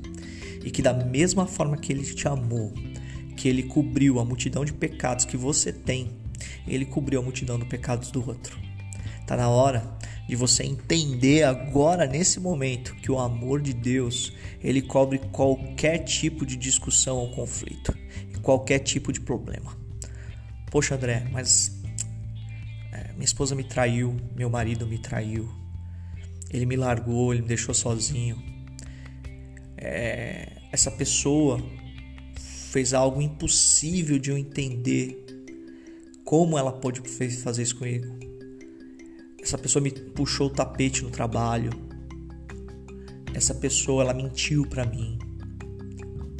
E 0.63 0.71
que, 0.71 0.81
da 0.81 0.93
mesma 0.93 1.45
forma 1.45 1.77
que 1.77 1.91
Ele 1.91 2.03
te 2.03 2.27
amou, 2.27 2.73
que 3.35 3.47
Ele 3.47 3.63
cobriu 3.63 4.19
a 4.19 4.25
multidão 4.25 4.65
de 4.65 4.73
pecados 4.73 5.25
que 5.25 5.37
você 5.37 5.71
tem, 5.71 6.11
Ele 6.67 6.85
cobriu 6.85 7.19
a 7.19 7.23
multidão 7.23 7.57
de 7.57 7.65
pecados 7.65 8.11
do 8.11 8.27
outro. 8.27 8.59
Está 9.21 9.37
na 9.37 9.49
hora 9.49 9.97
de 10.27 10.35
você 10.35 10.63
entender 10.63 11.43
agora 11.43 12.05
nesse 12.05 12.39
momento 12.39 12.95
que 12.95 13.11
o 13.11 13.17
amor 13.17 13.61
de 13.61 13.73
Deus 13.73 14.31
ele 14.61 14.79
cobre 14.81 15.17
qualquer 15.31 15.99
tipo 15.99 16.45
de 16.45 16.55
discussão 16.55 17.17
ou 17.17 17.31
conflito, 17.31 17.97
qualquer 18.43 18.79
tipo 18.79 19.11
de 19.11 19.19
problema. 19.19 19.75
Poxa, 20.69 20.95
André, 20.95 21.27
mas 21.31 21.79
é, 22.91 23.11
minha 23.13 23.25
esposa 23.25 23.55
me 23.55 23.63
traiu, 23.63 24.15
meu 24.35 24.49
marido 24.49 24.85
me 24.85 24.99
traiu, 24.99 25.49
ele 26.51 26.65
me 26.65 26.75
largou, 26.75 27.33
ele 27.33 27.41
me 27.41 27.47
deixou 27.47 27.73
sozinho. 27.73 28.37
É, 29.81 30.57
essa 30.73 30.91
pessoa 30.91 31.57
fez 32.69 32.93
algo 32.93 33.21
impossível 33.21 34.19
de 34.19 34.29
eu 34.29 34.37
entender 34.37 35.25
como 36.25 36.57
ela 36.57 36.71
pode 36.71 37.01
fazer 37.31 37.63
isso 37.63 37.77
comigo. 37.77 38.13
Essa 39.41 39.57
pessoa 39.57 39.81
me 39.81 39.89
puxou 39.89 40.47
o 40.47 40.49
tapete 40.49 41.01
no 41.01 41.09
trabalho. 41.09 41.71
Essa 43.33 43.55
pessoa 43.55 44.03
ela 44.03 44.13
mentiu 44.13 44.67
para 44.67 44.85
mim. 44.85 45.17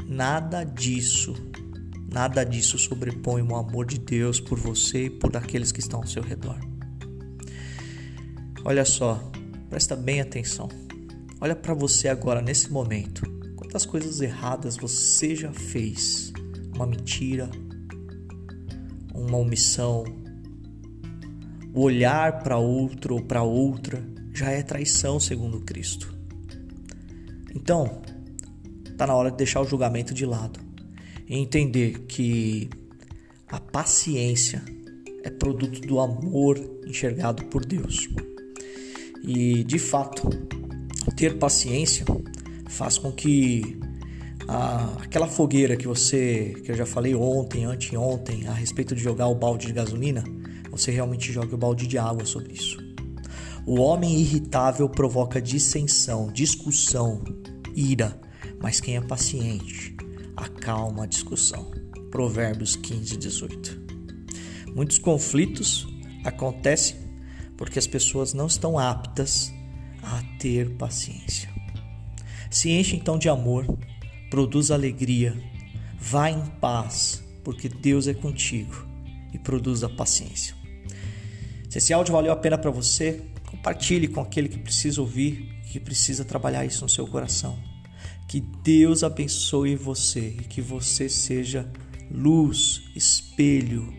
Nada 0.06 0.64
disso, 0.64 1.34
nada 2.12 2.44
disso 2.44 2.78
sobrepõe 2.78 3.42
o 3.42 3.56
amor 3.56 3.86
de 3.86 3.98
Deus 3.98 4.40
por 4.40 4.60
você 4.60 5.06
e 5.06 5.10
por 5.10 5.36
aqueles 5.38 5.72
que 5.72 5.80
estão 5.80 6.02
ao 6.02 6.08
seu 6.08 6.22
redor. 6.22 6.60
Olha 8.66 8.84
só, 8.84 9.32
presta 9.70 9.96
bem 9.96 10.20
atenção. 10.20 10.68
Olha 11.42 11.56
para 11.56 11.74
você 11.74 12.10
agora 12.10 12.42
nesse 12.42 12.72
momento. 12.72 13.22
Quantas 13.56 13.86
coisas 13.86 14.20
erradas 14.20 14.76
você 14.76 15.36
já 15.36 15.54
fez? 15.54 16.34
Uma 16.76 16.86
mentira, 16.86 17.50
uma 19.14 19.38
omissão, 19.38 20.04
o 21.74 21.82
olhar 21.82 22.44
para 22.44 22.58
outro 22.58 23.16
ou 23.16 23.22
para 23.22 23.42
outra 23.42 24.04
já 24.34 24.50
é 24.52 24.62
traição, 24.62 25.20
segundo 25.20 25.62
Cristo. 25.62 26.14
Então, 27.56 28.02
está 28.86 29.08
na 29.08 29.16
hora 29.16 29.32
de 29.32 29.38
deixar 29.38 29.62
o 29.62 29.66
julgamento 29.66 30.14
de 30.14 30.26
lado 30.26 30.60
e 31.28 31.38
entender 31.38 32.00
que 32.08 32.70
a 33.48 33.60
paciência 33.60 34.62
é 35.24 35.30
produto 35.30 35.80
do 35.82 36.00
amor 36.00 36.60
enxergado 36.86 37.46
por 37.46 37.66
Deus. 37.66 38.10
E 39.24 39.64
de 39.64 39.80
fato, 39.80 40.30
ter 41.12 41.38
paciência 41.38 42.06
faz 42.68 42.98
com 42.98 43.12
que 43.12 43.80
a, 44.48 44.98
aquela 45.04 45.28
fogueira 45.28 45.78
que 45.78 45.88
você, 45.88 46.56
que 46.64 46.72
eu 46.72 46.76
já 46.76 46.86
falei 46.86 47.14
ontem, 47.16 47.66
anteontem, 47.66 48.48
a 48.48 48.54
respeito 48.54 48.96
de 48.96 49.02
jogar 49.02 49.28
o 49.28 49.36
balde 49.36 49.68
de 49.68 49.74
gasolina, 49.74 50.24
você 50.72 50.92
realmente 50.92 51.32
jogue 51.32 51.54
o 51.54 51.58
balde 51.58 51.88
de 51.88 51.98
água 51.98 52.26
sobre 52.26 52.54
isso. 52.54 52.78
O 53.66 53.80
homem 53.80 54.20
irritável 54.20 54.90
provoca 54.90 55.42
dissensão, 55.42 56.32
discussão, 56.32 57.22
ira, 57.76 58.20
mas 58.60 58.80
quem 58.80 58.98
é 58.98 59.02
paciente 59.02 59.96
acalma 60.36 61.04
a 61.04 61.08
discussão. 61.08 61.72
Provérbios 62.10 62.76
15, 62.76 63.18
18. 63.18 63.82
Muitos 64.74 64.98
conflitos 64.98 65.88
acontecem 66.24 66.98
porque 67.56 67.78
as 67.78 67.86
pessoas 67.86 68.34
não 68.34 68.48
estão 68.48 68.80
aptas 68.80 69.54
a 70.10 70.24
ter 70.40 70.72
paciência. 70.72 71.50
Se 72.50 72.72
enche 72.72 72.96
então 72.96 73.18
de 73.18 73.30
amor, 73.30 73.66
produz 74.30 74.72
alegria, 74.72 75.38
vá 76.00 76.32
em 76.32 76.44
paz, 76.60 77.24
porque 77.44 77.70
Deus 77.70 78.08
é 78.08 78.14
contigo 78.14 78.88
e 79.32 79.38
produz 79.38 79.84
a 79.84 79.90
paciência. 79.90 80.56
Se 81.70 81.78
esse 81.78 81.94
áudio 81.94 82.14
valeu 82.14 82.32
a 82.32 82.36
pena 82.36 82.58
para 82.58 82.72
você, 82.72 83.22
compartilhe 83.46 84.08
com 84.08 84.20
aquele 84.20 84.50
que 84.50 84.58
precisa 84.58 85.00
ouvir, 85.00 85.62
que 85.72 85.80
precisa 85.80 86.26
trabalhar 86.26 86.66
isso 86.66 86.82
no 86.82 86.90
seu 86.90 87.06
coração. 87.06 87.58
Que 88.28 88.42
Deus 88.42 89.04
abençoe 89.04 89.76
você 89.76 90.36
e 90.40 90.44
que 90.44 90.62
você 90.62 91.08
seja 91.08 91.72
luz, 92.10 92.82
espelho 92.96 93.94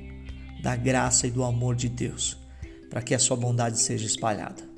da 0.60 0.74
graça 0.74 1.28
e 1.28 1.30
do 1.30 1.44
amor 1.44 1.76
de 1.76 1.88
Deus, 1.88 2.36
para 2.88 3.00
que 3.00 3.14
a 3.14 3.18
sua 3.18 3.36
bondade 3.36 3.78
seja 3.78 4.04
espalhada. 4.04 4.68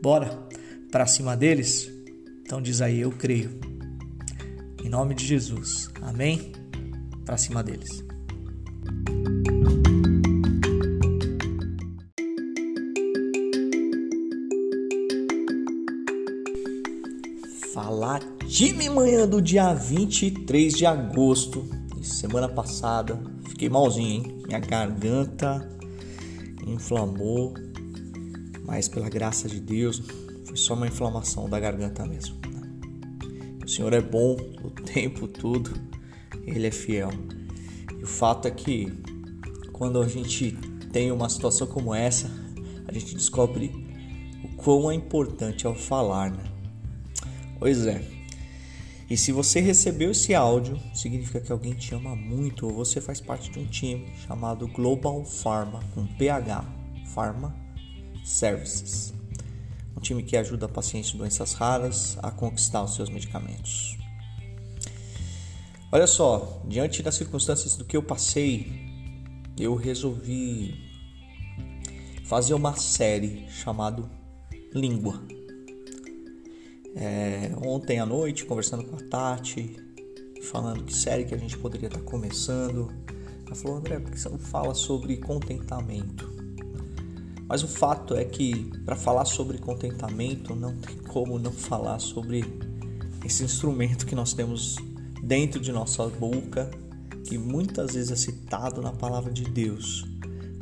Bora 0.00 0.46
para 0.90 1.06
cima 1.06 1.36
deles? 1.36 1.90
Então 2.42 2.62
diz 2.62 2.80
aí, 2.80 3.00
eu 3.00 3.10
creio. 3.10 3.58
Em 4.84 4.88
nome 4.88 5.14
de 5.14 5.24
Jesus. 5.24 5.90
Amém? 6.00 6.52
Para 7.24 7.36
cima 7.36 7.62
deles. 7.62 8.04
Falar 17.72 18.20
time 18.48 18.88
manhã 18.88 19.28
do 19.28 19.42
dia 19.42 19.74
23 19.74 20.72
de 20.72 20.86
agosto, 20.86 21.68
semana 22.02 22.48
passada. 22.48 23.20
Fiquei 23.48 23.68
malzinho, 23.68 24.24
hein? 24.24 24.42
Minha 24.46 24.60
garganta 24.60 25.68
inflamou, 26.66 27.54
mas 28.64 28.88
pela 28.88 29.08
graça 29.08 29.48
de 29.48 29.60
Deus, 29.60 30.02
foi 30.56 30.62
só 30.62 30.74
uma 30.74 30.86
inflamação 30.86 31.48
da 31.50 31.60
garganta 31.60 32.06
mesmo. 32.06 32.36
Né? 32.50 32.62
O 33.62 33.68
Senhor 33.68 33.92
é 33.92 34.00
bom 34.00 34.36
o 34.64 34.70
tempo 34.70 35.28
todo, 35.28 35.70
Ele 36.46 36.66
é 36.66 36.70
fiel. 36.70 37.10
E 37.98 38.02
o 38.02 38.06
fato 38.06 38.48
é 38.48 38.50
que 38.50 38.90
quando 39.72 40.00
a 40.00 40.08
gente 40.08 40.52
tem 40.90 41.12
uma 41.12 41.28
situação 41.28 41.66
como 41.66 41.94
essa, 41.94 42.30
a 42.88 42.92
gente 42.92 43.14
descobre 43.14 43.70
o 44.42 44.56
quão 44.56 44.90
é 44.90 44.94
importante 44.94 45.66
é 45.66 45.68
o 45.68 45.74
falar, 45.74 46.30
né? 46.30 46.44
Pois 47.58 47.86
é. 47.86 48.02
E 49.10 49.16
se 49.16 49.32
você 49.32 49.60
recebeu 49.60 50.12
esse 50.12 50.34
áudio, 50.34 50.80
significa 50.94 51.40
que 51.40 51.52
alguém 51.52 51.74
te 51.74 51.94
ama 51.94 52.16
muito 52.16 52.66
ou 52.66 52.72
você 52.72 53.00
faz 53.00 53.20
parte 53.20 53.50
de 53.50 53.58
um 53.58 53.66
time 53.66 54.06
chamado 54.26 54.66
Global 54.68 55.22
Pharma, 55.24 55.80
com 55.94 56.06
PH, 56.06 56.64
Pharma 57.14 57.54
Services. 58.24 59.15
Um 59.96 60.00
time 60.00 60.22
que 60.22 60.36
ajuda 60.36 60.68
pacientes 60.68 61.10
de 61.10 61.18
doenças 61.18 61.54
raras 61.54 62.18
a 62.22 62.30
conquistar 62.30 62.82
os 62.82 62.94
seus 62.94 63.08
medicamentos. 63.08 63.96
Olha 65.90 66.06
só, 66.06 66.62
diante 66.66 67.02
das 67.02 67.14
circunstâncias 67.14 67.76
do 67.76 67.84
que 67.84 67.96
eu 67.96 68.02
passei, 68.02 68.66
eu 69.58 69.74
resolvi 69.74 70.74
fazer 72.24 72.54
uma 72.54 72.76
série 72.76 73.48
chamada 73.48 74.02
Língua 74.74 75.22
é, 76.96 77.52
ontem 77.62 78.00
à 78.00 78.06
noite, 78.06 78.46
conversando 78.46 78.82
com 78.84 78.96
a 78.96 79.00
Tati, 79.00 79.76
falando 80.50 80.82
que 80.82 80.94
série 80.94 81.26
que 81.26 81.34
a 81.34 81.38
gente 81.38 81.56
poderia 81.58 81.88
estar 81.88 82.00
começando. 82.00 82.90
Ela 83.46 83.54
falou, 83.54 83.76
André, 83.76 84.00
por 84.00 84.10
que 84.10 84.18
você 84.18 84.28
não 84.30 84.38
fala 84.38 84.74
sobre 84.74 85.18
contentamento? 85.18 86.35
Mas 87.48 87.62
o 87.62 87.68
fato 87.68 88.14
é 88.14 88.24
que 88.24 88.70
para 88.84 88.96
falar 88.96 89.24
sobre 89.24 89.58
contentamento 89.58 90.54
não 90.54 90.76
tem 90.76 90.96
como 90.96 91.38
não 91.38 91.52
falar 91.52 91.98
sobre 91.98 92.44
esse 93.24 93.44
instrumento 93.44 94.06
que 94.06 94.14
nós 94.14 94.32
temos 94.32 94.76
dentro 95.22 95.60
de 95.60 95.72
nossa 95.72 96.06
boca, 96.08 96.70
que 97.24 97.38
muitas 97.38 97.94
vezes 97.94 98.10
é 98.10 98.16
citado 98.16 98.80
na 98.80 98.92
palavra 98.92 99.32
de 99.32 99.44
Deus 99.44 100.04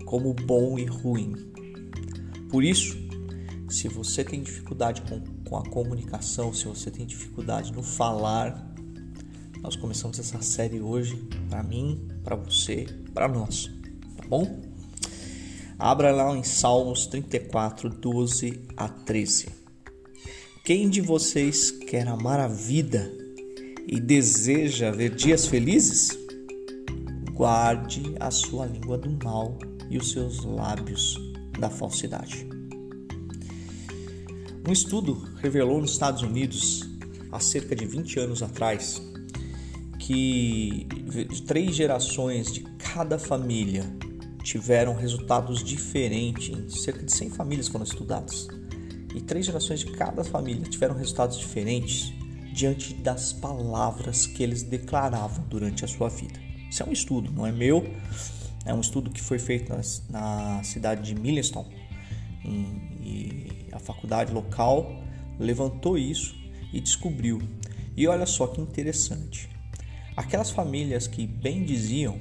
como 0.05 0.33
bom 0.35 0.79
e 0.79 0.85
ruim. 0.85 1.33
Por 2.51 2.63
isso, 2.63 2.97
se 3.69 3.89
você 3.89 4.23
tem 4.23 4.43
dificuldade 4.43 5.03
com 5.03 5.21
com 5.45 5.57
a 5.57 5.63
comunicação, 5.63 6.53
se 6.53 6.67
você 6.67 6.91
tem 6.91 7.07
dificuldade 7.07 7.73
no 7.73 7.83
falar, 7.83 8.75
nós 9.61 9.77
começamos 9.77 10.19
essa 10.19 10.43
série 10.43 10.81
hoje 10.81 11.17
para 11.49 11.63
mim, 11.63 12.09
para 12.23 12.35
você, 12.35 12.87
para 13.13 13.29
nós, 13.29 13.71
tá 14.17 14.25
bom? 14.27 14.61
Abra 15.85 16.11
lá 16.13 16.35
em 16.35 16.43
Salmos 16.43 17.05
34, 17.09 17.91
12 17.91 18.63
a 18.75 18.89
13. 18.89 19.49
Quem 20.65 20.89
de 20.89 21.03
vocês 21.03 21.71
quer 21.71 22.09
amar 22.09 22.41
a 22.41 22.49
vida 22.49 23.13
e 23.87 24.01
deseja 24.01 24.91
ver 24.91 25.15
dias 25.15 25.47
felizes? 25.47 26.19
Guarde 27.35 28.15
a 28.19 28.31
sua 28.31 28.65
língua 28.65 28.97
do 28.97 29.11
mal 29.23 29.59
e 29.91 29.99
os 29.99 30.11
seus 30.11 30.43
lábios 30.43 31.21
da 31.61 31.69
falsidade. 31.69 32.49
Um 34.67 34.73
estudo 34.73 35.23
revelou 35.43 35.83
nos 35.83 35.91
Estados 35.91 36.23
Unidos, 36.23 36.89
há 37.31 37.39
cerca 37.39 37.77
de 37.77 37.85
20 37.85 38.21
anos 38.21 38.43
atrás, 38.43 39.03
que 39.99 40.89
três 41.47 41.77
gerações 41.77 42.51
de 42.51 42.63
cada 42.79 43.19
família 43.19 43.85
tiveram 44.45 44.95
resultados 44.95 45.65
diferentes. 45.65 46.83
Cerca 46.83 47.03
de 47.03 47.13
100 47.13 47.31
famílias 47.31 47.67
foram 47.67 47.85
estudadas. 47.85 48.47
E 49.13 49.21
três 49.21 49.47
gerações 49.47 49.81
de 49.81 49.87
cada 49.87 50.23
família 50.23 50.63
tiveram 50.69 50.95
resultados 50.95 51.39
diferentes 51.39 52.13
diante 52.53 52.95
das 52.95 53.33
palavras 53.33 54.29
que 54.29 54.43
eles 54.43 54.63
declaravam 54.63 55.45
durante 55.49 55.85
a 55.85 55.89
sua 55.89 56.09
vida. 56.09 56.39
Isso 56.71 56.83
é 56.83 56.87
um 56.87 56.93
estudo, 56.93 57.33
não 57.33 57.45
é 57.47 57.51
meu. 57.51 57.85
É 58.65 58.73
um 58.73 58.81
estudo 58.81 59.11
que 59.11 59.21
foi 59.21 59.39
feito 59.39 59.73
na, 59.73 59.81
na 60.57 60.63
cidade 60.63 61.03
de 61.03 61.21
Millston, 61.21 61.69
em, 62.45 63.47
a 63.75 63.79
faculdade 63.79 64.33
local 64.33 65.03
levantou 65.39 65.99
isso 65.99 66.37
e 66.73 66.81
descobriu. 66.81 67.43
E 67.97 68.07
olha 68.07 68.25
só 68.25 68.47
que 68.47 68.61
interessante. 68.61 69.49
Aquelas 70.17 70.51
famílias 70.51 71.07
que 71.07 71.27
bem 71.27 71.65
diziam 71.65 72.21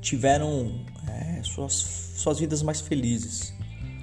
tiveram 0.00 0.84
é, 1.20 1.42
suas, 1.42 1.74
suas 2.16 2.38
vidas 2.38 2.62
mais 2.62 2.80
felizes. 2.80 3.52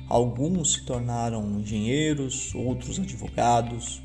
Alguns 0.08 0.74
se 0.74 0.86
tornaram 0.86 1.60
engenheiros, 1.60 2.54
outros 2.56 3.00
advogados, 3.00 4.02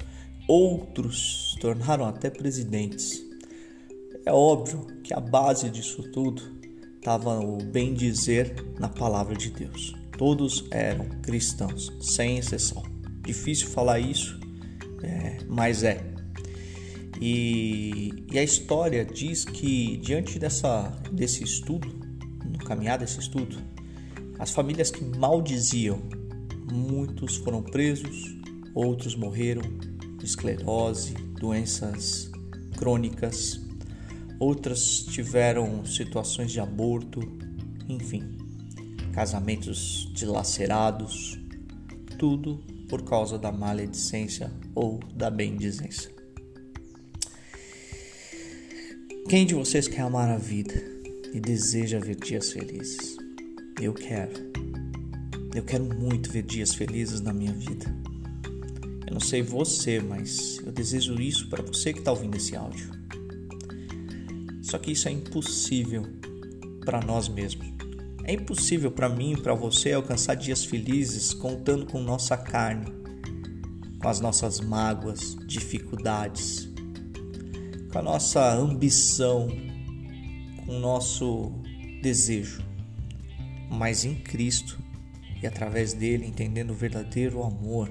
outros 0.48 1.52
se 1.52 1.60
tornaram 1.60 2.06
até 2.06 2.28
presidentes. 2.30 3.22
É 4.24 4.32
óbvio 4.32 4.86
que 5.02 5.14
a 5.14 5.20
base 5.20 5.68
disso 5.70 6.02
tudo 6.10 6.42
estava 6.96 7.40
o 7.40 7.58
bem 7.58 7.94
dizer 7.94 8.54
na 8.78 8.88
palavra 8.88 9.36
de 9.36 9.50
Deus. 9.50 9.94
Todos 10.16 10.64
eram 10.70 11.08
cristãos, 11.20 11.92
sem 12.00 12.38
exceção. 12.38 12.82
Difícil 13.24 13.68
falar 13.68 13.98
isso, 13.98 14.38
é, 15.02 15.38
mas 15.48 15.82
é. 15.82 16.12
E, 17.20 18.24
e, 18.32 18.38
a 18.38 18.42
história 18.42 19.04
diz 19.04 19.44
que 19.44 19.96
diante 19.98 20.38
dessa, 20.38 20.88
desse 21.12 21.44
estudo, 21.44 22.01
caminhar 22.62 22.98
desse 22.98 23.18
estudo, 23.18 23.56
as 24.38 24.50
famílias 24.50 24.90
que 24.90 25.04
maldiziam, 25.04 26.00
muitos 26.70 27.36
foram 27.36 27.62
presos, 27.62 28.36
outros 28.74 29.14
morreram 29.14 29.62
de 30.18 30.24
esclerose, 30.24 31.14
doenças 31.40 32.30
crônicas, 32.76 33.60
outras 34.38 35.04
tiveram 35.04 35.84
situações 35.84 36.50
de 36.50 36.60
aborto, 36.60 37.20
enfim 37.88 38.42
casamentos 39.12 40.10
dilacerados, 40.12 41.38
tudo 42.18 42.64
por 42.88 43.02
causa 43.04 43.38
da 43.38 43.52
maledicência 43.52 44.50
ou 44.74 44.98
da 45.14 45.30
bendizência. 45.30 46.10
Quem 49.28 49.46
de 49.46 49.54
vocês 49.54 49.86
quer 49.86 50.00
amar 50.00 50.28
a 50.28 50.36
vida 50.36 50.91
e 51.33 51.41
deseja 51.41 51.99
ver 51.99 52.16
dias 52.16 52.53
felizes? 52.53 53.16
Eu 53.80 53.95
quero. 53.95 54.53
Eu 55.55 55.62
quero 55.62 55.85
muito 55.85 56.30
ver 56.30 56.43
dias 56.43 56.74
felizes 56.74 57.20
na 57.20 57.33
minha 57.33 57.53
vida. 57.53 57.87
Eu 59.07 59.14
não 59.14 59.20
sei 59.20 59.43
você, 59.43 59.99
mas 59.99 60.59
eu 60.64 60.70
desejo 60.70 61.20
isso 61.20 61.49
para 61.49 61.62
você 61.62 61.93
que 61.93 62.01
está 62.01 62.11
ouvindo 62.11 62.37
esse 62.37 62.55
áudio. 62.55 62.91
Só 64.62 64.78
que 64.78 64.93
isso 64.93 65.09
é 65.09 65.11
impossível 65.11 66.07
para 66.85 67.01
nós 67.01 67.28
mesmos. 67.28 67.66
É 68.24 68.35
impossível 68.35 68.91
para 68.91 69.09
mim 69.09 69.33
e 69.33 69.41
para 69.41 69.55
você 69.55 69.93
alcançar 69.93 70.35
dias 70.35 70.64
felizes 70.64 71.35
contando 71.35 71.87
com 71.87 72.01
nossa 72.01 72.37
carne, 72.37 72.93
com 74.01 74.09
as 74.09 74.20
nossas 74.20 74.61
mágoas, 74.61 75.37
dificuldades, 75.47 76.70
com 77.91 77.99
a 77.99 78.03
nossa 78.03 78.55
ambição, 78.55 79.49
o 80.72 80.78
nosso 80.78 81.52
desejo. 82.02 82.64
Mas 83.70 84.04
em 84.04 84.14
Cristo 84.14 84.82
e 85.42 85.46
através 85.46 85.92
dele, 85.92 86.26
entendendo 86.26 86.70
o 86.70 86.74
verdadeiro 86.74 87.42
amor 87.42 87.90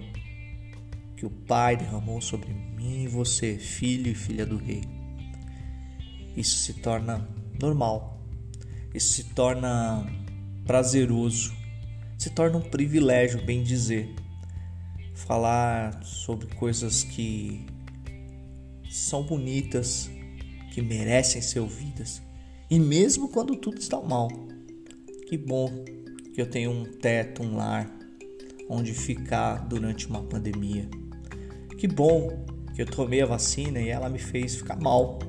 que 1.15 1.25
o 1.25 1.29
Pai 1.29 1.77
derramou 1.77 2.21
sobre 2.21 2.51
mim 2.51 3.03
e 3.03 3.07
você, 3.07 3.57
filho 3.57 4.11
e 4.11 4.15
filha 4.15 4.45
do 4.45 4.57
Rei. 4.57 4.83
Isso 6.35 6.57
se 6.57 6.75
torna 6.75 7.27
normal, 7.61 8.19
isso 8.93 9.13
se 9.13 9.23
torna 9.25 10.05
prazeroso, 10.65 11.53
se 12.17 12.29
torna 12.29 12.57
um 12.57 12.61
privilégio, 12.61 13.43
bem 13.43 13.61
dizer, 13.61 14.15
falar 15.13 16.03
sobre 16.03 16.47
coisas 16.55 17.03
que 17.03 17.65
são 18.89 19.23
bonitas, 19.23 20.09
que 20.73 20.81
merecem 20.81 21.41
ser 21.41 21.59
ouvidas, 21.59 22.21
e 22.71 22.79
mesmo 22.79 23.27
quando 23.27 23.53
tudo 23.57 23.79
está 23.79 23.99
mal. 23.99 24.29
Que 25.27 25.37
bom 25.37 25.83
que 26.33 26.41
eu 26.41 26.49
tenho 26.49 26.71
um 26.71 26.85
teto, 26.85 27.43
um 27.43 27.57
lar 27.57 27.93
onde 28.69 28.93
ficar 28.93 29.67
durante 29.67 30.07
uma 30.07 30.23
pandemia. 30.23 30.89
Que 31.77 31.85
bom 31.85 32.45
que 32.73 32.81
eu 32.81 32.85
tomei 32.85 33.21
a 33.21 33.25
vacina 33.25 33.81
e 33.81 33.89
ela 33.89 34.07
me 34.07 34.19
fez 34.19 34.55
ficar 34.55 34.79
mal, 34.79 35.19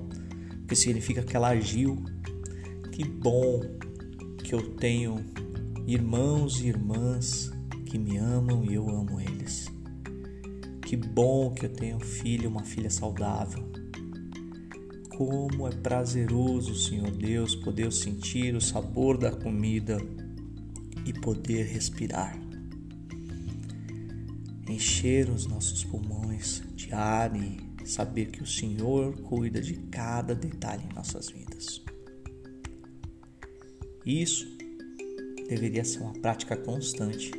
que 0.69 0.77
significa 0.77 1.21
que 1.21 1.37
ela 1.37 1.49
agiu. 1.49 2.01
Que 2.93 3.03
bom 3.05 3.61
que 4.45 4.55
eu 4.55 4.77
tenho 4.77 5.17
irmãos 5.85 6.61
e 6.61 6.69
irmãs 6.69 7.51
que 7.87 7.99
me 7.99 8.19
amam 8.19 8.65
e 8.65 8.75
eu 8.75 8.89
amo 8.89 9.21
eles. 9.21 9.67
Que 10.81 10.97
bom 10.97 11.53
que 11.53 11.67
eu 11.67 11.73
tenho 11.73 11.97
um 11.97 12.01
filho, 12.01 12.49
uma 12.49 12.63
filha 12.63 12.89
saudável. 12.89 13.72
Como 15.25 15.69
é 15.69 15.71
prazeroso, 15.71 16.75
Senhor 16.75 17.13
Deus, 17.13 17.55
poder 17.55 17.93
sentir 17.93 18.57
o 18.57 18.61
sabor 18.61 19.17
da 19.17 19.31
comida 19.31 19.97
e 21.07 21.13
poder 21.13 21.65
respirar. 21.65 22.37
Encher 24.69 25.31
os 25.31 25.47
nossos 25.47 25.85
pulmões 25.85 26.65
de 26.75 26.93
ar 26.93 27.37
e 27.37 27.87
saber 27.87 28.33
que 28.33 28.43
o 28.43 28.47
Senhor 28.47 29.15
cuida 29.21 29.61
de 29.61 29.75
cada 29.93 30.35
detalhe 30.35 30.83
em 30.91 30.93
nossas 30.93 31.31
vidas. 31.31 31.81
Isso 34.05 34.45
deveria 35.49 35.85
ser 35.85 36.01
uma 36.01 36.15
prática 36.15 36.57
constante 36.57 37.31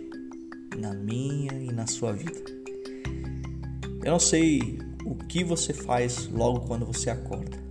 na 0.79 0.93
minha 0.93 1.51
e 1.61 1.69
na 1.73 1.85
sua 1.85 2.13
vida. 2.13 2.45
Eu 4.01 4.11
não 4.13 4.19
sei 4.19 4.79
o 5.05 5.15
que 5.15 5.43
você 5.43 5.73
faz 5.73 6.27
logo 6.27 6.61
quando 6.61 6.85
você 6.85 7.09
acorda, 7.09 7.62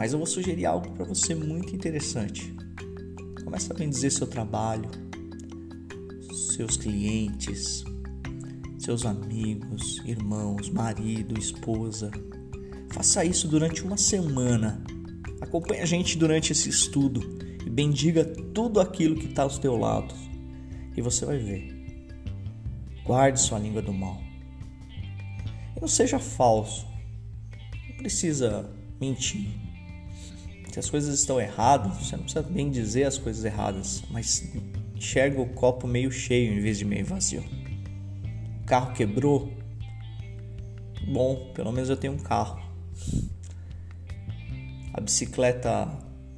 mas 0.00 0.14
eu 0.14 0.18
vou 0.18 0.26
sugerir 0.26 0.64
algo 0.64 0.92
para 0.92 1.04
você 1.04 1.34
muito 1.34 1.76
interessante. 1.76 2.54
Começa 3.44 3.74
a 3.74 3.76
bem 3.76 3.90
dizer 3.90 4.10
seu 4.10 4.26
trabalho, 4.26 4.88
seus 6.56 6.78
clientes, 6.78 7.84
seus 8.78 9.04
amigos, 9.04 10.00
irmãos, 10.06 10.70
marido, 10.70 11.38
esposa. 11.38 12.10
Faça 12.90 13.26
isso 13.26 13.46
durante 13.46 13.84
uma 13.84 13.98
semana. 13.98 14.82
Acompanhe 15.38 15.82
a 15.82 15.84
gente 15.84 16.16
durante 16.16 16.52
esse 16.52 16.70
estudo 16.70 17.20
e 17.66 17.68
bendiga 17.68 18.24
tudo 18.24 18.80
aquilo 18.80 19.16
que 19.16 19.26
está 19.26 19.42
aos 19.42 19.58
teus 19.58 19.78
lados. 19.78 20.16
E 20.96 21.02
você 21.02 21.26
vai 21.26 21.36
ver. 21.36 21.68
Guarde 23.04 23.38
sua 23.38 23.58
língua 23.58 23.82
do 23.82 23.92
mal. 23.92 24.18
E 25.76 25.78
não 25.78 25.88
seja 25.88 26.18
falso. 26.18 26.86
Não 27.90 27.98
precisa 27.98 28.66
mentir. 28.98 29.68
Se 30.72 30.78
as 30.78 30.88
coisas 30.88 31.18
estão 31.18 31.40
erradas, 31.40 31.96
você 31.96 32.16
não 32.16 32.22
precisa 32.22 32.42
bem 32.44 32.70
dizer 32.70 33.04
as 33.04 33.18
coisas 33.18 33.44
erradas, 33.44 34.04
mas 34.08 34.48
enxerga 34.94 35.40
o 35.40 35.48
copo 35.48 35.88
meio 35.88 36.12
cheio 36.12 36.52
em 36.52 36.60
vez 36.60 36.78
de 36.78 36.84
meio 36.84 37.04
vazio. 37.04 37.42
O 38.62 38.66
carro 38.66 38.94
quebrou. 38.94 39.52
Bom, 41.08 41.50
pelo 41.54 41.72
menos 41.72 41.90
eu 41.90 41.96
tenho 41.96 42.12
um 42.12 42.18
carro. 42.18 42.62
A 44.94 45.00
bicicleta 45.00 45.88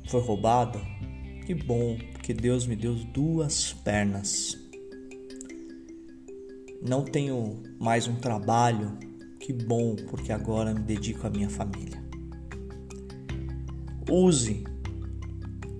foi 0.08 0.22
roubada. 0.22 0.80
Que 1.44 1.54
bom, 1.54 1.98
porque 2.12 2.32
Deus 2.32 2.66
me 2.66 2.74
deu 2.74 2.94
duas 2.94 3.74
pernas. 3.84 4.56
Não 6.80 7.04
tenho 7.04 7.62
mais 7.78 8.08
um 8.08 8.14
trabalho. 8.14 8.96
Que 9.38 9.52
bom, 9.52 9.94
porque 10.08 10.32
agora 10.32 10.72
me 10.72 10.80
dedico 10.80 11.26
à 11.26 11.30
minha 11.30 11.50
família. 11.50 12.01
Use 14.14 14.62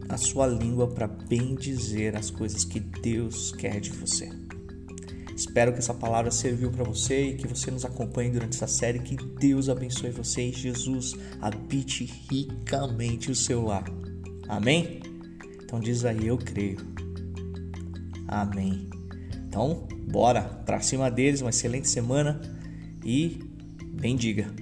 a 0.08 0.16
sua 0.16 0.46
língua 0.46 0.88
para 0.88 1.06
bem 1.06 1.54
dizer 1.54 2.16
as 2.16 2.30
coisas 2.30 2.64
que 2.64 2.80
Deus 2.80 3.52
quer 3.52 3.78
de 3.78 3.90
você. 3.90 4.30
Espero 5.36 5.70
que 5.70 5.80
essa 5.80 5.92
palavra 5.92 6.30
serviu 6.30 6.70
para 6.70 6.82
você 6.82 7.28
e 7.28 7.36
que 7.36 7.46
você 7.46 7.70
nos 7.70 7.84
acompanhe 7.84 8.30
durante 8.30 8.54
essa 8.56 8.66
série. 8.66 9.00
Que 9.00 9.16
Deus 9.16 9.68
abençoe 9.68 10.12
você 10.12 10.48
e 10.48 10.52
Jesus 10.52 11.12
habite 11.42 12.06
ricamente 12.30 13.30
o 13.30 13.34
seu 13.34 13.64
lar. 13.64 13.84
Amém? 14.48 15.00
Então 15.62 15.78
diz 15.78 16.06
aí, 16.06 16.26
eu 16.26 16.38
creio. 16.38 16.78
Amém. 18.26 18.88
Então, 19.46 19.86
bora 20.10 20.40
para 20.40 20.80
cima 20.80 21.10
deles, 21.10 21.42
uma 21.42 21.50
excelente 21.50 21.86
semana 21.86 22.40
e 23.04 23.38
bendiga. 23.92 24.61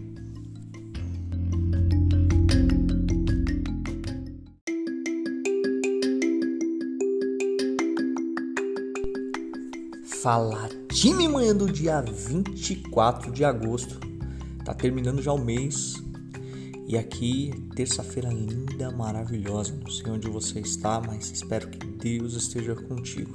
Fala 10.22 10.68
time 10.92 11.26
manhã 11.26 11.56
do 11.56 11.64
dia 11.64 12.02
24 12.02 13.32
de 13.32 13.42
agosto. 13.42 13.98
Tá 14.62 14.74
terminando 14.74 15.22
já 15.22 15.32
o 15.32 15.42
mês. 15.42 15.94
E 16.86 16.98
aqui, 16.98 17.50
terça-feira 17.74 18.28
linda, 18.28 18.90
maravilhosa. 18.90 19.72
Não 19.72 19.90
sei 19.90 20.12
onde 20.12 20.28
você 20.28 20.60
está, 20.60 21.00
mas 21.00 21.30
espero 21.30 21.70
que 21.70 21.86
Deus 21.86 22.34
esteja 22.34 22.74
contigo. 22.74 23.34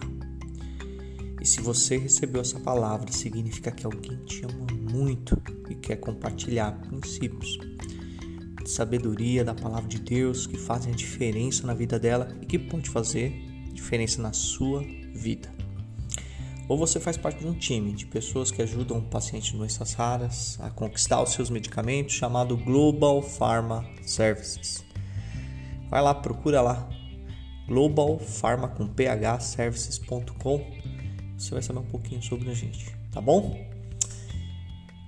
E 1.42 1.48
se 1.48 1.60
você 1.60 1.98
recebeu 1.98 2.42
essa 2.42 2.60
palavra, 2.60 3.12
significa 3.12 3.72
que 3.72 3.84
alguém 3.84 4.18
te 4.18 4.46
ama 4.46 4.68
muito 4.92 5.42
e 5.68 5.74
quer 5.74 5.96
compartilhar 5.96 6.72
princípios 6.88 7.58
de 8.64 8.70
sabedoria 8.70 9.44
da 9.44 9.56
palavra 9.56 9.90
de 9.90 9.98
Deus 9.98 10.46
que 10.46 10.58
fazem 10.58 10.94
a 10.94 10.96
diferença 10.96 11.66
na 11.66 11.74
vida 11.74 11.98
dela 11.98 12.28
e 12.44 12.46
que 12.46 12.60
pode 12.60 12.92
fazer 12.92 13.32
diferença 13.74 14.22
na 14.22 14.34
sua 14.34 14.84
vida 15.16 15.65
ou 16.68 16.78
você 16.78 17.00
faz 17.00 17.16
parte 17.18 17.40
de 17.40 17.48
um 17.48 17.54
time 17.54 17.94
de 17.94 18.06
pessoas 18.06 18.50
que 18.50 18.62
ajudam 18.62 19.02
pacientes 19.02 19.52
de 19.52 19.58
doenças 19.58 19.94
raras 19.94 20.58
a 20.60 20.70
conquistar 20.70 21.22
os 21.22 21.32
seus 21.32 21.50
medicamentos, 21.50 22.16
chamado 22.16 22.58
Global 22.58 23.22
Pharma 23.22 23.86
Services. 24.02 24.84
Vai 25.90 26.02
lá, 26.02 26.14
procura 26.14 26.62
lá, 26.62 26.90
Global 27.68 28.18
Pharma 28.20 28.68
com 28.68 28.88
ph 28.88 29.44
services.com. 29.44 30.66
Você 31.38 31.52
vai 31.52 31.62
saber 31.62 31.80
um 31.80 31.86
pouquinho 31.86 32.22
sobre 32.24 32.50
a 32.50 32.54
gente, 32.54 32.96
tá 33.12 33.22
bom? 33.22 33.64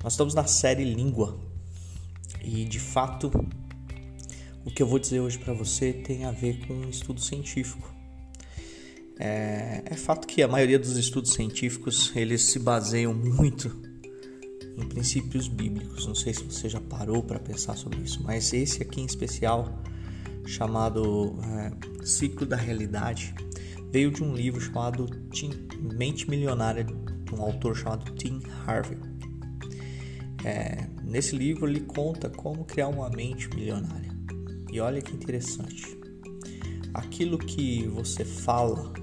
Nós 0.03 0.13
estamos 0.13 0.33
na 0.33 0.45
série 0.45 0.83
Língua 0.83 1.39
e 2.43 2.65
de 2.65 2.79
fato 2.79 3.31
o 4.63 4.69
que 4.69 4.83
eu 4.83 4.87
vou 4.87 4.99
dizer 4.99 5.21
hoje 5.21 5.39
para 5.39 5.53
você 5.53 5.91
tem 5.91 6.25
a 6.25 6.31
ver 6.31 6.65
com 6.67 6.73
um 6.73 6.89
estudo 6.89 7.19
científico. 7.19 7.96
É, 9.19 9.81
é, 9.85 9.95
fato 9.95 10.27
que 10.27 10.43
a 10.43 10.47
maioria 10.47 10.77
dos 10.77 10.95
estudos 10.95 11.33
científicos 11.33 12.11
eles 12.15 12.43
se 12.43 12.59
baseiam 12.59 13.13
muito 13.13 13.75
em 14.77 14.87
princípios 14.87 15.47
bíblicos. 15.47 16.05
Não 16.05 16.13
sei 16.13 16.33
se 16.33 16.43
você 16.43 16.69
já 16.69 16.79
parou 16.79 17.23
para 17.23 17.39
pensar 17.39 17.75
sobre 17.75 17.99
isso, 17.99 18.21
mas 18.23 18.53
esse 18.53 18.81
aqui 18.83 19.01
em 19.01 19.05
especial, 19.05 19.81
chamado 20.45 21.35
é, 21.43 22.05
Ciclo 22.05 22.45
da 22.45 22.55
Realidade, 22.55 23.33
veio 23.91 24.11
de 24.11 24.23
um 24.23 24.35
livro 24.35 24.61
chamado 24.61 25.07
Mente 25.81 26.29
Milionária, 26.29 26.83
de 26.83 27.33
um 27.33 27.41
autor 27.41 27.75
chamado 27.75 28.13
Tim 28.13 28.41
Harvey. 28.65 28.99
É, 30.45 30.87
nesse 31.03 31.35
livro 31.35 31.67
ele 31.67 31.79
conta 31.79 32.29
como 32.29 32.63
criar 32.63 32.89
uma 32.89 33.09
mente 33.09 33.49
milionária. 33.49 34.15
E 34.71 34.79
olha 34.79 35.01
que 35.01 35.13
interessante. 35.15 35.97
Aquilo 36.93 37.37
que 37.37 37.87
você 37.87 38.23
fala 38.23 38.93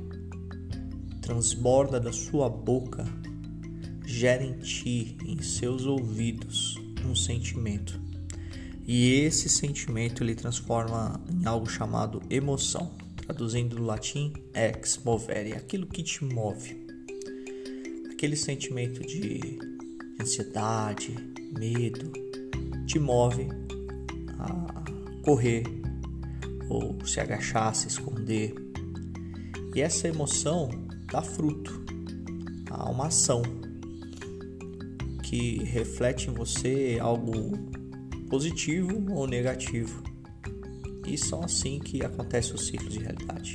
transborda 1.24 1.98
da 1.98 2.12
sua 2.12 2.50
boca, 2.50 3.02
gera 4.04 4.44
em 4.44 4.58
ti, 4.58 5.16
em 5.24 5.40
seus 5.40 5.86
ouvidos, 5.86 6.78
um 7.02 7.16
sentimento. 7.16 7.98
E 8.86 9.20
esse 9.20 9.48
sentimento 9.48 10.22
ele 10.22 10.34
transforma 10.34 11.18
em 11.32 11.46
algo 11.46 11.66
chamado 11.66 12.20
emoção, 12.28 12.92
traduzindo 13.16 13.76
do 13.76 13.84
latim 13.84 14.34
ex 14.52 15.00
movere, 15.02 15.54
aquilo 15.54 15.86
que 15.86 16.02
te 16.02 16.22
move. 16.22 16.86
Aquele 18.12 18.36
sentimento 18.36 19.00
de 19.00 19.58
ansiedade, 20.20 21.16
medo, 21.58 22.12
te 22.86 22.98
move 22.98 23.48
a 24.38 25.22
correr 25.22 25.64
ou 26.68 26.98
se 27.06 27.18
agachar, 27.18 27.74
se 27.74 27.88
esconder. 27.88 28.54
E 29.74 29.80
essa 29.80 30.06
emoção 30.06 30.83
dá 31.14 31.22
fruto 31.22 31.80
a 32.68 32.90
uma 32.90 33.06
ação 33.06 33.40
que 35.22 35.62
reflete 35.62 36.28
em 36.28 36.34
você 36.34 36.98
algo 37.00 37.52
positivo 38.28 39.12
ou 39.12 39.28
negativo. 39.28 40.02
E 41.06 41.16
são 41.16 41.44
assim 41.44 41.78
que 41.78 42.04
acontecem 42.04 42.52
os 42.56 42.66
ciclos 42.66 42.92
de 42.92 42.98
realidade. 42.98 43.54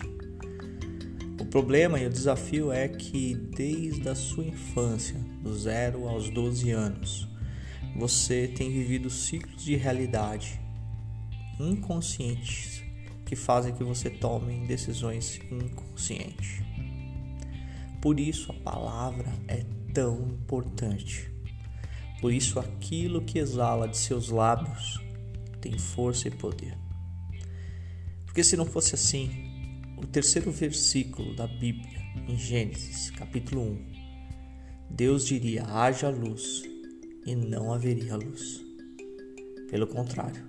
O 1.38 1.46
problema 1.48 2.00
e 2.00 2.06
o 2.06 2.10
desafio 2.10 2.72
é 2.72 2.88
que 2.88 3.36
desde 3.36 4.08
a 4.08 4.16
sua 4.16 4.46
infância, 4.46 5.20
do 5.44 5.54
zero 5.54 6.08
aos 6.08 6.30
12 6.30 6.72
anos, 6.72 7.28
você 7.94 8.48
tem 8.48 8.72
vivido 8.72 9.10
ciclos 9.10 9.62
de 9.62 9.76
realidade 9.76 10.62
inconscientes 11.60 12.82
que 13.26 13.36
fazem 13.36 13.76
que 13.76 13.84
você 13.84 14.10
tome 14.10 14.66
decisões 14.66 15.42
inconscientes. 15.52 16.69
Por 18.02 18.20
isso 18.20 18.52
a 18.52 18.56
palavra 18.56 19.32
é 19.48 19.66
tão 19.94 20.30
importante. 20.30 21.30
Por 22.22 22.34
isso 22.34 22.60
aquilo 22.60 23.22
que 23.22 23.40
exala 23.40 23.88
de 23.88 23.98
seus 23.98 24.30
lábios 24.30 25.00
tem 25.62 25.78
força 25.78 26.28
e 26.28 26.32
poder. 26.32 26.78
Porque 28.26 28.44
se 28.44 28.56
não 28.56 28.66
fosse 28.66 28.96
assim, 28.96 29.30
o 29.98 30.08
terceiro 30.08 30.52
versículo 30.52 31.36
da 31.36 31.48
Bíblia, 31.48 32.00
em 32.28 32.38
Gênesis, 32.38 33.10
capítulo 33.12 33.62
1, 33.62 33.90
Deus 34.92 35.26
diria: 35.26 35.66
haja 35.66 36.10
luz, 36.10 36.64
e 37.26 37.36
não 37.36 37.74
haveria 37.74 38.16
luz. 38.16 38.64
Pelo 39.70 39.88
contrário, 39.88 40.44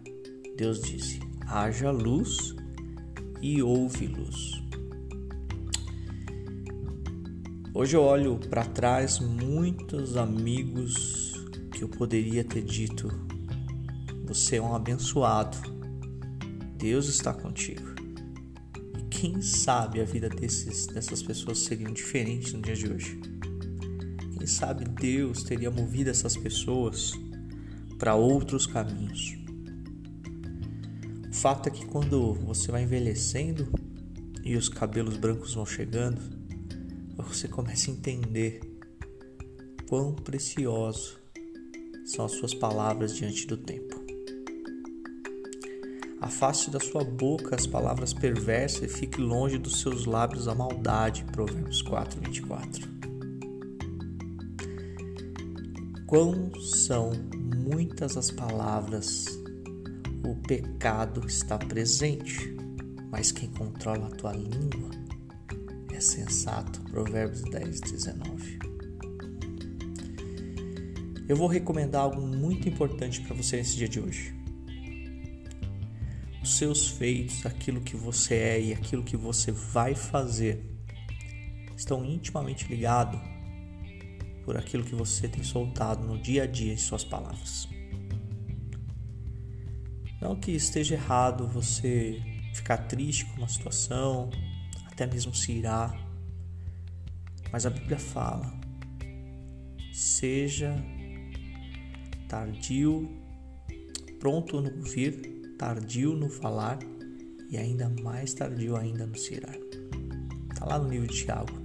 Deus 0.57 0.81
disse: 0.81 1.21
haja 1.47 1.91
luz 1.91 2.55
e 3.43 3.63
houve 3.63 4.07
luz. 4.07 4.63
Hoje 7.73 7.97
eu 7.97 8.03
olho 8.03 8.37
para 8.37 8.65
trás 8.65 9.21
muitos 9.21 10.17
amigos 10.17 11.35
que 11.73 11.85
eu 11.85 11.89
poderia 11.89 12.43
ter 12.43 12.63
dito: 12.63 13.09
você 14.25 14.57
é 14.57 14.63
um 14.63 14.75
abençoado, 14.75 15.57
Deus 16.77 17.07
está 17.07 17.33
contigo. 17.33 17.95
E 18.99 19.03
quem 19.09 19.41
sabe 19.41 20.01
a 20.01 20.05
vida 20.05 20.29
desses, 20.29 20.89
dessas 20.89 21.23
pessoas 21.23 21.61
seria 21.61 21.89
diferente 21.93 22.57
no 22.57 22.61
dia 22.61 22.75
de 22.75 22.93
hoje. 22.93 23.21
Quem 24.37 24.49
sabe 24.49 24.85
Deus 24.85 25.45
teria 25.45 25.71
movido 25.71 26.11
essas 26.11 26.37
pessoas 26.37 27.13
para 28.01 28.17
outros 28.17 28.67
caminhos. 28.67 29.39
O 31.31 31.35
fato 31.35 31.69
é 31.69 31.71
que 31.71 31.87
quando 31.87 32.35
você 32.35 32.73
vai 32.73 32.83
envelhecendo 32.83 33.69
e 34.45 34.57
os 34.57 34.69
cabelos 34.69 35.17
brancos 35.17 35.55
vão 35.55 35.65
chegando, 35.65 36.40
você 37.21 37.49
começa 37.49 37.91
a 37.91 37.95
entender 37.95 38.61
quão 39.89 40.15
precioso 40.15 41.19
são 42.05 42.25
as 42.25 42.33
suas 42.33 42.55
palavras 42.55 43.15
diante 43.15 43.47
do 43.47 43.57
tempo. 43.57 44.01
Afaste 46.21 46.71
da 46.71 46.79
sua 46.79 47.03
boca 47.03 47.57
as 47.57 47.67
palavras 47.67 48.13
perversas 48.13 48.83
e 48.83 48.89
fique 48.89 49.21
longe 49.21 49.59
dos 49.59 49.81
seus 49.81 50.05
lábios 50.05 50.49
a 50.49 50.55
maldade. 50.55 51.25
Provérbios 51.33 51.83
4, 51.83 52.21
24. 52.21 52.89
Quão 56.07 56.53
são 56.61 57.13
muitas 57.57 58.17
as 58.17 58.31
palavras, 58.31 59.27
o 60.25 60.37
pecado 60.47 61.27
está 61.27 61.57
presente, 61.57 62.55
mas 63.11 63.33
quem 63.33 63.49
controla 63.51 64.07
a 64.07 64.11
tua 64.11 64.33
língua 64.33 64.91
é 66.01 66.03
sensato. 66.03 66.81
Provérbios 66.85 67.43
10, 67.43 67.81
19. 67.83 68.59
Eu 71.29 71.37
vou 71.37 71.47
recomendar 71.47 72.03
algo 72.03 72.21
muito 72.23 72.69
importante 72.69 73.21
para 73.21 73.37
você 73.37 73.59
nesse 73.59 73.77
dia 73.77 73.89
de 73.89 74.01
hoje. 74.01 74.35
Os 76.43 76.57
seus 76.57 76.89
feitos, 76.89 77.45
aquilo 77.45 77.83
que 77.83 77.95
você 77.95 78.35
é 78.35 78.61
e 78.61 78.73
aquilo 78.73 79.05
que 79.05 79.17
você 79.17 79.53
vai 79.53 79.95
fazer 79.95 80.65
estão 81.77 82.05
intimamente 82.05 82.67
ligados 82.67 83.21
por 84.45 84.57
aquilo 84.57 84.83
que 84.83 84.95
você 84.95 85.29
tem 85.29 85.45
soltado 85.45 86.05
no 86.07 86.19
dia 86.21 86.45
a 86.45 86.47
dia 86.47 86.73
em 86.73 86.79
suas 86.79 87.05
palavras. 87.05 87.69
Não 90.21 90.35
que 90.35 90.51
esteja 90.51 90.95
errado 90.95 91.47
você 91.47 92.21
ficar 92.55 92.79
triste 92.79 93.27
com 93.27 93.37
uma 93.39 93.49
situação, 93.49 94.31
até 95.03 95.07
mesmo 95.07 95.35
se 95.35 95.53
irar, 95.53 95.99
mas 97.51 97.65
a 97.65 97.71
Bíblia 97.71 97.99
fala: 97.99 98.53
seja 99.95 100.75
tardio, 102.29 103.09
pronto 104.19 104.61
no 104.61 104.71
ouvir, 104.77 105.55
tardio 105.57 106.15
no 106.15 106.29
falar 106.29 106.79
e 107.49 107.57
ainda 107.57 107.89
mais 108.03 108.35
tardio 108.35 108.77
ainda 108.77 109.07
no 109.07 109.17
se 109.17 109.37
irar. 109.37 109.57
Está 110.53 110.67
lá 110.67 110.79
no 110.79 110.91
livro 110.91 111.09
de 111.09 111.25
Tiago. 111.25 111.59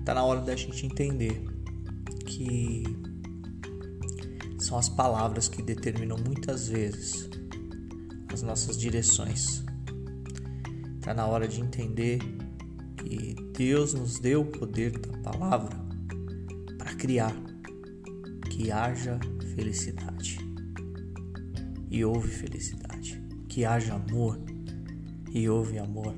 Está 0.00 0.12
na 0.12 0.24
hora 0.24 0.40
da 0.40 0.56
gente 0.56 0.84
entender 0.84 1.40
que 2.26 2.82
são 4.58 4.76
as 4.76 4.88
palavras 4.88 5.46
que 5.46 5.62
determinam 5.62 6.16
muitas 6.18 6.68
vezes 6.68 7.30
as 8.32 8.42
nossas 8.42 8.76
direções. 8.76 9.69
Está 11.00 11.14
na 11.14 11.26
hora 11.26 11.48
de 11.48 11.62
entender 11.62 12.18
que 12.98 13.34
Deus 13.56 13.94
nos 13.94 14.18
deu 14.18 14.42
o 14.42 14.44
poder 14.44 14.98
da 14.98 15.16
palavra 15.30 15.74
para 16.76 16.94
criar 16.94 17.34
que 18.50 18.70
haja 18.70 19.18
felicidade. 19.56 20.38
E 21.90 22.04
houve 22.04 22.28
felicidade. 22.28 23.18
Que 23.48 23.64
haja 23.64 23.94
amor 23.94 24.38
e 25.32 25.48
houve 25.48 25.78
amor 25.78 26.14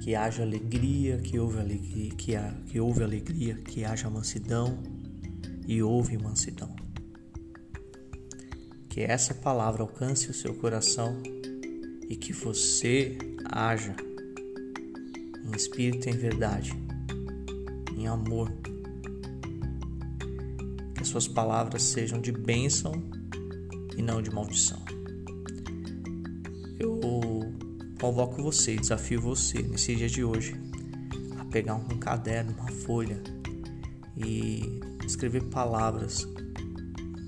que 0.00 0.16
haja 0.16 0.42
alegria, 0.42 1.18
que 1.18 1.38
houve 1.38 1.60
alegria, 1.60 2.10
que, 2.10 2.36
ha, 2.36 2.52
que 2.66 2.80
houve 2.80 3.04
alegria, 3.04 3.54
que 3.54 3.84
haja 3.84 4.10
mansidão 4.10 4.82
e 5.68 5.82
houve 5.82 6.18
mansidão. 6.18 6.74
Que 8.88 9.02
essa 9.02 9.32
palavra 9.32 9.82
alcance 9.82 10.28
o 10.30 10.34
seu 10.34 10.56
coração 10.56 11.22
e 12.06 12.16
que 12.16 12.34
você 12.34 13.16
haja 13.54 13.94
em 15.44 15.56
espírito 15.56 16.08
e 16.08 16.12
em 16.12 16.16
verdade, 16.16 16.72
em 17.96 18.08
amor. 18.08 18.50
Que 20.94 21.02
as 21.02 21.08
suas 21.08 21.28
palavras 21.28 21.82
sejam 21.82 22.20
de 22.20 22.32
bênção 22.32 22.92
e 23.96 24.02
não 24.02 24.20
de 24.20 24.30
maldição. 24.30 24.82
Eu 26.80 27.00
convoco 28.00 28.42
você, 28.42 28.74
desafio 28.74 29.20
você 29.20 29.62
nesse 29.62 29.94
dia 29.94 30.08
de 30.08 30.24
hoje 30.24 30.56
a 31.38 31.44
pegar 31.44 31.76
um 31.76 31.98
caderno, 31.98 32.52
uma 32.58 32.70
folha 32.70 33.22
e 34.16 34.80
escrever 35.06 35.44
palavras 35.44 36.26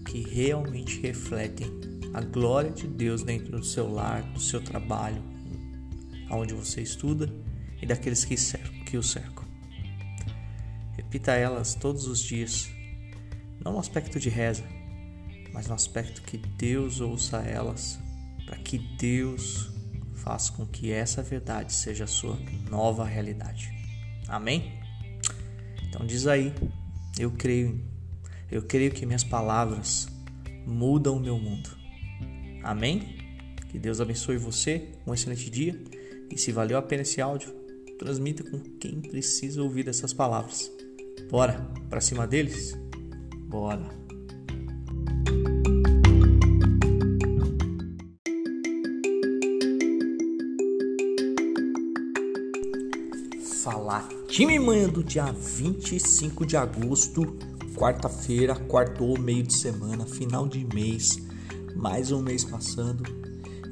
que 0.07 0.23
realmente 0.23 1.01
refletem 1.01 1.71
a 2.13 2.21
glória 2.21 2.71
de 2.71 2.89
Deus 2.89 3.23
dentro 3.23 3.59
do 3.59 3.65
seu 3.65 3.89
lar, 3.89 4.23
do 4.33 4.41
seu 4.41 4.61
trabalho, 4.61 5.36
aonde 6.29 6.55
você 6.55 6.81
estuda 6.81 7.33
e 7.81 7.87
daqueles 7.87 8.25
que, 8.25 8.35
que 8.85 8.97
o 8.97 9.03
cercam. 9.03 9.45
Repita 10.97 11.33
elas 11.33 11.75
todos 11.75 12.07
os 12.07 12.21
dias, 12.21 12.69
não 13.63 13.73
no 13.73 13.79
aspecto 13.79 14.19
de 14.19 14.29
reza, 14.29 14.65
mas 15.53 15.67
no 15.67 15.75
aspecto 15.75 16.23
que 16.23 16.39
Deus 16.39 17.01
ouça 17.01 17.39
elas, 17.39 17.99
para 18.45 18.57
que 18.57 18.79
Deus 18.79 19.71
faz 20.15 20.51
com 20.51 20.67
que 20.67 20.91
essa 20.91 21.23
verdade 21.23 21.73
seja 21.73 22.05
a 22.05 22.07
sua 22.09 22.39
nova 22.71 23.05
realidade. 23.05 23.73
Amém? 24.29 24.81
Então 25.89 26.07
diz 26.07 26.27
aí, 26.27 26.53
eu 27.19 27.31
creio, 27.31 27.81
eu 28.51 28.63
creio 28.63 28.91
que 28.91 29.07
minhas 29.07 29.25
palavras 29.25 30.09
mudam 30.67 31.17
o 31.17 31.21
meu 31.21 31.39
mundo. 31.39 31.71
Amém? 32.63 33.17
Que 33.71 33.79
Deus 33.79 34.01
abençoe 34.01 34.37
você, 34.37 34.89
um 35.07 35.15
excelente 35.15 35.49
dia. 35.49 35.81
E 36.31 36.39
se 36.39 36.53
valeu 36.53 36.79
a 36.79 36.83
pena 36.83 37.03
esse 37.03 37.21
áudio, 37.21 37.53
transmita 37.99 38.43
com 38.45 38.59
quem 38.79 39.01
precisa 39.01 39.63
ouvir 39.63 39.89
essas 39.89 40.13
palavras. 40.13 40.71
Bora 41.31 41.55
para 41.89 42.01
cima 42.01 42.27
deles? 42.27 42.79
Bora. 43.49 43.89
Falar 53.63 54.09
time 54.29 54.59
manhã 54.59 54.89
do 54.89 55.03
dia 55.03 55.33
25 55.33 56.45
de 56.47 56.57
agosto, 56.57 57.37
quarta-feira, 57.77 58.55
quarto 58.55 59.19
meio 59.19 59.43
de 59.43 59.55
semana, 59.55 60.07
final 60.07 60.47
de 60.47 60.65
mês, 60.75 61.19
mais 61.75 62.13
um 62.13 62.23
mês 62.23 62.45
passando. 62.45 63.05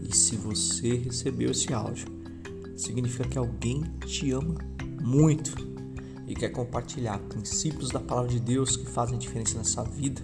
E 0.03 0.17
se 0.17 0.37
você 0.37 0.97
recebeu 0.97 1.51
esse 1.51 1.73
áudio, 1.73 2.14
significa 2.77 3.29
que 3.29 3.39
alguém 3.39 3.83
te 4.07 4.31
ama 4.33 4.57
muito 5.01 5.55
e 6.27 6.35
quer 6.35 6.49
compartilhar 6.49 7.19
princípios 7.19 7.91
da 7.91 8.01
palavra 8.01 8.31
de 8.31 8.41
Deus 8.41 8.77
que 8.77 8.87
fazem 8.87 9.19
diferença 9.19 9.59
nessa 9.59 9.83
vida, 9.85 10.23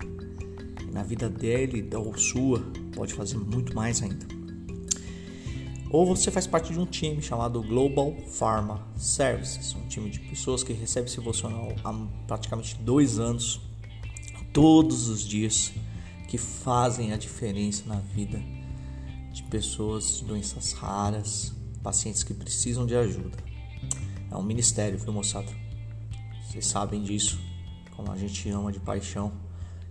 na 0.92 1.02
vida 1.02 1.28
dele 1.28 1.88
ou 1.94 2.16
sua, 2.16 2.60
pode 2.94 3.14
fazer 3.14 3.36
muito 3.36 3.74
mais 3.74 4.02
ainda. 4.02 4.26
Ou 5.90 6.06
você 6.06 6.30
faz 6.30 6.46
parte 6.46 6.72
de 6.72 6.78
um 6.78 6.86
time 6.86 7.20
chamado 7.20 7.60
Global 7.62 8.14
Pharma 8.28 8.86
Services, 8.96 9.74
um 9.74 9.88
time 9.88 10.08
de 10.08 10.20
pessoas 10.20 10.62
que 10.62 10.72
recebe 10.72 11.08
esse 11.08 11.16
devocional 11.16 11.74
há 11.84 11.92
praticamente 12.28 12.76
dois 12.76 13.18
anos, 13.18 13.60
todos 14.52 15.08
os 15.08 15.22
dias, 15.22 15.72
que 16.28 16.38
fazem 16.38 17.12
a 17.12 17.16
diferença 17.16 17.82
na 17.86 17.96
vida 17.96 18.40
de 19.32 19.42
pessoas 19.44 20.18
de 20.18 20.24
doenças 20.24 20.72
raras, 20.72 21.52
pacientes 21.82 22.22
que 22.22 22.34
precisam 22.34 22.86
de 22.86 22.94
ajuda. 22.94 23.36
É 24.30 24.36
um 24.36 24.42
ministério, 24.42 24.98
viu, 24.98 25.12
moçada? 25.12 25.50
Vocês 26.46 26.66
sabem 26.66 27.02
disso, 27.02 27.40
como 27.96 28.10
a 28.10 28.16
gente 28.16 28.48
ama 28.48 28.72
de 28.72 28.80
paixão 28.80 29.32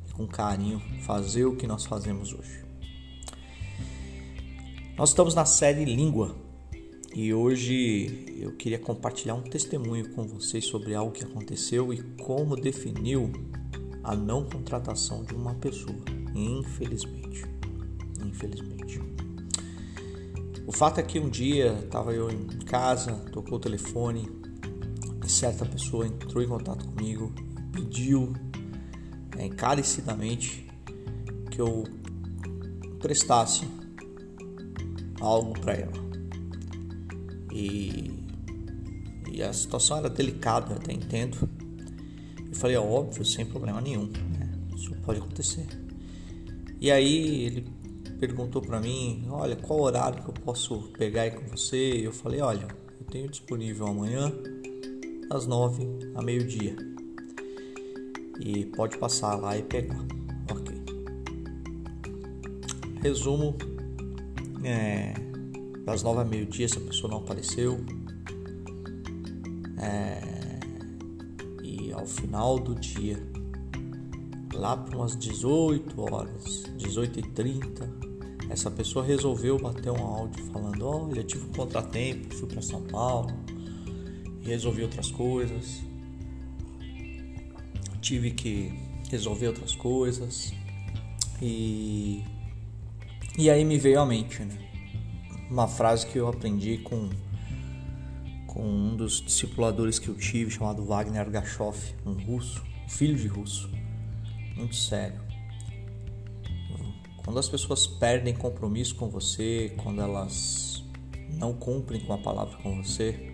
e 0.07 0.13
com 0.13 0.27
carinho 0.27 0.81
fazer 1.03 1.45
o 1.45 1.55
que 1.55 1.67
nós 1.67 1.85
fazemos 1.85 2.33
hoje. 2.33 2.63
Nós 4.97 5.09
estamos 5.09 5.33
na 5.33 5.45
série 5.45 5.85
Língua 5.85 6.35
e 7.15 7.33
hoje 7.33 8.25
eu 8.37 8.51
queria 8.51 8.77
compartilhar 8.77 9.35
um 9.35 9.41
testemunho 9.41 10.09
com 10.11 10.27
vocês 10.27 10.65
sobre 10.65 10.93
algo 10.93 11.11
que 11.11 11.23
aconteceu 11.23 11.93
e 11.93 12.03
como 12.21 12.55
definiu 12.55 13.31
a 14.03 14.15
não 14.15 14.43
contratação 14.43 15.23
de 15.23 15.33
uma 15.33 15.55
pessoa, 15.55 15.97
infelizmente. 16.35 17.45
Infelizmente. 18.23 18.99
O 20.69 20.71
fato 20.71 20.99
é 20.99 21.03
que 21.03 21.19
um 21.19 21.27
dia 21.27 21.73
estava 21.83 22.13
eu 22.13 22.29
em 22.29 22.45
casa, 22.59 23.11
tocou 23.31 23.57
o 23.57 23.59
telefone 23.59 24.29
e 25.25 25.27
certa 25.27 25.65
pessoa 25.65 26.05
entrou 26.05 26.43
em 26.43 26.47
contato 26.47 26.85
comigo, 26.85 27.33
pediu 27.73 28.35
é, 29.35 29.47
encarecidamente 29.47 30.69
que 31.49 31.59
eu 31.59 31.85
prestasse 32.99 33.67
algo 35.19 35.59
para 35.59 35.73
ela. 35.73 35.93
E, 37.51 38.23
e, 39.31 39.41
a 39.41 39.51
situação 39.51 39.97
era 39.97 40.07
delicada, 40.07 40.75
até 40.75 40.93
entendo. 40.93 41.49
Eu 42.47 42.55
falei, 42.55 42.75
é 42.75 42.79
óbvio, 42.79 43.25
sem 43.25 43.43
problema 43.43 43.81
nenhum, 43.81 44.05
né? 44.05 44.51
isso 44.75 44.93
pode 45.03 45.17
acontecer. 45.17 45.65
E 46.79 46.91
aí 46.91 47.45
ele 47.45 47.78
perguntou 48.19 48.61
para 48.61 48.79
mim, 48.81 49.25
olha, 49.29 49.55
qual 49.55 49.79
horário 49.79 50.21
que 50.21 50.29
eu 50.29 50.33
posso 50.33 50.91
pegar 50.97 51.21
aí 51.21 51.31
com 51.31 51.47
você? 51.47 52.05
Eu 52.05 52.11
falei, 52.11 52.41
olha, 52.41 52.67
eu 52.99 53.05
tenho 53.09 53.29
disponível 53.29 53.87
amanhã 53.87 54.31
às 55.31 55.47
nove 55.47 55.87
a 56.15 56.21
meio-dia. 56.21 56.75
E 58.39 58.65
pode 58.65 58.97
passar 58.97 59.35
lá 59.35 59.57
e 59.57 59.63
pegar. 59.63 59.99
Ok. 60.51 60.75
Resumo, 63.01 63.55
é, 64.63 65.13
das 65.85 66.03
nove 66.03 66.19
a 66.19 66.25
meio-dia 66.25 66.65
essa 66.65 66.79
pessoa 66.81 67.09
não 67.09 67.19
apareceu. 67.19 67.79
É, 69.77 70.21
e 71.63 71.93
ao 71.93 72.05
final 72.05 72.59
do 72.59 72.75
dia, 72.75 73.17
lá 74.53 74.75
para 74.75 74.97
umas 74.97 75.17
18 75.17 76.01
horas, 76.01 76.63
18 76.77 77.19
e 77.19 77.23
30 77.23 78.08
essa 78.49 78.71
pessoa 78.71 79.05
resolveu 79.05 79.59
bater 79.59 79.91
um 79.91 80.03
áudio 80.03 80.43
falando: 80.51 80.85
Olha, 80.85 81.23
tive 81.23 81.45
um 81.45 81.51
contratempo, 81.51 82.33
fui 82.33 82.47
para 82.47 82.61
São 82.61 82.81
Paulo, 82.81 83.31
resolvi 84.41 84.81
outras 84.81 85.11
coisas, 85.11 85.81
tive 88.01 88.31
que 88.31 88.73
resolver 89.09 89.47
outras 89.47 89.75
coisas 89.75 90.53
e 91.41 92.23
e 93.37 93.49
aí 93.49 93.63
me 93.63 93.77
veio 93.77 94.01
à 94.01 94.05
mente 94.05 94.43
né? 94.43 94.57
uma 95.49 95.67
frase 95.67 96.05
que 96.05 96.17
eu 96.17 96.27
aprendi 96.27 96.79
com 96.79 97.09
com 98.47 98.65
um 98.65 98.95
dos 98.95 99.21
discipuladores 99.21 99.99
que 99.99 100.09
eu 100.09 100.15
tive 100.15 100.49
chamado 100.49 100.83
Wagner 100.83 101.21
Argachoff, 101.21 101.93
um 102.03 102.13
russo, 102.13 102.63
filho 102.87 103.15
de 103.15 103.27
russo, 103.27 103.69
muito 104.55 104.75
sério. 104.75 105.28
Quando 107.23 107.39
as 107.39 107.47
pessoas 107.47 107.85
perdem 107.85 108.33
compromisso 108.33 108.95
com 108.95 109.09
você, 109.09 109.73
quando 109.83 110.01
elas 110.01 110.83
não 111.29 111.53
cumprem 111.53 112.01
com 112.01 112.13
a 112.13 112.17
palavra 112.17 112.57
com 112.57 112.81
você, 112.83 113.31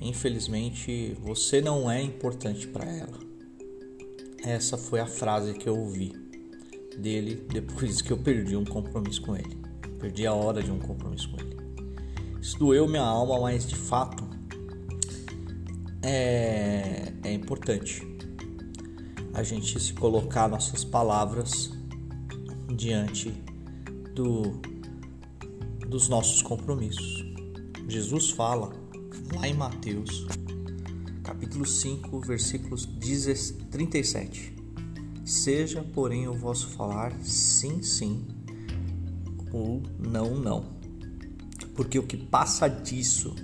infelizmente 0.00 1.16
você 1.20 1.60
não 1.60 1.90
é 1.90 2.02
importante 2.02 2.66
para 2.66 2.84
ela. 2.84 3.18
Essa 4.44 4.76
foi 4.76 5.00
a 5.00 5.06
frase 5.06 5.54
que 5.54 5.68
eu 5.68 5.78
ouvi 5.78 6.12
dele 6.98 7.46
depois 7.50 8.02
que 8.02 8.12
eu 8.12 8.18
perdi 8.18 8.56
um 8.56 8.64
compromisso 8.64 9.22
com 9.22 9.36
ele. 9.36 9.56
Perdi 9.98 10.26
a 10.26 10.34
hora 10.34 10.62
de 10.62 10.70
um 10.70 10.78
compromisso 10.78 11.30
com 11.30 11.40
ele. 11.40 11.56
Isso 12.40 12.58
doeu 12.58 12.86
minha 12.86 13.02
alma, 13.02 13.40
mas 13.40 13.66
de 13.66 13.76
fato 13.76 14.22
é, 16.02 17.12
é 17.22 17.32
importante 17.32 18.02
a 19.32 19.42
gente 19.42 19.80
se 19.80 19.94
colocar 19.94 20.46
nossas 20.48 20.84
palavras 20.84 21.73
diante 22.68 23.30
do, 24.14 24.60
dos 25.88 26.08
nossos 26.08 26.42
compromissos. 26.42 27.24
Jesus 27.88 28.30
fala 28.30 28.72
lá 29.34 29.48
em 29.48 29.54
Mateus, 29.54 30.26
capítulo 31.22 31.66
5, 31.66 32.20
versículos 32.20 32.86
37. 33.70 34.54
Seja, 35.24 35.82
porém, 35.82 36.28
o 36.28 36.34
vosso 36.34 36.68
falar 36.68 37.12
sim, 37.22 37.82
sim, 37.82 38.26
ou 39.52 39.82
não, 39.98 40.34
não, 40.34 40.74
porque 41.74 41.98
o 41.98 42.02
que 42.02 42.16
passa 42.16 42.68
disso 42.68 43.34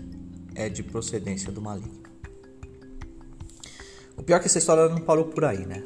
é 0.54 0.68
de 0.68 0.82
procedência 0.82 1.50
do 1.50 1.60
maligno. 1.60 2.00
O 4.16 4.22
pior 4.22 4.36
é 4.36 4.40
que 4.40 4.46
essa 4.46 4.58
história 4.58 4.88
não 4.88 5.00
parou 5.00 5.26
por 5.26 5.44
aí, 5.44 5.64
né? 5.64 5.82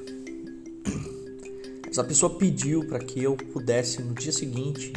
Essa 1.94 2.02
pessoa 2.02 2.36
pediu 2.36 2.84
para 2.88 2.98
que 2.98 3.22
eu 3.22 3.36
pudesse 3.36 4.02
no 4.02 4.14
dia 4.14 4.32
seguinte 4.32 4.92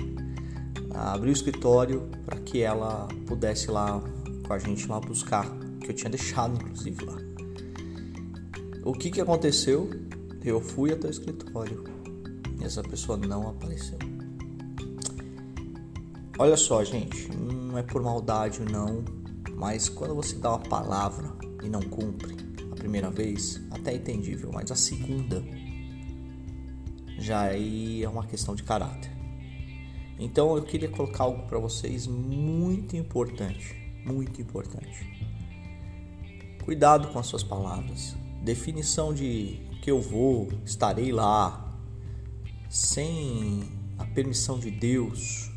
abrir 0.96 1.30
o 1.30 1.32
escritório 1.32 2.10
para 2.26 2.40
que 2.40 2.64
ela 2.64 3.08
pudesse 3.28 3.70
lá 3.70 4.04
com 4.48 4.52
a 4.52 4.58
gente 4.58 4.88
lá 4.88 5.00
buscar, 5.00 5.48
que 5.80 5.92
eu 5.92 5.94
tinha 5.94 6.10
deixado 6.10 6.56
inclusive 6.56 7.06
lá. 7.06 7.18
O 8.84 8.94
que 8.94 9.12
que 9.12 9.22
aconteceu? 9.22 9.92
Eu 10.44 10.60
fui 10.60 10.92
até 10.92 11.08
o 11.08 11.12
escritório 11.12 11.84
e 12.60 12.64
essa 12.64 12.82
pessoa 12.82 13.16
não 13.16 13.48
apareceu. 13.48 14.00
Olha 16.40 16.58
só, 16.58 16.84
gente, 16.84 17.32
não 17.32 17.78
é 17.78 17.84
por 17.84 18.02
maldade 18.02 18.62
não, 18.62 19.06
mas 19.54 19.88
quando 19.88 20.16
você 20.16 20.36
dá 20.38 20.50
uma 20.50 20.68
palavra 20.68 21.32
e 21.64 21.70
não 21.70 21.82
cumpre 21.82 22.36
a 22.72 22.76
primeira 22.76 23.12
vez, 23.12 23.62
até 23.70 23.92
é 23.92 23.98
entendível, 23.98 24.50
mas 24.52 24.72
a 24.72 24.76
segunda 24.76 25.44
já 27.18 27.42
aí 27.42 28.04
é 28.04 28.10
uma 28.10 28.26
questão 28.26 28.56
de 28.56 28.64
caráter. 28.64 29.12
Então 30.20 30.56
eu 30.56 30.64
queria 30.64 30.90
colocar 30.90 31.26
algo 31.26 31.44
para 31.48 31.60
vocês 31.60 32.08
muito 32.08 32.96
importante, 32.96 33.76
muito 34.06 34.42
importante. 34.42 35.06
Cuidado 36.64 37.10
com 37.10 37.20
as 37.20 37.28
suas 37.28 37.44
palavras. 37.44 38.16
Definição 38.44 39.14
de 39.14 39.60
que 39.82 39.92
eu 39.92 40.02
vou, 40.02 40.50
estarei 40.66 41.12
lá, 41.12 41.76
sem 42.70 43.64
a 43.98 44.06
permissão 44.06 44.60
de 44.60 44.72
Deus, 44.72 45.52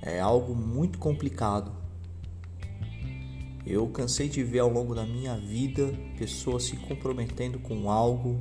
é 0.00 0.20
algo 0.20 0.54
muito 0.54 0.98
complicado. 0.98 1.72
Eu 3.66 3.88
cansei 3.88 4.28
de 4.28 4.42
ver 4.42 4.58
ao 4.60 4.70
longo 4.70 4.94
da 4.94 5.04
minha 5.04 5.36
vida 5.36 5.92
pessoas 6.18 6.64
se 6.64 6.76
comprometendo 6.76 7.58
com 7.58 7.90
algo 7.90 8.38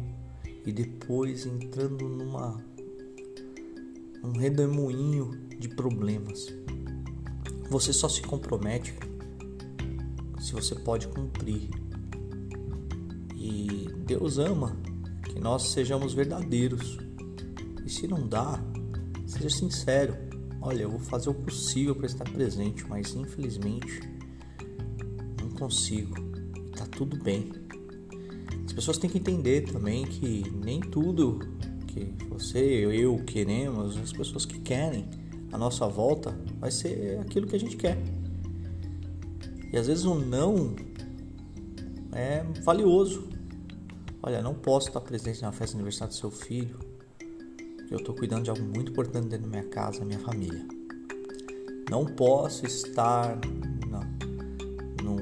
e 0.65 0.71
depois 0.71 1.45
entrando 1.45 2.07
numa 2.07 2.63
um 4.23 4.31
redemoinho 4.31 5.31
de 5.59 5.67
problemas. 5.67 6.47
Você 7.69 7.91
só 7.91 8.07
se 8.07 8.21
compromete 8.21 8.93
se 10.39 10.53
você 10.53 10.75
pode 10.75 11.07
cumprir. 11.07 11.69
E 13.35 13.89
Deus 14.05 14.37
ama 14.37 14.77
que 15.23 15.39
nós 15.39 15.69
sejamos 15.69 16.13
verdadeiros. 16.13 16.97
E 17.85 17.89
se 17.89 18.07
não 18.07 18.27
dá, 18.27 18.63
seja 19.25 19.49
sincero. 19.49 20.15
Olha, 20.61 20.83
eu 20.83 20.89
vou 20.89 20.99
fazer 20.99 21.29
o 21.29 21.33
possível 21.33 21.93
para 21.95 22.05
estar 22.05 22.23
presente, 22.29 22.87
mas 22.87 23.13
infelizmente 23.13 24.01
não 25.41 25.49
consigo. 25.49 26.15
Tá 26.77 26.85
tudo 26.85 27.17
bem. 27.21 27.62
As 28.73 28.75
pessoas 28.75 28.97
têm 28.97 29.07
que 29.07 29.19
entender 29.19 29.71
também 29.71 30.03
que 30.03 30.49
nem 30.49 30.79
tudo 30.79 31.37
que 31.85 32.11
você, 32.27 32.57
eu 32.59 33.23
queremos, 33.23 33.95
as 33.97 34.11
pessoas 34.11 34.47
que 34.47 34.59
querem 34.59 35.07
a 35.51 35.59
nossa 35.59 35.87
volta, 35.87 36.35
vai 36.59 36.71
ser 36.71 37.19
aquilo 37.19 37.45
que 37.45 37.55
a 37.55 37.59
gente 37.59 37.77
quer. 37.77 37.99
E 39.71 39.77
às 39.77 39.85
vezes 39.85 40.05
o 40.05 40.15
não 40.15 40.75
é 42.13 42.43
valioso. 42.63 43.27
Olha, 44.23 44.41
não 44.41 44.55
posso 44.55 44.87
estar 44.87 45.01
presente 45.01 45.43
na 45.43 45.51
festa 45.51 45.77
aniversário 45.77 46.11
do 46.11 46.17
seu 46.17 46.31
filho, 46.31 46.79
porque 47.77 47.93
eu 47.93 47.99
estou 47.99 48.15
cuidando 48.15 48.45
de 48.45 48.49
algo 48.49 48.63
muito 48.63 48.91
importante 48.91 49.27
dentro 49.27 49.47
da 49.47 49.47
minha 49.47 49.69
casa, 49.69 50.03
minha 50.03 50.19
família. 50.19 50.65
Não 51.91 52.07
posso 52.07 52.65
estar 52.65 53.39
no, 55.03 55.15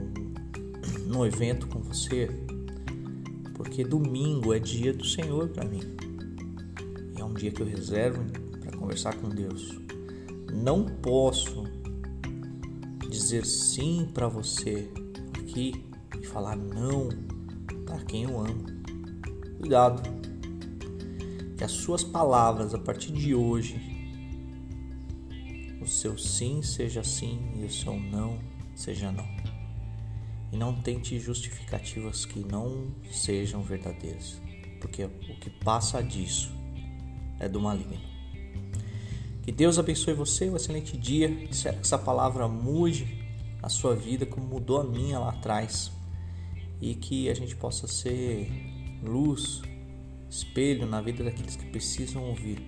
no 1.05 1.25
evento 1.25 1.67
com 1.67 1.79
você, 1.81 2.29
porque 3.61 3.83
domingo 3.83 4.55
é 4.55 4.59
dia 4.59 4.91
do 4.91 5.05
Senhor 5.05 5.47
para 5.49 5.63
mim. 5.63 5.81
É 7.15 7.23
um 7.23 7.31
dia 7.31 7.51
que 7.51 7.61
eu 7.61 7.65
reservo 7.67 8.25
para 8.59 8.75
conversar 8.75 9.13
com 9.17 9.29
Deus. 9.29 9.79
Não 10.51 10.83
posso 10.83 11.65
dizer 13.07 13.45
sim 13.45 14.09
para 14.11 14.27
você 14.27 14.89
aqui 15.39 15.85
e 16.19 16.25
falar 16.25 16.55
não 16.55 17.07
para 17.85 18.03
quem 18.03 18.23
eu 18.23 18.39
amo. 18.39 18.65
Cuidado, 19.59 20.01
que 21.55 21.63
as 21.63 21.71
suas 21.71 22.03
palavras 22.03 22.73
a 22.73 22.79
partir 22.79 23.11
de 23.11 23.35
hoje, 23.35 23.79
o 25.79 25.85
seu 25.85 26.17
sim 26.17 26.63
seja 26.63 27.03
sim 27.03 27.39
e 27.57 27.63
o 27.63 27.69
seu 27.69 27.95
não 27.95 28.39
seja 28.73 29.11
não. 29.11 29.40
E 30.51 30.57
não 30.57 30.73
tente 30.73 31.17
justificativas 31.19 32.25
que 32.25 32.39
não 32.39 32.93
sejam 33.11 33.61
verdadeiras, 33.63 34.41
porque 34.79 35.05
o 35.05 35.39
que 35.39 35.49
passa 35.49 36.01
disso 36.03 36.51
é 37.39 37.47
do 37.47 37.59
maligno. 37.59 38.11
Que 39.41 39.51
Deus 39.51 39.79
abençoe 39.79 40.13
você, 40.13 40.49
um 40.49 40.55
excelente 40.55 40.95
dia. 40.95 41.27
Espero 41.49 41.77
que 41.77 41.81
essa 41.81 41.97
palavra 41.97 42.47
mude 42.47 43.19
a 43.61 43.69
sua 43.69 43.95
vida 43.95 44.25
como 44.25 44.45
mudou 44.45 44.79
a 44.79 44.83
minha 44.83 45.17
lá 45.17 45.29
atrás. 45.29 45.91
E 46.79 46.95
que 46.95 47.29
a 47.29 47.33
gente 47.33 47.55
possa 47.55 47.87
ser 47.87 48.49
luz, 49.03 49.61
espelho 50.29 50.85
na 50.85 51.01
vida 51.01 51.23
daqueles 51.23 51.55
que 51.55 51.65
precisam 51.65 52.23
ouvir. 52.23 52.59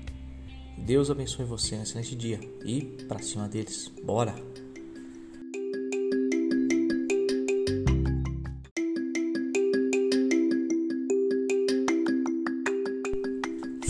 Deus 0.78 1.10
abençoe 1.10 1.46
você, 1.46 1.76
um 1.76 1.84
excelente 1.84 2.16
dia 2.16 2.40
e 2.66 2.82
para 3.08 3.22
cima 3.22 3.48
deles. 3.48 3.92
Bora! 4.04 4.53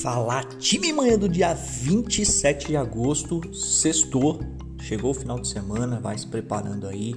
Falar 0.04 0.44
time 0.58 0.92
manhã 0.92 1.18
do 1.18 1.30
dia 1.30 1.54
27 1.54 2.68
de 2.68 2.76
agosto, 2.76 3.40
sextou, 3.56 4.42
chegou 4.82 5.12
o 5.12 5.14
final 5.14 5.40
de 5.40 5.48
semana, 5.48 5.98
vai 5.98 6.18
se 6.18 6.28
preparando 6.28 6.88
aí. 6.88 7.16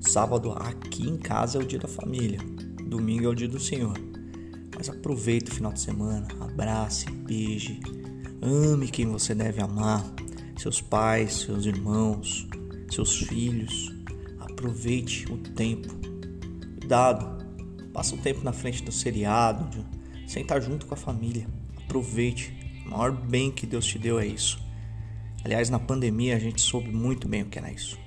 Sábado 0.00 0.52
aqui 0.52 1.08
em 1.08 1.16
casa 1.16 1.58
é 1.58 1.60
o 1.60 1.66
dia 1.66 1.80
da 1.80 1.88
família, 1.88 2.38
domingo 2.86 3.24
é 3.24 3.28
o 3.28 3.34
dia 3.34 3.48
do 3.48 3.58
Senhor. 3.58 3.98
Mas 4.76 4.88
aproveite 4.88 5.50
o 5.50 5.54
final 5.56 5.72
de 5.72 5.80
semana, 5.80 6.28
abrace, 6.38 7.10
beije, 7.10 7.80
ame 8.40 8.86
quem 8.86 9.06
você 9.06 9.34
deve 9.34 9.60
amar, 9.60 10.04
seus 10.56 10.80
pais, 10.80 11.40
seus 11.40 11.66
irmãos, 11.66 12.46
seus 12.92 13.22
filhos. 13.22 13.92
Aproveite 14.38 15.26
o 15.32 15.36
tempo. 15.36 15.92
Cuidado, 16.78 17.44
passa 17.92 18.14
o 18.14 18.18
tempo 18.18 18.44
na 18.44 18.52
frente 18.52 18.84
do 18.84 18.92
seriado, 18.92 19.84
sentar 20.28 20.62
junto 20.62 20.86
com 20.86 20.94
a 20.94 20.96
família 20.96 21.57
Aproveite. 21.88 22.52
O 22.84 22.90
maior 22.90 23.12
bem 23.12 23.50
que 23.50 23.66
Deus 23.66 23.86
te 23.86 23.98
deu 23.98 24.20
é 24.20 24.26
isso. 24.26 24.62
Aliás, 25.42 25.70
na 25.70 25.78
pandemia 25.78 26.36
a 26.36 26.38
gente 26.38 26.60
soube 26.60 26.92
muito 26.92 27.26
bem 27.26 27.40
o 27.40 27.46
que 27.46 27.58
era 27.58 27.72
isso. 27.72 27.98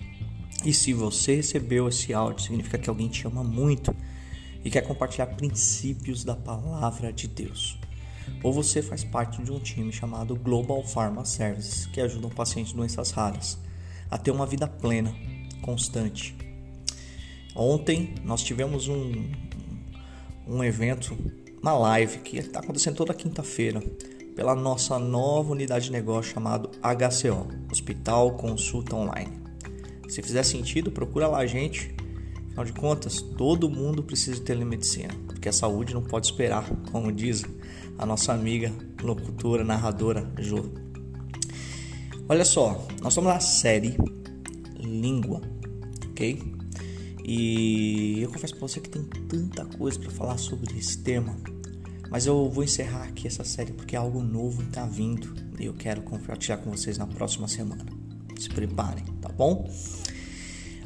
E 0.64 0.72
se 0.72 0.94
você 0.94 1.38
recebeu 1.38 1.88
esse 1.88 2.14
áudio, 2.14 2.44
significa 2.44 2.78
que 2.78 2.88
alguém 2.88 3.08
te 3.08 3.26
ama 3.26 3.44
muito 3.44 3.96
e 4.64 4.70
quer 4.70 4.82
compartilhar 4.82 5.26
princípios 5.26 6.24
da 6.24 6.36
palavra 6.36 7.12
de 7.12 7.28
Deus. 7.28 7.80
Ou 8.44 8.54
você 8.54 8.84
faz 8.84 9.04
parte 9.04 9.42
de 9.42 9.52
um 9.52 9.60
time 9.60 9.92
chamado 9.92 10.36
Global 10.36 10.84
Pharma 10.84 11.26
Services, 11.26 11.88
que 11.88 12.00
ajudam 12.00 12.30
pacientes 12.30 12.72
de 12.72 12.78
doenças 12.78 13.10
raras 13.10 13.58
a 14.12 14.18
ter 14.18 14.30
uma 14.30 14.46
vida 14.46 14.68
plena, 14.68 15.12
constante. 15.64 16.36
Ontem 17.56 18.14
nós 18.24 18.44
tivemos 18.44 18.88
um, 18.88 19.32
um 20.48 20.64
evento 20.64 21.18
uma 21.62 21.74
live 21.74 22.20
que 22.20 22.38
está 22.38 22.60
acontecendo 22.60 22.96
toda 22.96 23.14
quinta-feira 23.14 23.82
pela 24.36 24.56
nossa 24.56 24.98
nova 24.98 25.52
unidade 25.52 25.86
de 25.86 25.92
negócio 25.92 26.34
chamado 26.34 26.72
HCO, 26.82 27.48
Hospital 27.72 28.32
Consulta 28.32 28.96
Online. 28.96 29.40
Se 30.10 30.24
fizer 30.24 30.44
sentido, 30.44 30.92
procura 30.92 31.28
lá 31.28 31.38
a 31.38 31.46
gente. 31.46 31.94
Afinal 32.48 32.66
de 32.66 32.74
contas, 32.74 33.22
todo 33.22 33.70
mundo 33.70 34.04
precisa 34.04 34.38
de 34.38 34.42
telemedicina, 34.42 35.14
porque 35.28 35.48
a 35.48 35.54
saúde 35.54 35.94
não 35.94 36.02
pode 36.02 36.26
esperar, 36.26 36.68
como 36.92 37.12
diz 37.12 37.44
a 37.98 38.06
nossa 38.06 38.34
amiga 38.34 38.74
locutora, 39.02 39.64
narradora 39.64 40.28
Jo. 40.40 40.72
Olha 42.28 42.44
só, 42.44 42.88
nós 43.02 43.14
estamos 43.14 43.32
na 43.32 43.40
série 43.40 43.96
Língua, 44.80 45.42
ok? 46.10 46.61
E 47.24 48.22
eu 48.22 48.30
confesso 48.30 48.56
para 48.56 48.68
você 48.68 48.80
que 48.80 48.90
tem 48.90 49.04
tanta 49.04 49.66
coisa 49.66 50.00
para 50.00 50.10
falar 50.12 50.38
sobre 50.38 50.78
esse 50.78 50.98
tema, 50.98 51.38
mas 52.10 52.26
eu 52.26 52.50
vou 52.50 52.64
encerrar 52.64 53.04
aqui 53.04 53.28
essa 53.28 53.44
série 53.44 53.72
porque 53.72 53.96
algo 53.96 54.22
novo 54.22 54.62
está 54.64 54.86
vindo 54.86 55.34
e 55.60 55.66
eu 55.66 55.74
quero 55.74 56.02
compartilhar 56.02 56.58
com 56.58 56.72
vocês 56.72 56.98
na 56.98 57.08
próxima 57.08 57.48
semana. 57.48 57.86
Se 58.40 58.50
preparem, 58.50 59.06
tá 59.22 59.30
bom? 59.30 59.70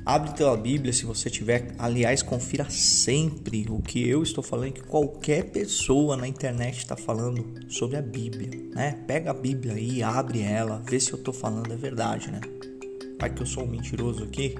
Abre 0.06 0.36
tua 0.36 0.56
Bíblia 0.56 0.94
se 0.94 1.04
você 1.04 1.32
tiver. 1.32 1.74
Aliás, 1.80 2.22
confira 2.22 2.70
sempre 2.70 3.66
o 3.68 3.82
que 3.82 4.08
eu 4.08 4.22
estou 4.22 4.44
falando, 4.44 4.74
que 4.74 4.84
qualquer 4.84 5.46
pessoa 5.46 6.16
na 6.16 6.28
internet 6.28 6.78
está 6.78 6.96
falando 6.96 7.44
sobre 7.68 7.98
a 7.98 8.04
Bíblia, 8.04 8.52
né? 8.76 9.04
Pega 9.08 9.32
a 9.32 9.34
Bíblia 9.34 9.74
aí, 9.74 10.04
abre 10.04 10.42
ela, 10.42 10.84
vê 10.88 11.00
se 11.00 11.12
eu 11.12 11.18
estou 11.18 11.34
falando 11.34 11.74
é 11.74 11.76
verdade, 11.76 12.30
né? 12.30 12.40
Vai 13.20 13.34
que 13.34 13.42
eu 13.42 13.48
sou 13.48 13.64
um 13.64 13.68
mentiroso 13.68 14.24
aqui, 14.24 14.54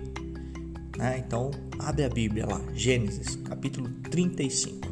né? 0.98 1.24
Então, 1.26 1.52
abre 1.80 2.04
a 2.04 2.10
Bíblia 2.10 2.46
lá, 2.46 2.62
Gênesis, 2.74 3.36
capítulo 3.36 3.90
35. 4.10 4.88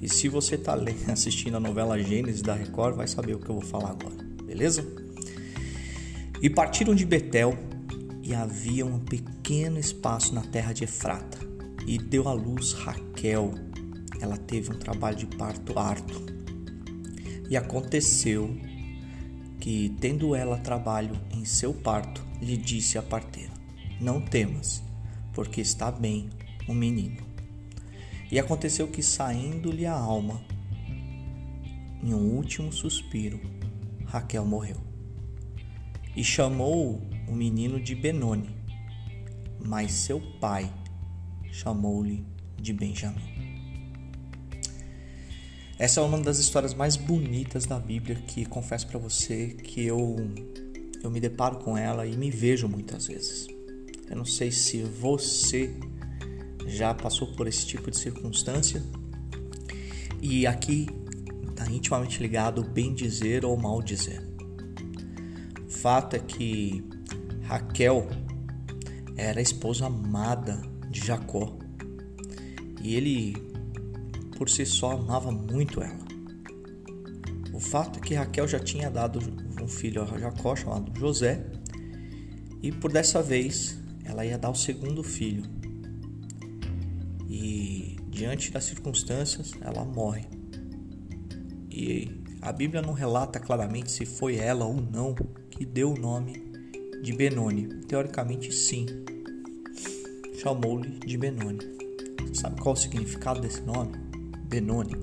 E 0.00 0.08
se 0.08 0.28
você 0.28 0.56
está 0.56 0.74
assistindo 1.10 1.56
a 1.56 1.60
novela 1.60 1.98
Gênesis 1.98 2.42
da 2.42 2.54
Record, 2.54 2.96
vai 2.96 3.08
saber 3.08 3.34
o 3.34 3.38
que 3.38 3.48
eu 3.48 3.56
vou 3.56 3.64
falar 3.64 3.90
agora, 3.90 4.16
beleza? 4.44 4.86
E 6.42 6.50
partiram 6.50 6.94
de 6.94 7.06
Betel, 7.06 7.56
e 8.22 8.34
havia 8.34 8.84
um 8.84 8.98
pequeno 8.98 9.78
espaço 9.78 10.34
na 10.34 10.42
terra 10.42 10.72
de 10.72 10.84
Efrata, 10.84 11.38
e 11.86 11.98
deu 11.98 12.28
à 12.28 12.32
luz 12.32 12.72
Raquel. 12.72 13.54
Ela 14.20 14.36
teve 14.36 14.70
um 14.70 14.78
trabalho 14.78 15.16
de 15.16 15.26
parto 15.26 15.78
árduo. 15.78 16.24
E 17.48 17.56
aconteceu 17.56 18.54
que, 19.58 19.96
tendo 20.00 20.34
ela 20.34 20.58
trabalho 20.58 21.18
em 21.30 21.44
seu 21.44 21.72
parto, 21.72 22.22
lhe 22.40 22.56
disse 22.56 22.98
a 22.98 23.02
parteira: 23.02 23.52
Não 23.98 24.20
temas, 24.20 24.82
porque 25.34 25.60
está 25.60 25.90
bem 25.90 26.30
o 26.68 26.74
menino. 26.74 27.22
E 28.30 28.38
aconteceu 28.38 28.88
que, 28.88 29.02
saindo-lhe 29.02 29.84
a 29.84 29.92
alma, 29.92 30.40
em 32.02 32.14
um 32.14 32.34
último 32.36 32.72
suspiro, 32.72 33.40
Raquel 34.06 34.44
morreu. 34.44 34.80
E 36.16 36.22
chamou 36.22 37.02
o 37.28 37.34
menino 37.34 37.80
de 37.80 37.94
Benoni, 37.94 38.50
mas 39.64 39.92
seu 39.92 40.20
pai 40.40 40.72
chamou-lhe 41.50 42.24
de 42.60 42.72
Benjamim. 42.72 43.34
Essa 45.78 46.00
é 46.00 46.04
uma 46.04 46.20
das 46.20 46.38
histórias 46.38 46.72
mais 46.72 46.96
bonitas 46.96 47.66
da 47.66 47.80
Bíblia 47.80 48.16
que 48.16 48.46
confesso 48.46 48.86
para 48.86 48.98
você 48.98 49.48
que 49.48 49.84
eu 49.84 50.16
eu 51.02 51.10
me 51.10 51.20
deparo 51.20 51.56
com 51.58 51.76
ela 51.76 52.06
e 52.06 52.16
me 52.16 52.30
vejo 52.30 52.66
muitas 52.66 53.06
vezes. 53.06 53.53
Eu 54.14 54.18
não 54.18 54.24
sei 54.24 54.52
se 54.52 54.80
você 54.80 55.74
já 56.68 56.94
passou 56.94 57.34
por 57.34 57.48
esse 57.48 57.66
tipo 57.66 57.90
de 57.90 57.98
circunstância. 57.98 58.80
E 60.22 60.46
aqui 60.46 60.86
está 61.48 61.68
intimamente 61.68 62.22
ligado 62.22 62.60
o 62.60 62.64
bem 62.64 62.94
dizer 62.94 63.44
ou 63.44 63.56
mal 63.56 63.82
dizer. 63.82 64.22
fato 65.68 66.14
é 66.14 66.20
que 66.20 66.84
Raquel 67.42 68.08
era 69.16 69.40
a 69.40 69.42
esposa 69.42 69.86
amada 69.86 70.62
de 70.88 71.04
Jacó 71.04 71.58
e 72.80 72.94
ele, 72.94 73.34
por 74.38 74.48
si 74.48 74.64
só, 74.64 74.92
amava 74.92 75.32
muito 75.32 75.82
ela. 75.82 76.04
O 77.52 77.58
fato 77.58 77.98
é 77.98 78.00
que 78.00 78.14
Raquel 78.14 78.46
já 78.46 78.60
tinha 78.60 78.88
dado 78.88 79.18
um 79.60 79.66
filho 79.66 80.02
a 80.02 80.18
Jacó 80.18 80.54
chamado 80.54 80.96
José 80.96 81.44
e 82.62 82.70
por 82.70 82.92
dessa 82.92 83.20
vez 83.20 83.82
ela 84.04 84.24
ia 84.24 84.38
dar 84.38 84.50
o 84.50 84.54
segundo 84.54 85.02
filho. 85.02 85.44
E 87.28 87.96
diante 88.08 88.52
das 88.52 88.64
circunstâncias, 88.64 89.52
ela 89.60 89.84
morre. 89.84 90.26
E 91.70 92.22
a 92.40 92.52
Bíblia 92.52 92.82
não 92.82 92.92
relata 92.92 93.40
claramente 93.40 93.90
se 93.90 94.04
foi 94.04 94.36
ela 94.36 94.64
ou 94.64 94.74
não 94.74 95.14
que 95.50 95.64
deu 95.64 95.92
o 95.92 95.98
nome 95.98 96.52
de 97.02 97.12
Benoni. 97.12 97.68
Teoricamente, 97.86 98.52
sim. 98.52 98.86
Chamou-lhe 100.40 100.98
de 101.00 101.16
Benoni. 101.16 101.58
Você 102.20 102.34
sabe 102.34 102.60
qual 102.60 102.74
o 102.74 102.76
significado 102.76 103.40
desse 103.40 103.62
nome? 103.62 103.96
Benoni. 104.48 104.94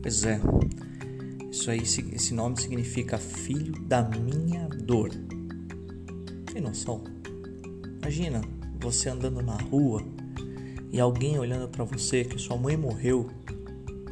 Pois 0.00 0.24
é. 0.24 0.40
Isso 1.50 1.70
aí, 1.70 1.80
esse 1.80 2.32
nome 2.32 2.60
significa 2.60 3.18
filho 3.18 3.72
da 3.82 4.02
minha 4.02 4.68
dor. 4.68 5.10
Tem 6.52 6.62
noção? 6.62 7.11
Imagina 8.02 8.40
você 8.80 9.08
andando 9.08 9.40
na 9.40 9.54
rua 9.54 10.02
e 10.90 10.98
alguém 10.98 11.38
olhando 11.38 11.68
para 11.68 11.84
você 11.84 12.24
que 12.24 12.36
sua 12.36 12.56
mãe 12.56 12.76
morreu 12.76 13.30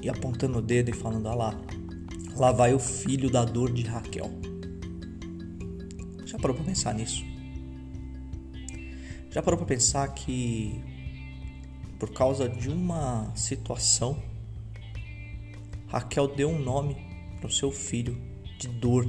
e 0.01 0.09
apontando 0.09 0.59
o 0.59 0.62
dedo 0.62 0.91
e 0.91 0.93
falando: 0.93 1.28
ah 1.28 1.34
lá, 1.34 1.61
lá 2.36 2.53
vai 2.53 2.72
o 2.72 2.78
filho 2.78 3.28
da 3.28 3.45
dor 3.45 3.72
de 3.72 3.82
Raquel. 3.82 4.30
Já 6.24 6.38
parou 6.38 6.55
para 6.55 6.64
pensar 6.64 6.95
nisso? 6.95 7.24
Já 9.28 9.43
parou 9.43 9.59
para 9.59 9.66
pensar 9.66 10.07
que 10.14 10.80
por 11.99 12.12
causa 12.12 12.49
de 12.49 12.70
uma 12.70 13.34
situação, 13.34 14.22
Raquel 15.88 16.28
deu 16.28 16.49
um 16.49 16.62
nome 16.62 16.97
para 17.41 17.49
o 17.49 17.53
seu 17.53 17.72
filho 17.72 18.16
de 18.57 18.68
dor? 18.68 19.05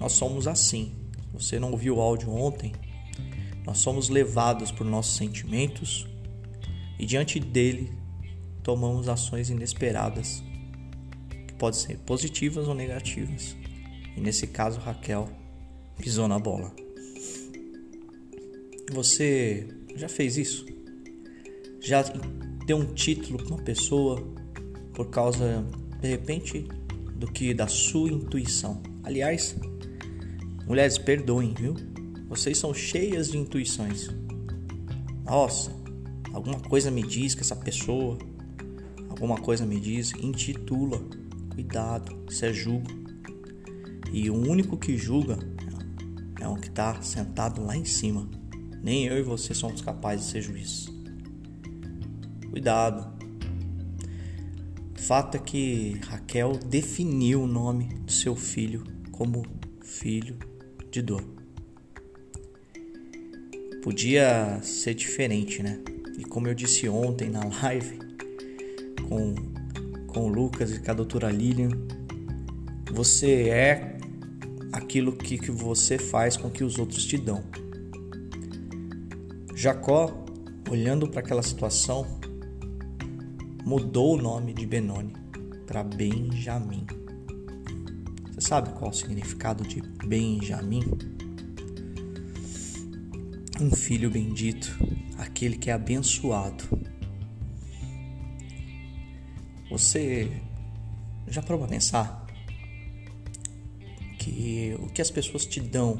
Nós 0.00 0.10
somos 0.14 0.48
assim. 0.48 1.03
Você 1.34 1.58
não 1.58 1.72
ouviu 1.72 1.96
o 1.96 2.00
áudio 2.00 2.30
ontem? 2.30 2.72
Nós 3.66 3.78
somos 3.78 4.08
levados 4.08 4.70
por 4.70 4.86
nossos 4.86 5.16
sentimentos 5.16 6.06
e 6.98 7.04
diante 7.04 7.40
dele 7.40 7.92
tomamos 8.62 9.08
ações 9.08 9.50
inesperadas, 9.50 10.42
que 11.46 11.54
podem 11.54 11.78
ser 11.78 11.98
positivas 11.98 12.68
ou 12.68 12.74
negativas. 12.74 13.56
E 14.16 14.20
nesse 14.20 14.46
caso, 14.46 14.80
Raquel 14.80 15.28
pisou 15.98 16.28
na 16.28 16.38
bola. 16.38 16.72
Você 18.92 19.68
já 19.96 20.08
fez 20.08 20.36
isso? 20.36 20.66
Já 21.80 22.02
deu 22.66 22.76
um 22.76 22.94
título 22.94 23.38
para 23.38 23.54
uma 23.54 23.62
pessoa 23.62 24.22
por 24.94 25.10
causa, 25.10 25.66
de 26.00 26.08
repente, 26.08 26.66
do 27.16 27.26
que 27.26 27.52
da 27.52 27.66
sua 27.66 28.10
intuição? 28.10 28.80
Aliás, 29.02 29.56
mulheres, 30.66 30.98
perdoem, 30.98 31.54
viu? 31.54 31.74
Vocês 32.28 32.58
são 32.58 32.72
cheias 32.74 33.30
de 33.30 33.38
intuições. 33.38 34.08
Nossa, 35.24 35.70
alguma 36.32 36.60
coisa 36.60 36.90
me 36.90 37.02
diz 37.02 37.34
que 37.34 37.42
essa 37.42 37.56
pessoa 37.56 38.18
alguma 39.14 39.40
coisa 39.40 39.64
me 39.64 39.80
diz, 39.80 40.12
intitula. 40.20 41.00
Cuidado, 41.54 42.24
isso 42.28 42.44
é 42.44 42.52
julgo. 42.52 42.90
E 44.12 44.28
o 44.28 44.34
único 44.34 44.76
que 44.76 44.96
julga 44.98 45.38
é 46.40 46.46
o 46.48 46.56
que 46.56 46.68
está 46.68 47.00
sentado 47.00 47.64
lá 47.64 47.76
em 47.76 47.84
cima. 47.84 48.28
Nem 48.82 49.06
eu 49.06 49.18
e 49.18 49.22
você 49.22 49.54
somos 49.54 49.80
capazes 49.80 50.26
de 50.26 50.32
ser 50.32 50.42
juízes. 50.42 50.88
Cuidado. 52.50 53.14
Fato 54.96 55.36
é 55.36 55.40
que 55.40 55.98
Raquel 56.06 56.58
definiu 56.58 57.42
o 57.42 57.46
nome 57.46 57.84
do 58.04 58.12
seu 58.12 58.34
filho 58.34 58.84
como 59.12 59.42
filho 59.80 60.36
de 60.94 61.02
dor. 61.02 61.24
Podia 63.82 64.60
ser 64.62 64.94
diferente, 64.94 65.60
né? 65.60 65.80
E 66.16 66.24
como 66.24 66.46
eu 66.46 66.54
disse 66.54 66.88
ontem 66.88 67.28
na 67.28 67.44
live, 67.62 67.98
com, 69.08 69.34
com 70.06 70.26
o 70.26 70.28
Lucas 70.28 70.70
e 70.70 70.78
com 70.78 70.90
a 70.92 70.94
doutora 70.94 71.30
Lilian. 71.30 71.70
Você 72.92 73.48
é 73.48 73.98
aquilo 74.72 75.16
que, 75.16 75.36
que 75.36 75.50
você 75.50 75.98
faz 75.98 76.36
com 76.36 76.48
que 76.48 76.62
os 76.62 76.78
outros 76.78 77.04
te 77.04 77.18
dão. 77.18 77.42
Jacó, 79.56 80.24
olhando 80.70 81.08
para 81.08 81.20
aquela 81.20 81.42
situação, 81.42 82.06
mudou 83.64 84.14
o 84.14 84.22
nome 84.22 84.54
de 84.54 84.64
Benoni 84.64 85.12
para 85.66 85.82
Benjamim. 85.82 86.86
Sabe 88.46 88.74
qual 88.74 88.90
o 88.90 88.92
significado 88.92 89.66
de 89.66 89.80
Benjamim? 90.06 90.82
Um 93.58 93.70
filho 93.70 94.10
bendito, 94.10 94.68
aquele 95.16 95.56
que 95.56 95.70
é 95.70 95.72
abençoado. 95.72 96.62
Você 99.70 100.30
já 101.26 101.40
parou 101.40 101.60
para 101.60 101.68
pensar 101.68 102.26
que 104.18 104.76
o 104.78 104.88
que 104.88 105.00
as 105.00 105.10
pessoas 105.10 105.46
te 105.46 105.58
dão, 105.58 105.96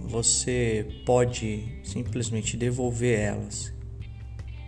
você 0.00 1.02
pode 1.06 1.80
simplesmente 1.82 2.58
devolver 2.58 3.18
elas 3.18 3.72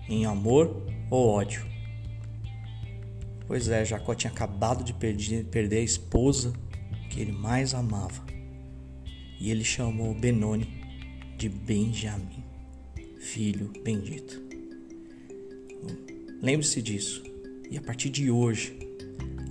em 0.09 0.24
amor 0.24 0.83
ou 1.11 1.28
ódio? 1.28 1.71
Pois 3.53 3.68
é, 3.68 3.84
Jacó 3.84 4.14
tinha 4.14 4.32
acabado 4.32 4.82
de 4.82 4.94
perder, 4.94 5.44
perder 5.44 5.80
a 5.80 5.82
esposa 5.82 6.55
que 7.11 7.20
ele 7.20 7.32
mais 7.32 7.74
amava. 7.74 8.24
E 9.38 9.50
ele 9.50 9.62
chamou 9.62 10.14
Benoni 10.14 10.66
de 11.37 11.50
Benjamim, 11.50 12.42
filho 13.20 13.70
bendito. 13.84 14.42
Lembre-se 16.41 16.80
disso. 16.80 17.22
E 17.70 17.76
a 17.76 17.83
partir 17.83 18.08
de 18.08 18.30
hoje, 18.30 18.74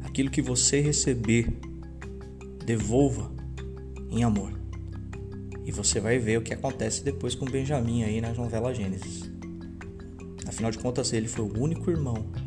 aquilo 0.04 0.32
que 0.32 0.42
você 0.42 0.82
receber, 0.82 1.48
devolva 2.66 3.32
em 4.10 4.24
amor. 4.24 4.52
E 5.64 5.72
você 5.72 6.00
vai 6.00 6.18
ver 6.18 6.40
o 6.40 6.42
que 6.42 6.56
acontece 6.56 7.04
depois 7.04 7.36
com 7.36 7.46
Benjamim 7.46 8.02
aí 8.02 8.20
na 8.20 8.34
novela 8.34 8.74
Gênesis. 8.74 9.30
Afinal 10.48 10.72
de 10.72 10.80
contas, 10.80 11.14
ele 11.14 11.28
foi 11.28 11.46
o 11.46 11.56
único 11.56 11.92
irmão 11.92 12.41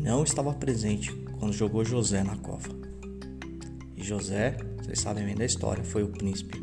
não 0.00 0.24
estava 0.24 0.52
presente 0.54 1.12
quando 1.38 1.52
jogou 1.52 1.84
José 1.84 2.22
na 2.22 2.36
cova. 2.36 2.68
E 3.96 4.02
José, 4.02 4.56
vocês 4.82 4.98
sabem 4.98 5.24
bem 5.24 5.34
da 5.34 5.44
história, 5.44 5.84
foi 5.84 6.02
o 6.02 6.08
príncipe. 6.08 6.58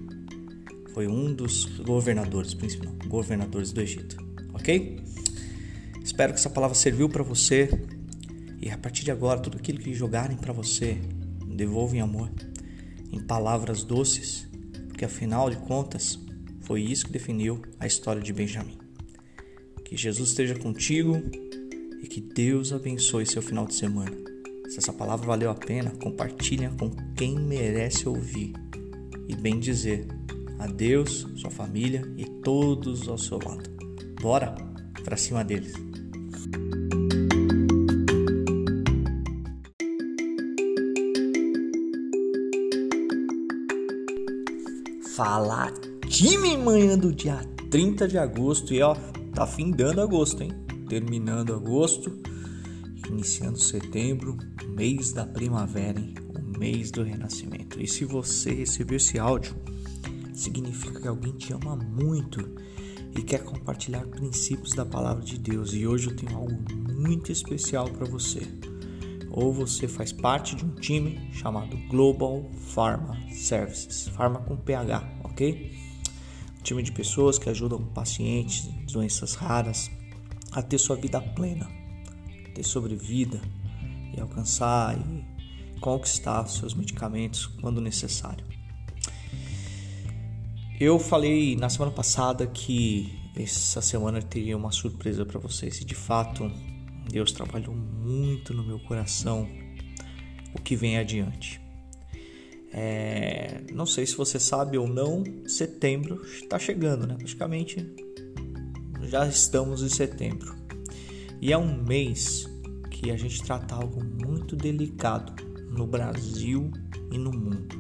Foi 0.94 1.08
um 1.08 1.34
dos 1.34 1.66
governadores, 1.80 2.54
príncipe 2.54 2.88
não, 2.88 2.98
governadores 3.08 3.72
do 3.72 3.80
Egito. 3.80 4.18
Ok? 4.54 5.00
Espero 6.04 6.34
que 6.34 6.40
essa 6.40 6.50
palavra 6.50 6.76
serviu 6.76 7.08
para 7.08 7.22
você 7.22 7.70
e 8.60 8.72
a 8.72 8.78
partir 8.78 9.06
de 9.06 9.12
agora, 9.12 9.40
tudo 9.40 9.58
aquilo 9.58 9.80
que 9.80 9.94
jogarem 9.94 10.36
para 10.36 10.52
você, 10.52 10.98
devolva 11.46 11.96
em 11.96 12.02
amor, 12.02 12.32
em 13.12 13.20
palavras 13.20 13.84
doces, 13.84 14.48
porque 14.88 15.06
afinal 15.06 15.50
de 15.50 15.58
contas, 15.58 16.20
foi 16.62 16.82
isso 16.82 17.06
que 17.06 17.12
definiu 17.12 17.62
a 17.80 17.86
história 17.86 18.22
de 18.22 18.34
Benjamim. 18.34 18.78
Que 19.86 19.96
Jesus 19.96 20.30
esteja 20.30 20.56
contigo 20.56 21.22
e 22.02 22.08
que 22.08 22.22
Deus 22.22 22.72
abençoe 22.72 23.26
seu 23.26 23.42
final 23.42 23.66
de 23.66 23.74
semana. 23.74 24.16
Se 24.70 24.80
essa 24.80 24.92
palavra 24.92 25.28
valeu 25.28 25.50
a 25.50 25.56
pena, 25.56 25.92
compartilha 25.92 26.72
com 26.78 26.92
quem 27.16 27.36
merece 27.40 28.08
ouvir 28.08 28.54
e 29.28 29.36
bem 29.36 29.60
dizer 29.60 30.08
a 30.60 30.68
Deus, 30.68 31.28
sua 31.36 31.52
família 31.52 32.02
e 32.18 32.26
todos 32.26 33.08
ao 33.08 33.18
seu 33.18 33.40
lado. 33.40 33.70
Bora 34.22 34.56
para 35.04 35.16
cima 35.16 35.44
deles. 35.44 35.74
Fala 45.16 45.72
time 46.08 46.58
manhã 46.58 46.98
do 46.98 47.12
dia 47.12 47.40
30 47.72 48.08
de 48.08 48.18
agosto 48.18 48.74
e 48.74 48.82
ó, 48.82 48.96
tá 49.34 49.48
findando 49.48 50.02
agosto, 50.02 50.44
hein? 50.44 50.67
Terminando 50.88 51.54
agosto, 51.54 52.12
iniciando 53.10 53.60
setembro, 53.60 54.38
mês 54.68 55.12
da 55.12 55.26
primavera, 55.26 56.00
hein? 56.00 56.16
O 56.34 56.58
mês 56.60 56.92
do 56.92 57.04
renascimento. 57.04 57.82
E 57.82 57.88
se 57.88 58.06
você 58.06 58.54
recebeu 58.54 58.98
esse 58.98 59.20
áudio, 59.20 59.56
significa 60.34 61.00
que 61.00 61.08
alguém 61.08 61.34
te 61.34 61.54
ama 61.54 61.76
muito 61.76 62.56
e 63.16 63.22
quer 63.22 63.44
compartilhar 63.44 64.06
princípios 64.08 64.74
da 64.74 64.86
palavra 64.86 65.24
de 65.24 65.38
Deus. 65.38 65.74
E 65.74 65.88
hoje 65.88 66.10
eu 66.10 66.16
tenho 66.16 66.38
algo 66.38 66.58
muito 66.94 67.32
especial 67.32 67.90
para 67.90 68.06
você. 68.06 68.48
ou 69.30 69.54
você 69.54 69.88
faz 69.88 70.12
parte 70.12 70.56
de 70.56 70.66
um 70.66 70.74
time 70.74 71.30
chamado 71.32 71.78
Global 71.90 72.50
Pharma 72.74 73.16
Services, 73.32 74.08
Pharma 74.08 74.40
com 74.40 74.58
PH, 74.58 75.20
ok? 75.24 75.72
Um 76.60 76.64
time 76.64 76.82
de 76.82 76.92
pessoas 76.92 77.38
que 77.38 77.48
ajudam 77.48 77.86
pacientes 77.86 78.68
doenças 78.92 79.36
raras 79.36 79.92
a 80.52 80.62
ter 80.62 80.78
sua 80.78 80.96
vida 80.96 81.20
plena, 81.22 81.70
ter 82.54 82.64
sobrevida 82.64 83.42
e 84.16 84.20
alcançar 84.20 84.98
e 84.98 85.80
conquistar 85.80 86.48
seus 86.48 86.74
medicamentos 86.74 87.46
quando 87.46 87.80
necessário. 87.80 88.46
Eu 90.80 91.00
falei 91.00 91.56
na 91.56 91.70
semana 91.70 91.92
passada 91.92 92.46
que 92.46 93.18
essa 93.36 93.82
semana 93.82 94.22
teria 94.22 94.56
uma 94.56 94.72
surpresa 94.72 95.26
para 95.26 95.40
vocês 95.40 95.80
e 95.82 95.86
de 95.86 95.96
fato 95.96 96.52
Deus 97.10 97.32
trabalhou 97.32 97.76
muito 97.76 98.54
no 98.54 98.64
meu 98.64 98.80
coração 98.80 99.48
o 100.54 100.62
que 100.62 100.76
vem 100.76 100.98
adiante. 100.98 101.62
É, 102.72 103.62
não 103.72 103.86
sei 103.86 104.06
se 104.06 104.16
você 104.16 104.40
sabe 104.40 104.78
ou 104.78 104.88
não, 104.88 105.24
setembro 105.48 106.22
está 106.26 106.60
chegando, 106.60 107.08
né? 107.08 107.16
Praticamente 107.16 108.07
já 109.08 109.26
estamos 109.26 109.82
em 109.82 109.90
setembro. 109.90 110.56
E 111.40 111.54
é 111.54 111.58
um 111.58 111.82
mês 111.84 112.46
que 112.92 113.10
a 113.10 113.18
gente 113.18 113.42
trata 113.42 113.76
algo 113.76 114.04
muito 114.04 114.56
delicado 114.56 115.34
no 115.72 115.88
Brasil 115.88 116.72
e 117.12 117.18
no 117.18 117.32
mundo: 117.32 117.76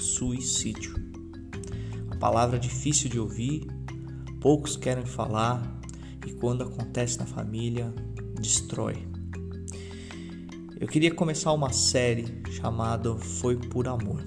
suicídio. 0.00 0.94
A 2.10 2.16
palavra 2.16 2.58
difícil 2.58 3.10
de 3.10 3.20
ouvir, 3.20 3.66
poucos 4.40 4.76
querem 4.76 5.04
falar, 5.04 5.78
e 6.26 6.32
quando 6.32 6.64
acontece 6.64 7.18
na 7.18 7.26
família, 7.26 7.92
destrói. 8.40 8.96
Eu 10.80 10.86
queria 10.86 11.14
começar 11.14 11.52
uma 11.52 11.72
série 11.72 12.42
chamada 12.50 13.14
Foi 13.16 13.56
por 13.56 13.88
Amor. 13.88 14.22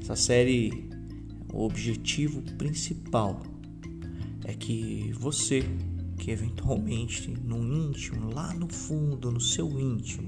Essa 0.00 0.16
série, 0.16 0.88
o 1.52 1.64
objetivo 1.64 2.42
principal 2.56 3.51
é 4.44 4.54
que 4.54 5.12
você, 5.12 5.62
que 6.18 6.30
eventualmente 6.30 7.30
no 7.30 7.58
íntimo, 7.58 8.32
lá 8.32 8.52
no 8.54 8.68
fundo, 8.68 9.30
no 9.30 9.40
seu 9.40 9.68
íntimo, 9.78 10.26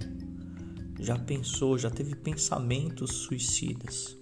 já 1.00 1.18
pensou, 1.18 1.76
já 1.76 1.90
teve 1.90 2.14
pensamentos 2.14 3.10
suicidas, 3.12 4.16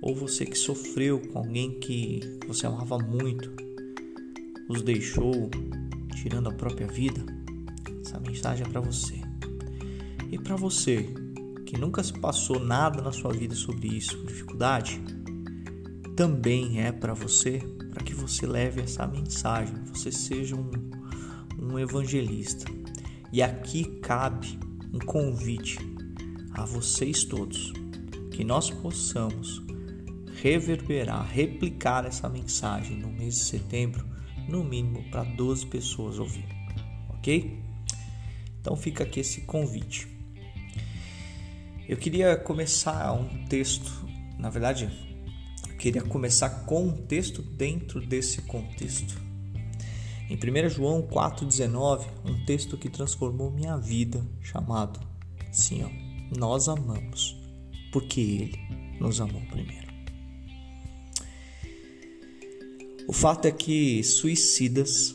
ou 0.00 0.14
você 0.14 0.46
que 0.46 0.56
sofreu 0.56 1.20
com 1.20 1.38
alguém 1.38 1.78
que 1.80 2.20
você 2.46 2.66
amava 2.66 2.98
muito, 2.98 3.52
os 4.68 4.82
deixou 4.82 5.50
tirando 6.14 6.48
a 6.48 6.52
própria 6.52 6.86
vida, 6.86 7.24
essa 8.04 8.20
mensagem 8.20 8.66
é 8.66 8.68
para 8.68 8.80
você. 8.80 9.20
E 10.30 10.38
para 10.38 10.56
você 10.56 11.08
que 11.66 11.78
nunca 11.78 12.02
se 12.02 12.12
passou 12.12 12.58
nada 12.60 13.02
na 13.02 13.12
sua 13.12 13.32
vida 13.32 13.54
sobre 13.54 13.88
isso, 13.88 14.16
dificuldade, 14.24 15.00
também 16.16 16.80
é 16.80 16.90
para 16.90 17.12
você, 17.12 17.60
para 17.98 18.04
que 18.04 18.14
você 18.14 18.46
leve 18.46 18.80
essa 18.80 19.08
mensagem, 19.08 19.74
você 19.92 20.12
seja 20.12 20.54
um, 20.54 20.70
um 21.58 21.76
evangelista. 21.76 22.70
E 23.32 23.42
aqui 23.42 23.98
cabe 24.00 24.56
um 24.94 25.00
convite 25.00 25.78
a 26.52 26.64
vocês 26.64 27.24
todos, 27.24 27.72
que 28.30 28.44
nós 28.44 28.70
possamos 28.70 29.60
reverberar, 30.40 31.28
replicar 31.28 32.06
essa 32.06 32.28
mensagem 32.28 32.96
no 32.96 33.08
mês 33.08 33.34
de 33.34 33.40
setembro 33.40 34.06
no 34.48 34.62
mínimo 34.62 35.02
para 35.10 35.24
12 35.24 35.66
pessoas 35.66 36.20
ouvir, 36.20 36.46
ok? 37.08 37.60
Então 38.60 38.76
fica 38.76 39.02
aqui 39.02 39.20
esse 39.20 39.40
convite. 39.40 40.06
Eu 41.88 41.96
queria 41.96 42.36
começar 42.36 43.12
um 43.12 43.44
texto, 43.46 43.90
na 44.38 44.50
verdade, 44.50 45.07
queria 45.78 46.02
começar 46.02 46.50
com 46.66 46.88
um 46.88 46.92
texto 46.92 47.40
dentro 47.40 48.04
desse 48.04 48.42
contexto. 48.42 49.16
Em 50.28 50.36
1 50.36 50.68
João 50.68 51.02
4,19, 51.02 52.04
um 52.24 52.44
texto 52.44 52.76
que 52.76 52.90
transformou 52.90 53.50
minha 53.50 53.78
vida, 53.78 54.26
chamado 54.42 55.00
assim, 55.48 55.82
ó, 55.84 56.36
Nós 56.36 56.68
amamos, 56.68 57.40
porque 57.92 58.20
Ele 58.20 58.58
nos 59.00 59.20
amou 59.20 59.40
primeiro. 59.42 59.88
O 63.06 63.12
fato 63.12 63.46
é 63.46 63.50
que 63.50 64.02
suicidas 64.02 65.14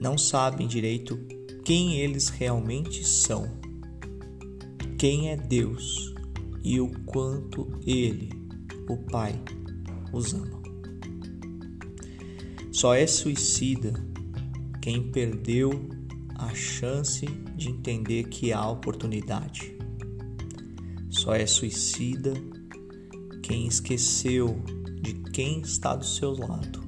não 0.00 0.18
sabem 0.18 0.66
direito 0.66 1.16
quem 1.64 2.00
eles 2.00 2.28
realmente 2.30 3.06
são, 3.06 3.48
quem 4.98 5.30
é 5.30 5.36
Deus 5.36 6.12
e 6.64 6.80
o 6.80 6.90
quanto 7.04 7.70
Ele, 7.86 8.39
o 8.92 8.96
Pai, 8.96 9.40
os 10.12 10.34
ama. 10.34 10.60
Só 12.72 12.94
é 12.94 13.06
suicida 13.06 13.92
quem 14.80 15.10
perdeu 15.10 15.88
a 16.34 16.54
chance 16.54 17.26
de 17.56 17.68
entender 17.68 18.24
que 18.24 18.52
há 18.52 18.68
oportunidade. 18.68 19.76
Só 21.10 21.34
é 21.34 21.46
suicida 21.46 22.32
quem 23.42 23.66
esqueceu 23.66 24.62
de 25.02 25.14
quem 25.30 25.60
está 25.60 25.94
do 25.94 26.04
seu 26.04 26.32
lado. 26.32 26.80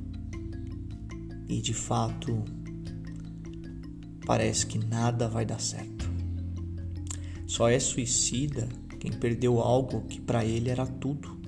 E 1.48 1.60
de 1.60 1.74
fato, 1.74 2.42
parece 4.24 4.66
que 4.66 4.78
nada 4.78 5.28
vai 5.28 5.44
dar 5.44 5.60
certo. 5.60 6.10
Só 7.46 7.68
é 7.68 7.78
suicida 7.78 8.68
quem 8.98 9.12
perdeu 9.12 9.60
algo 9.60 10.02
que 10.02 10.20
para 10.20 10.44
ele 10.44 10.70
era 10.70 10.86
tudo: 10.86 11.41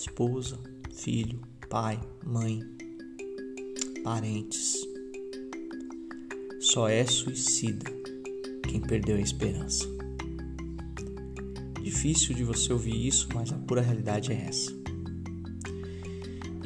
esposa, 0.00 0.58
filho, 0.94 1.40
pai, 1.68 2.00
mãe, 2.24 2.60
parentes. 4.02 4.76
Só 6.60 6.88
é 6.88 7.04
suicida 7.04 7.90
quem 8.68 8.80
perdeu 8.80 9.16
a 9.16 9.20
esperança. 9.20 9.86
Difícil 11.82 12.34
de 12.34 12.44
você 12.44 12.72
ouvir 12.72 13.06
isso, 13.06 13.28
mas 13.34 13.52
a 13.52 13.56
pura 13.56 13.80
realidade 13.80 14.32
é 14.32 14.46
essa. 14.46 14.72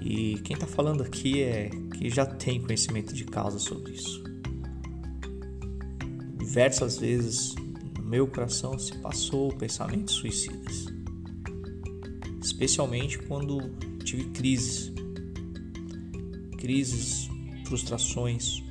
E 0.02 0.38
quem 0.44 0.54
está 0.54 0.66
falando 0.66 1.02
aqui 1.02 1.42
é 1.42 1.70
que 1.98 2.10
já 2.10 2.26
tem 2.26 2.60
conhecimento 2.60 3.14
de 3.14 3.24
causa 3.24 3.58
sobre 3.58 3.92
isso. 3.92 4.22
Diversas 6.36 6.98
vezes 6.98 7.54
no 7.96 8.04
meu 8.04 8.26
coração 8.28 8.78
se 8.78 8.96
passou 8.98 9.50
pensamentos 9.56 10.14
suicidas, 10.16 10.93
especialmente 12.54 13.18
quando 13.18 13.58
tive 14.04 14.26
crises, 14.30 14.92
crises, 16.56 17.28
frustrações, 17.66 18.62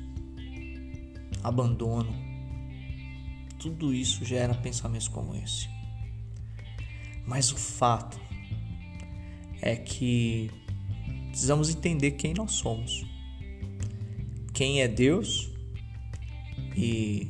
abandono. 1.42 2.12
Tudo 3.58 3.92
isso 3.92 4.24
gera 4.24 4.54
pensamentos 4.54 5.06
como 5.06 5.34
esse. 5.36 5.68
Mas 7.26 7.52
o 7.52 7.56
fato 7.56 8.18
é 9.60 9.76
que 9.76 10.50
precisamos 11.28 11.68
entender 11.68 12.12
quem 12.12 12.32
nós 12.32 12.52
somos, 12.52 13.04
quem 14.54 14.80
é 14.80 14.88
Deus 14.88 15.50
e 16.74 17.28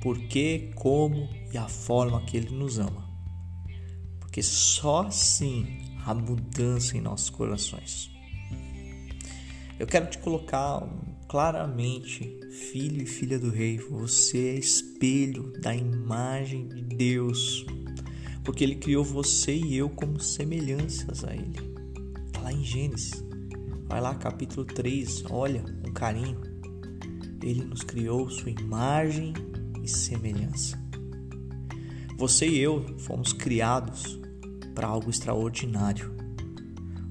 por 0.00 0.18
que, 0.20 0.70
como 0.76 1.28
e 1.52 1.58
a 1.58 1.68
forma 1.68 2.20
que 2.22 2.36
Ele 2.36 2.50
nos 2.50 2.78
ama. 2.78 3.09
Porque 4.30 4.44
só 4.44 5.08
assim 5.08 5.66
há 6.06 6.14
mudança 6.14 6.96
em 6.96 7.00
nossos 7.00 7.30
corações. 7.30 8.08
Eu 9.76 9.88
quero 9.88 10.08
te 10.08 10.18
colocar 10.18 10.88
claramente, 11.28 12.38
filho 12.48 13.02
e 13.02 13.06
filha 13.06 13.40
do 13.40 13.50
Rei, 13.50 13.78
você 13.78 14.50
é 14.50 14.54
espelho 14.54 15.52
da 15.60 15.74
imagem 15.74 16.68
de 16.68 16.80
Deus, 16.80 17.66
porque 18.44 18.62
Ele 18.62 18.76
criou 18.76 19.02
você 19.02 19.52
e 19.52 19.76
eu 19.76 19.90
como 19.90 20.20
semelhanças 20.20 21.24
a 21.24 21.34
Ele. 21.34 21.58
Está 22.28 22.42
lá 22.42 22.52
em 22.52 22.62
Gênesis. 22.62 23.24
Vai 23.88 24.00
lá, 24.00 24.14
capítulo 24.14 24.64
3, 24.64 25.24
olha 25.28 25.64
um 25.84 25.92
carinho. 25.92 26.40
Ele 27.42 27.64
nos 27.64 27.82
criou 27.82 28.30
sua 28.30 28.52
imagem 28.52 29.34
e 29.82 29.88
semelhança. 29.88 30.78
Você 32.16 32.46
e 32.46 32.60
eu 32.60 32.96
fomos 33.00 33.32
criados 33.32 34.19
para 34.74 34.86
algo 34.86 35.10
extraordinário. 35.10 36.14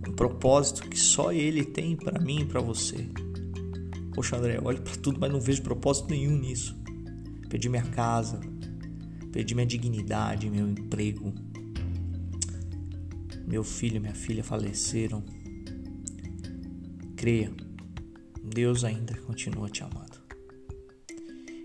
Um 0.08 0.14
propósito 0.14 0.88
que 0.90 1.00
só 1.00 1.32
ele 1.32 1.64
tem 1.64 1.96
para 1.96 2.20
mim 2.20 2.42
e 2.42 2.46
para 2.46 2.62
você. 2.62 3.10
Poxa, 4.14 4.38
André, 4.38 4.60
olho 4.62 4.82
para 4.82 4.96
tudo, 4.96 5.20
mas 5.20 5.32
não 5.32 5.40
vejo 5.40 5.62
propósito 5.62 6.10
nenhum 6.10 6.38
nisso. 6.38 6.78
Perdi 7.50 7.70
minha 7.70 7.84
casa, 7.84 8.40
perdi 9.32 9.56
minha 9.56 9.68
dignidade, 9.68 10.50
meu 10.50 10.68
emprego. 10.68 11.34
Meu 13.48 13.64
filho 13.64 13.98
e 13.98 14.00
minha 14.00 14.16
filha 14.16 14.44
faleceram 14.44 15.24
creia, 17.20 17.52
Deus 18.42 18.86
ainda 18.86 19.14
continua 19.14 19.68
te 19.68 19.84
amando. 19.84 20.18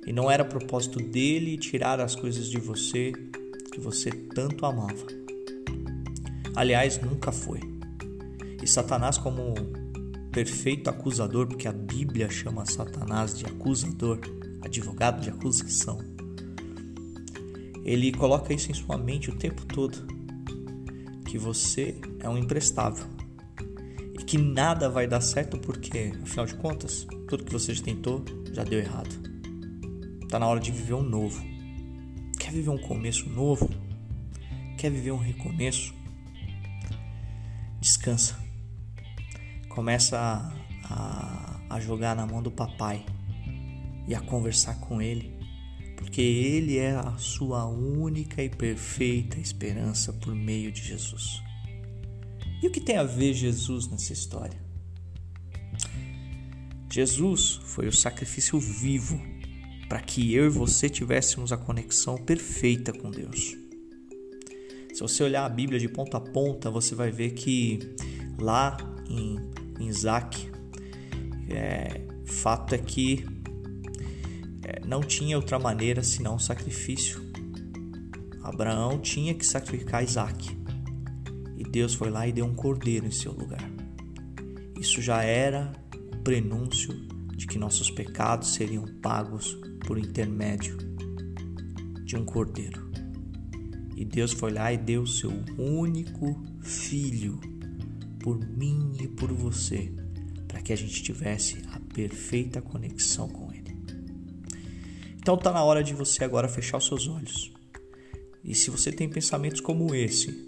E 0.04 0.12
não 0.12 0.28
era 0.28 0.44
propósito 0.44 0.98
dele 0.98 1.56
tirar 1.56 2.00
as 2.00 2.16
coisas 2.16 2.50
de 2.50 2.58
você 2.58 3.12
que 3.72 3.78
você 3.78 4.10
tanto 4.10 4.66
amava. 4.66 5.23
Aliás, 6.56 7.00
nunca 7.00 7.32
foi. 7.32 7.60
E 8.62 8.66
Satanás, 8.66 9.18
como 9.18 9.54
perfeito 10.30 10.88
acusador, 10.88 11.46
porque 11.46 11.68
a 11.68 11.72
Bíblia 11.72 12.28
chama 12.28 12.64
Satanás 12.64 13.36
de 13.38 13.46
acusador, 13.46 14.20
advogado 14.62 15.20
de 15.20 15.30
acusação, 15.30 15.98
ele 17.84 18.10
coloca 18.12 18.54
isso 18.54 18.70
em 18.70 18.74
sua 18.74 18.96
mente 18.96 19.30
o 19.30 19.36
tempo 19.36 19.64
todo: 19.66 20.06
que 21.26 21.36
você 21.36 22.00
é 22.20 22.28
um 22.28 22.38
imprestável 22.38 23.06
e 24.18 24.24
que 24.24 24.38
nada 24.38 24.88
vai 24.88 25.06
dar 25.06 25.20
certo 25.20 25.58
porque, 25.58 26.12
afinal 26.22 26.46
de 26.46 26.54
contas, 26.54 27.06
tudo 27.28 27.44
que 27.44 27.52
você 27.52 27.74
já 27.74 27.84
tentou 27.84 28.24
já 28.52 28.64
deu 28.64 28.78
errado. 28.78 29.14
Está 30.22 30.38
na 30.38 30.46
hora 30.46 30.60
de 30.60 30.72
viver 30.72 30.94
um 30.94 31.02
novo. 31.02 31.44
Quer 32.38 32.52
viver 32.52 32.70
um 32.70 32.78
começo 32.78 33.28
novo? 33.28 33.68
Quer 34.78 34.90
viver 34.90 35.12
um 35.12 35.18
recomeço? 35.18 35.94
Descansa. 37.84 38.34
Começa 39.68 40.18
a, 40.18 41.60
a, 41.68 41.76
a 41.76 41.80
jogar 41.80 42.16
na 42.16 42.24
mão 42.24 42.42
do 42.42 42.50
papai 42.50 43.04
e 44.08 44.14
a 44.14 44.20
conversar 44.22 44.80
com 44.80 45.02
ele 45.02 45.34
porque 45.96 46.22
Ele 46.22 46.78
é 46.78 46.92
a 46.92 47.18
sua 47.18 47.66
única 47.66 48.42
e 48.42 48.48
perfeita 48.48 49.38
esperança 49.38 50.14
por 50.14 50.34
meio 50.34 50.72
de 50.72 50.82
Jesus. 50.82 51.42
E 52.62 52.66
o 52.66 52.70
que 52.70 52.80
tem 52.80 52.96
a 52.96 53.04
ver 53.04 53.34
Jesus 53.34 53.86
nessa 53.86 54.14
história? 54.14 54.58
Jesus 56.90 57.60
foi 57.64 57.86
o 57.86 57.92
sacrifício 57.92 58.58
vivo 58.58 59.20
para 59.90 60.00
que 60.00 60.32
eu 60.32 60.46
e 60.46 60.48
você 60.48 60.88
tivéssemos 60.88 61.52
a 61.52 61.58
conexão 61.58 62.16
perfeita 62.16 62.94
com 62.94 63.10
Deus. 63.10 63.63
Se 64.94 65.00
você 65.00 65.24
olhar 65.24 65.44
a 65.44 65.48
Bíblia 65.48 65.80
de 65.80 65.88
ponta 65.88 66.18
a 66.18 66.20
ponta, 66.20 66.70
você 66.70 66.94
vai 66.94 67.10
ver 67.10 67.32
que 67.32 67.96
lá 68.38 68.76
em, 69.10 69.40
em 69.80 69.88
Isaac, 69.88 70.48
é, 71.50 72.00
fato 72.24 72.76
é 72.76 72.78
que 72.78 73.26
não 74.86 75.00
tinha 75.00 75.36
outra 75.36 75.58
maneira 75.58 76.00
senão 76.02 76.36
o 76.36 76.38
sacrifício. 76.38 77.20
Abraão 78.40 79.00
tinha 79.00 79.34
que 79.34 79.44
sacrificar 79.44 80.04
Isaac. 80.04 80.56
E 81.56 81.64
Deus 81.64 81.94
foi 81.94 82.10
lá 82.10 82.28
e 82.28 82.32
deu 82.32 82.44
um 82.44 82.54
cordeiro 82.54 83.04
em 83.04 83.10
seu 83.10 83.32
lugar. 83.32 83.68
Isso 84.78 85.02
já 85.02 85.24
era 85.24 85.72
o 86.12 86.18
prenúncio 86.18 86.94
de 87.34 87.48
que 87.48 87.58
nossos 87.58 87.90
pecados 87.90 88.54
seriam 88.54 88.84
pagos 89.02 89.58
por 89.86 89.98
intermédio 89.98 90.76
de 92.04 92.16
um 92.16 92.24
cordeiro. 92.24 92.83
E 93.96 94.04
Deus 94.04 94.32
foi 94.32 94.52
lá 94.52 94.72
e 94.72 94.76
deu 94.76 95.02
o 95.02 95.06
seu 95.06 95.32
único 95.58 96.42
filho 96.60 97.40
por 98.20 98.38
mim 98.38 98.96
e 99.00 99.06
por 99.06 99.32
você, 99.32 99.92
para 100.48 100.60
que 100.62 100.72
a 100.72 100.76
gente 100.76 101.02
tivesse 101.02 101.62
a 101.70 101.78
perfeita 101.92 102.60
conexão 102.60 103.28
com 103.28 103.52
Ele. 103.52 103.76
Então 105.16 105.34
está 105.34 105.52
na 105.52 105.62
hora 105.62 105.82
de 105.82 105.94
você 105.94 106.24
agora 106.24 106.48
fechar 106.48 106.78
os 106.78 106.86
seus 106.86 107.06
olhos. 107.06 107.52
E 108.42 108.54
se 108.54 108.70
você 108.70 108.92
tem 108.92 109.08
pensamentos 109.08 109.60
como 109.60 109.94
esse, 109.94 110.44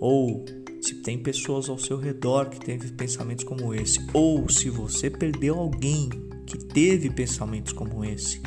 ou 0.00 0.44
se 0.80 0.96
tem 0.96 1.18
pessoas 1.18 1.68
ao 1.68 1.78
seu 1.78 1.98
redor 1.98 2.48
que 2.48 2.58
teve 2.58 2.90
pensamentos 2.92 3.44
como 3.44 3.74
esse, 3.74 4.00
ou 4.12 4.48
se 4.48 4.68
você 4.70 5.10
perdeu 5.10 5.58
alguém 5.58 6.08
que 6.46 6.58
teve 6.58 7.10
pensamentos 7.10 7.72
como 7.72 8.04
esse, 8.04 8.40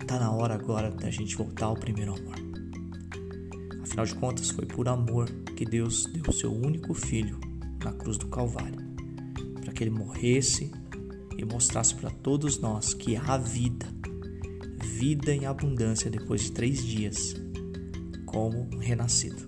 está 0.00 0.18
na 0.18 0.30
hora 0.30 0.54
agora 0.54 0.90
da 0.90 1.10
gente 1.10 1.36
voltar 1.36 1.66
ao 1.66 1.74
primeiro 1.74 2.14
amor. 2.14 2.43
Afinal 3.84 4.04
de 4.04 4.14
contas, 4.16 4.50
foi 4.50 4.66
por 4.66 4.88
amor 4.88 5.30
que 5.56 5.64
Deus 5.64 6.06
deu 6.06 6.24
o 6.26 6.32
seu 6.32 6.52
único 6.52 6.92
filho 6.92 7.38
na 7.84 7.92
cruz 7.92 8.18
do 8.18 8.26
Calvário, 8.26 8.80
para 9.60 9.72
que 9.72 9.84
ele 9.84 9.90
morresse 9.90 10.72
e 11.38 11.44
mostrasse 11.44 11.94
para 11.94 12.10
todos 12.10 12.58
nós 12.58 12.94
que 12.94 13.14
há 13.14 13.36
vida 13.36 13.86
vida 14.94 15.34
em 15.34 15.44
abundância 15.44 16.10
depois 16.10 16.42
de 16.42 16.52
três 16.52 16.84
dias, 16.84 17.34
como 18.24 18.68
renascido. 18.78 19.46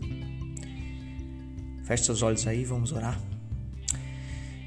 Feche 1.85 2.05
seus 2.05 2.21
olhos 2.21 2.47
aí, 2.47 2.65
vamos 2.65 2.91
orar. 2.93 3.21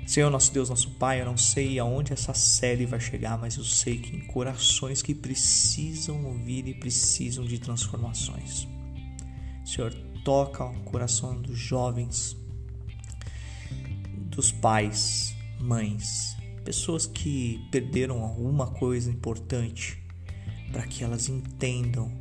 Senhor, 0.07 0.31
nosso 0.31 0.53
Deus, 0.53 0.69
nosso 0.69 0.89
Pai, 0.91 1.21
eu 1.21 1.25
não 1.25 1.37
sei 1.37 1.77
aonde 1.77 2.13
essa 2.13 2.33
série 2.33 2.85
vai 2.85 2.99
chegar, 2.99 3.37
mas 3.37 3.57
eu 3.57 3.63
sei 3.63 3.99
que 3.99 4.15
em 4.15 4.25
corações 4.25 5.01
que 5.01 5.13
precisam 5.13 6.25
ouvir 6.25 6.67
e 6.67 6.73
precisam 6.73 7.45
de 7.45 7.59
transformações. 7.59 8.67
Senhor, 9.69 9.93
toca 10.25 10.65
o 10.65 10.83
coração 10.83 11.39
dos 11.39 11.59
jovens, 11.59 12.35
dos 14.31 14.51
pais, 14.51 15.35
mães, 15.59 16.35
pessoas 16.65 17.05
que 17.05 17.67
perderam 17.71 18.23
alguma 18.23 18.65
coisa 18.71 19.11
importante 19.11 20.01
para 20.71 20.87
que 20.87 21.03
elas 21.03 21.29
entendam 21.29 22.11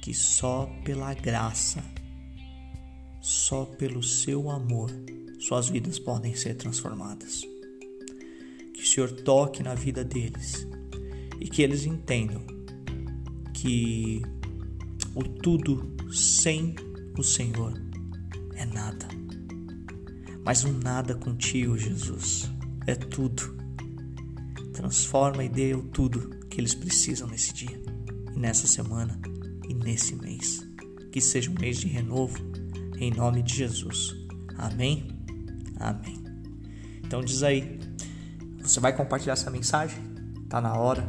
que 0.00 0.14
só 0.14 0.66
pela 0.84 1.12
graça, 1.12 1.82
só 3.20 3.64
pelo 3.64 4.00
seu 4.00 4.48
amor, 4.48 4.92
suas 5.40 5.68
vidas 5.68 5.98
podem 5.98 6.36
ser 6.36 6.54
transformadas. 6.54 7.40
Que 8.72 8.80
o 8.80 8.86
Senhor 8.86 9.10
toque 9.10 9.60
na 9.60 9.74
vida 9.74 10.04
deles 10.04 10.68
e 11.40 11.48
que 11.48 11.62
eles 11.62 11.84
entendam 11.84 12.46
que 13.52 14.22
o 15.16 15.24
tudo 15.24 15.99
sem 16.12 16.74
o 17.18 17.22
Senhor 17.22 17.74
é 18.54 18.66
nada. 18.66 19.06
Mas 20.44 20.64
o 20.64 20.72
nada 20.72 21.14
contigo, 21.14 21.76
Jesus, 21.76 22.50
é 22.86 22.94
tudo. 22.94 23.56
Transforma 24.72 25.44
e 25.44 25.48
dê 25.48 25.74
o 25.74 25.82
tudo 25.82 26.30
que 26.48 26.60
eles 26.60 26.74
precisam 26.74 27.28
nesse 27.28 27.52
dia, 27.52 27.80
e 28.34 28.38
nessa 28.38 28.66
semana 28.66 29.20
e 29.68 29.74
nesse 29.74 30.16
mês. 30.16 30.66
Que 31.12 31.20
seja 31.20 31.50
um 31.50 31.54
mês 31.60 31.78
de 31.78 31.88
renovo, 31.88 32.38
em 32.98 33.10
nome 33.12 33.42
de 33.42 33.54
Jesus. 33.54 34.14
Amém? 34.56 35.08
Amém. 35.78 36.22
Então 37.04 37.22
diz 37.22 37.42
aí, 37.42 37.78
você 38.60 38.80
vai 38.80 38.96
compartilhar 38.96 39.34
essa 39.34 39.50
mensagem? 39.50 39.98
Tá 40.48 40.60
na 40.60 40.74
hora 40.74 41.06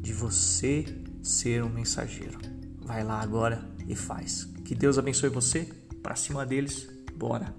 de 0.00 0.12
você 0.12 0.84
ser 1.22 1.64
um 1.64 1.68
mensageiro. 1.68 2.38
Vai 2.82 3.02
lá 3.02 3.20
agora 3.20 3.75
e 3.88 3.94
faz. 3.94 4.48
Que 4.64 4.74
Deus 4.74 4.98
abençoe 4.98 5.28
você. 5.28 5.68
Para 6.02 6.16
cima 6.16 6.46
deles, 6.46 6.88
bora. 7.16 7.54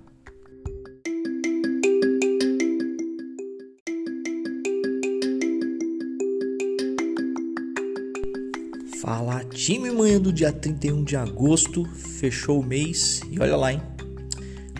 Fala, 9.01 9.43
time 9.45 9.89
manhã 9.89 10.19
do 10.19 10.33
dia 10.33 10.51
31 10.51 11.03
de 11.03 11.15
agosto, 11.15 11.85
fechou 11.85 12.59
o 12.59 12.65
mês 12.65 13.21
e 13.31 13.39
olha 13.39 13.55
lá, 13.55 13.71
hein? 13.71 13.81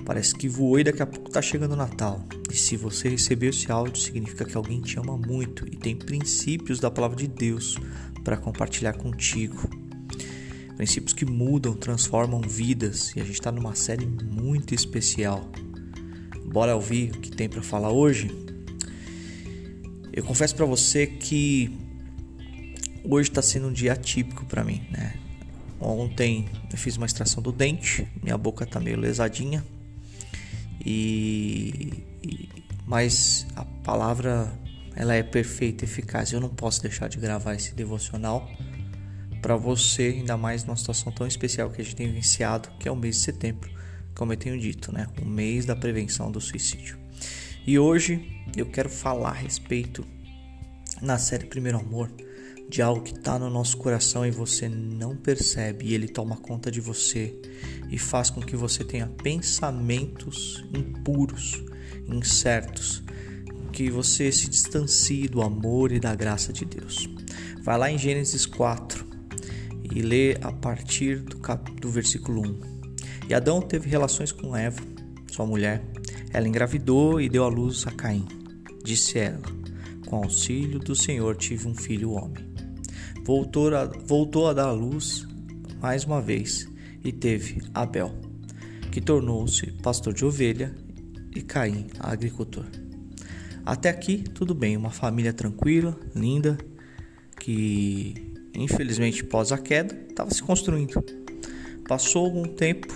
Parece 0.06 0.36
que 0.36 0.50
voou 0.50 0.80
e 0.80 0.84
daqui 0.84 1.02
a 1.02 1.06
pouco 1.06 1.30
tá 1.30 1.42
chegando 1.42 1.74
o 1.74 1.78
Natal. 1.78 2.24
E 2.52 2.56
se 2.56 2.76
você 2.76 3.10
recebeu 3.10 3.50
esse 3.50 3.72
áudio, 3.72 4.02
significa 4.02 4.46
que 4.46 4.56
alguém 4.56 4.82
te 4.82 4.98
ama 5.00 5.18
muito 5.18 5.66
e 5.68 5.76
tem 5.76 5.96
princípios 5.96 6.80
da 6.80 6.90
palavra 6.90 7.18
de 7.18 7.28
Deus 7.28 7.78
para 8.24 8.38
compartilhar 8.38 8.94
contigo. 8.94 9.87
Princípios 10.78 11.12
que 11.12 11.26
mudam, 11.26 11.74
transformam 11.74 12.40
vidas 12.40 13.12
e 13.16 13.20
a 13.20 13.24
gente 13.24 13.34
está 13.34 13.52
numa 13.52 13.74
série 13.74 14.06
muito 14.06 14.76
especial. 14.76 15.50
Bora 16.46 16.76
ouvir 16.76 17.16
o 17.16 17.20
que 17.20 17.32
tem 17.32 17.50
para 17.50 17.64
falar 17.64 17.90
hoje? 17.90 18.30
Eu 20.14 20.24
confesso 20.24 20.56
para 20.56 20.68
você 20.68 21.08
que 21.08 21.76
hoje 23.04 23.30
está 23.30 23.42
sendo 23.42 23.70
um 23.70 23.74
dia 23.74 23.94
atípico 23.94 24.46
para 24.46 24.64
mim, 24.64 24.86
né? 24.92 25.16
Ontem 25.80 26.48
eu 26.72 26.78
fiz 26.78 26.96
uma 26.96 27.08
extração 27.08 27.42
do 27.42 27.52
dente, 27.52 28.08
minha 28.22 28.38
boca 28.38 28.64
tá 28.64 28.80
meio 28.80 29.00
lesadinha. 29.00 29.66
E, 30.86 32.04
e 32.24 32.50
mas 32.86 33.48
a 33.56 33.66
palavra 33.66 34.54
ela 34.96 35.16
é 35.16 35.24
perfeita, 35.24 35.86
eficaz. 35.86 36.32
Eu 36.32 36.40
não 36.40 36.50
posso 36.50 36.84
deixar 36.84 37.10
de 37.10 37.18
gravar 37.18 37.56
esse 37.56 37.74
devocional 37.74 38.48
para 39.48 39.56
você, 39.56 40.14
ainda 40.18 40.36
mais 40.36 40.66
numa 40.66 40.76
situação 40.76 41.10
tão 41.10 41.26
especial 41.26 41.70
que 41.70 41.80
a 41.80 41.84
gente 41.86 41.96
tem 41.96 42.08
vivenciado, 42.08 42.68
que 42.78 42.86
é 42.86 42.92
o 42.92 42.98
mês 42.98 43.16
de 43.16 43.22
setembro, 43.22 43.72
como 44.14 44.34
eu 44.34 44.38
tenho 44.38 44.60
dito, 44.60 44.92
né? 44.92 45.08
O 45.22 45.26
mês 45.26 45.66
da 45.66 45.74
prevenção 45.74 46.30
do 46.30 46.42
suicídio. 46.42 46.98
E 47.66 47.80
hoje 47.80 48.44
eu 48.58 48.66
quero 48.66 48.90
falar 48.90 49.30
a 49.30 49.34
respeito 49.34 50.06
na 51.02 51.18
série 51.18 51.46
Primeiro 51.46 51.80
Amor 51.80 52.12
de 52.68 52.82
algo 52.82 53.02
que 53.02 53.14
está 53.14 53.40
no 53.40 53.50
nosso 53.50 53.78
coração 53.78 54.26
e 54.26 54.32
você 54.32 54.68
não 54.68 55.16
percebe, 55.16 55.86
e 55.86 55.94
ele 55.94 56.10
toma 56.10 56.36
conta 56.36 56.70
de 56.70 56.82
você 56.82 57.34
e 57.90 57.98
faz 57.98 58.30
com 58.30 58.42
que 58.42 58.58
você 58.58 58.84
tenha 58.84 59.08
pensamentos 59.08 60.62
impuros, 60.74 61.64
incertos, 62.06 63.02
que 63.72 63.90
você 63.90 64.30
se 64.30 64.50
distancie 64.50 65.26
do 65.26 65.42
amor 65.42 65.94
e 65.94 66.02
da 66.02 66.14
graça 66.14 66.52
de 66.52 66.66
Deus. 66.66 67.08
Vai 67.64 67.78
lá 67.78 67.90
em 67.90 67.98
Gênesis 67.98 68.46
4 68.46 69.16
e 69.94 70.02
lê 70.02 70.38
a 70.42 70.52
partir 70.52 71.20
do, 71.20 71.38
cap... 71.38 71.72
do 71.80 71.90
versículo 71.90 72.42
1. 72.42 72.78
E 73.30 73.34
Adão 73.34 73.62
teve 73.62 73.90
relações 73.90 74.32
com 74.32 74.56
Eva, 74.56 74.82
sua 75.32 75.46
mulher. 75.46 75.84
Ela 76.32 76.48
engravidou 76.48 77.20
e 77.20 77.30
deu 77.30 77.44
à 77.44 77.48
luz 77.48 77.86
a 77.88 77.92
Caim. 77.92 78.26
Disse 78.84 79.20
ela: 79.20 79.42
Com 80.06 80.18
auxílio 80.18 80.80
do 80.80 80.96
Senhor 80.96 81.36
tive 81.36 81.68
um 81.68 81.76
filho 81.76 82.12
homem. 82.12 82.46
Voltou 83.24 83.74
a, 83.76 83.86
voltou 83.86 84.48
a 84.48 84.54
dar 84.54 84.68
à 84.68 84.72
luz 84.72 85.28
mais 85.82 86.06
uma 86.06 86.22
vez 86.22 86.68
e 87.04 87.12
teve 87.12 87.62
Abel, 87.74 88.14
que 88.92 89.02
tornou-se 89.02 89.72
pastor 89.84 90.14
de 90.14 90.26
ovelha, 90.26 90.74
e 91.36 91.42
Caim, 91.42 91.88
agricultor. 92.00 92.66
Até 93.66 93.90
aqui, 93.90 94.24
tudo 94.34 94.56
bem, 94.56 94.78
uma 94.78 94.90
família 94.90 95.34
tranquila, 95.34 96.00
linda, 96.16 96.58
que 97.40 98.27
infelizmente 98.58 99.24
pós 99.24 99.52
a 99.52 99.58
queda 99.58 99.96
estava 100.10 100.34
se 100.34 100.42
construindo. 100.42 101.04
Passou 101.88 102.26
algum 102.26 102.44
tempo 102.44 102.94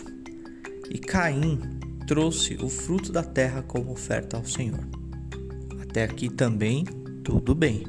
e 0.89 0.97
Caim 0.97 1.59
trouxe 2.07 2.55
o 2.61 2.67
fruto 2.67 3.11
da 3.11 3.23
terra 3.23 3.61
como 3.61 3.91
oferta 3.91 4.37
ao 4.37 4.45
Senhor. 4.45 4.85
Até 5.81 6.03
aqui 6.03 6.29
também 6.29 6.83
tudo 7.23 7.55
bem. 7.55 7.85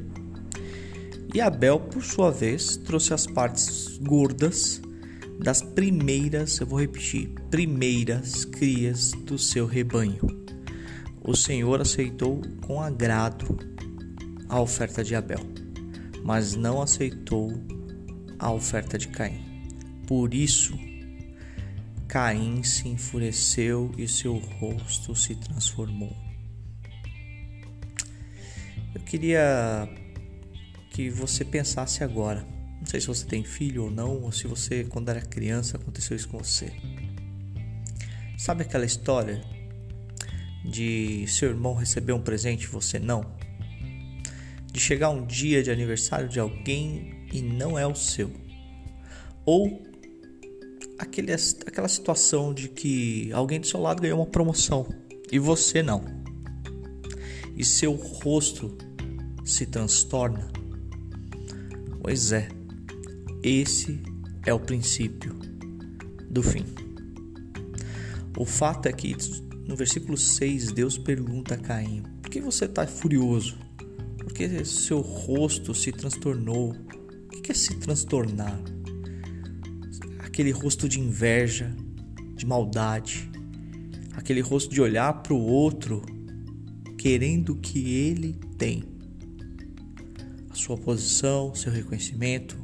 E 1.34 1.40
Abel, 1.40 1.80
por 1.80 2.04
sua 2.04 2.30
vez, 2.30 2.76
trouxe 2.76 3.14
as 3.14 3.26
partes 3.26 3.98
gordas 3.98 4.80
das 5.38 5.62
primeiras, 5.62 6.60
eu 6.60 6.66
vou 6.66 6.78
repetir, 6.78 7.30
primeiras 7.50 8.44
crias 8.44 9.12
do 9.12 9.38
seu 9.38 9.66
rebanho. 9.66 10.20
O 11.20 11.34
Senhor 11.34 11.80
aceitou 11.80 12.42
com 12.66 12.80
agrado 12.80 13.58
a 14.48 14.60
oferta 14.60 15.02
de 15.02 15.14
Abel, 15.14 15.40
mas 16.22 16.54
não 16.54 16.80
aceitou 16.80 17.52
a 18.38 18.50
oferta 18.50 18.98
de 18.98 19.08
Caim. 19.08 19.40
Por 20.06 20.34
isso, 20.34 20.78
Caim 22.08 22.62
se 22.62 22.88
enfureceu 22.88 23.92
e 23.96 24.06
seu 24.06 24.36
rosto 24.36 25.14
se 25.14 25.34
transformou. 25.34 26.14
Eu 28.94 29.00
queria 29.00 29.88
que 30.90 31.08
você 31.08 31.44
pensasse 31.44 32.04
agora. 32.04 32.46
Não 32.78 32.86
sei 32.86 33.00
se 33.00 33.06
você 33.06 33.24
tem 33.24 33.44
filho 33.44 33.84
ou 33.84 33.90
não, 33.90 34.20
ou 34.22 34.32
se 34.32 34.46
você, 34.46 34.84
quando 34.84 35.08
era 35.08 35.20
criança, 35.20 35.76
aconteceu 35.76 36.16
isso 36.16 36.28
com 36.28 36.38
você. 36.38 36.72
Sabe 38.36 38.62
aquela 38.62 38.84
história 38.84 39.42
de 40.64 41.26
seu 41.28 41.50
irmão 41.50 41.74
receber 41.74 42.12
um 42.12 42.20
presente 42.20 42.64
e 42.64 42.66
você 42.66 42.98
não? 42.98 43.24
De 44.72 44.80
chegar 44.80 45.10
um 45.10 45.24
dia 45.24 45.62
de 45.62 45.70
aniversário 45.70 46.28
de 46.28 46.40
alguém 46.40 47.26
e 47.32 47.40
não 47.40 47.78
é 47.78 47.86
o 47.86 47.94
seu? 47.94 48.32
Ou 49.44 49.82
aquele, 50.98 51.32
aquela 51.32 51.88
situação 51.88 52.52
de 52.52 52.68
que 52.68 53.30
alguém 53.32 53.60
do 53.60 53.66
seu 53.66 53.80
lado 53.80 54.02
ganhou 54.02 54.18
uma 54.18 54.26
promoção 54.26 54.88
e 55.30 55.38
você 55.38 55.82
não? 55.82 56.02
E 57.54 57.64
seu 57.64 57.92
rosto 57.92 58.76
se 59.44 59.66
transtorna 59.66 60.50
Pois 62.02 62.32
é, 62.32 62.48
esse 63.44 64.02
é 64.44 64.52
o 64.52 64.58
princípio 64.58 65.32
do 66.28 66.42
fim. 66.42 66.64
O 68.36 68.44
fato 68.44 68.86
é 68.86 68.92
que 68.92 69.16
no 69.68 69.76
versículo 69.76 70.18
6 70.18 70.72
Deus 70.72 70.98
pergunta 70.98 71.54
a 71.54 71.56
Caim: 71.56 72.02
Por 72.20 72.28
que 72.28 72.40
você 72.40 72.64
está 72.64 72.84
furioso? 72.88 73.56
Que 74.42 74.64
seu 74.64 75.00
rosto 75.00 75.72
se 75.72 75.92
transtornou? 75.92 76.72
O 76.72 77.40
que 77.40 77.52
é 77.52 77.54
se 77.54 77.76
transtornar? 77.76 78.60
Aquele 80.18 80.50
rosto 80.50 80.88
de 80.88 80.98
inveja, 80.98 81.72
de 82.34 82.44
maldade, 82.44 83.30
aquele 84.16 84.40
rosto 84.40 84.74
de 84.74 84.80
olhar 84.80 85.22
para 85.22 85.32
o 85.32 85.40
outro 85.40 86.02
querendo 86.98 87.50
o 87.50 87.56
que 87.56 87.94
ele 87.94 88.32
tem 88.58 88.82
sua 90.52 90.76
posição, 90.76 91.54
seu 91.54 91.70
reconhecimento, 91.70 92.58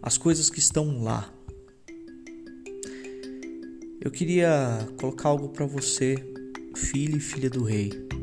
as 0.00 0.16
coisas 0.16 0.48
que 0.48 0.60
estão 0.60 1.02
lá. 1.02 1.34
Eu 4.00 4.12
queria 4.12 4.86
colocar 5.00 5.30
algo 5.30 5.48
para 5.48 5.66
você, 5.66 6.14
filho 6.76 7.16
e 7.16 7.20
filha 7.20 7.50
do 7.50 7.64
rei. 7.64 8.19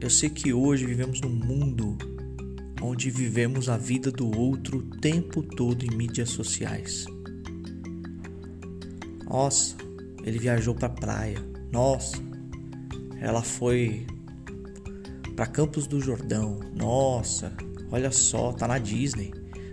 Eu 0.00 0.08
sei 0.08 0.30
que 0.30 0.50
hoje 0.52 0.86
vivemos 0.86 1.20
num 1.20 1.28
mundo 1.28 1.98
onde 2.80 3.10
vivemos 3.10 3.68
a 3.68 3.76
vida 3.76 4.10
do 4.10 4.34
outro 4.34 4.78
o 4.78 4.82
tempo 4.98 5.42
todo 5.42 5.84
em 5.84 5.94
mídias 5.94 6.30
sociais. 6.30 7.04
Nossa, 9.24 9.76
ele 10.24 10.38
viajou 10.38 10.74
para 10.74 10.88
praia. 10.88 11.38
Nossa, 11.70 12.16
ela 13.20 13.42
foi 13.42 14.06
para 15.36 15.46
Campos 15.46 15.86
do 15.86 16.00
Jordão. 16.00 16.58
Nossa, 16.74 17.52
olha 17.92 18.10
só, 18.10 18.54
tá 18.54 18.66
na 18.66 18.78
Disney. 18.78 19.32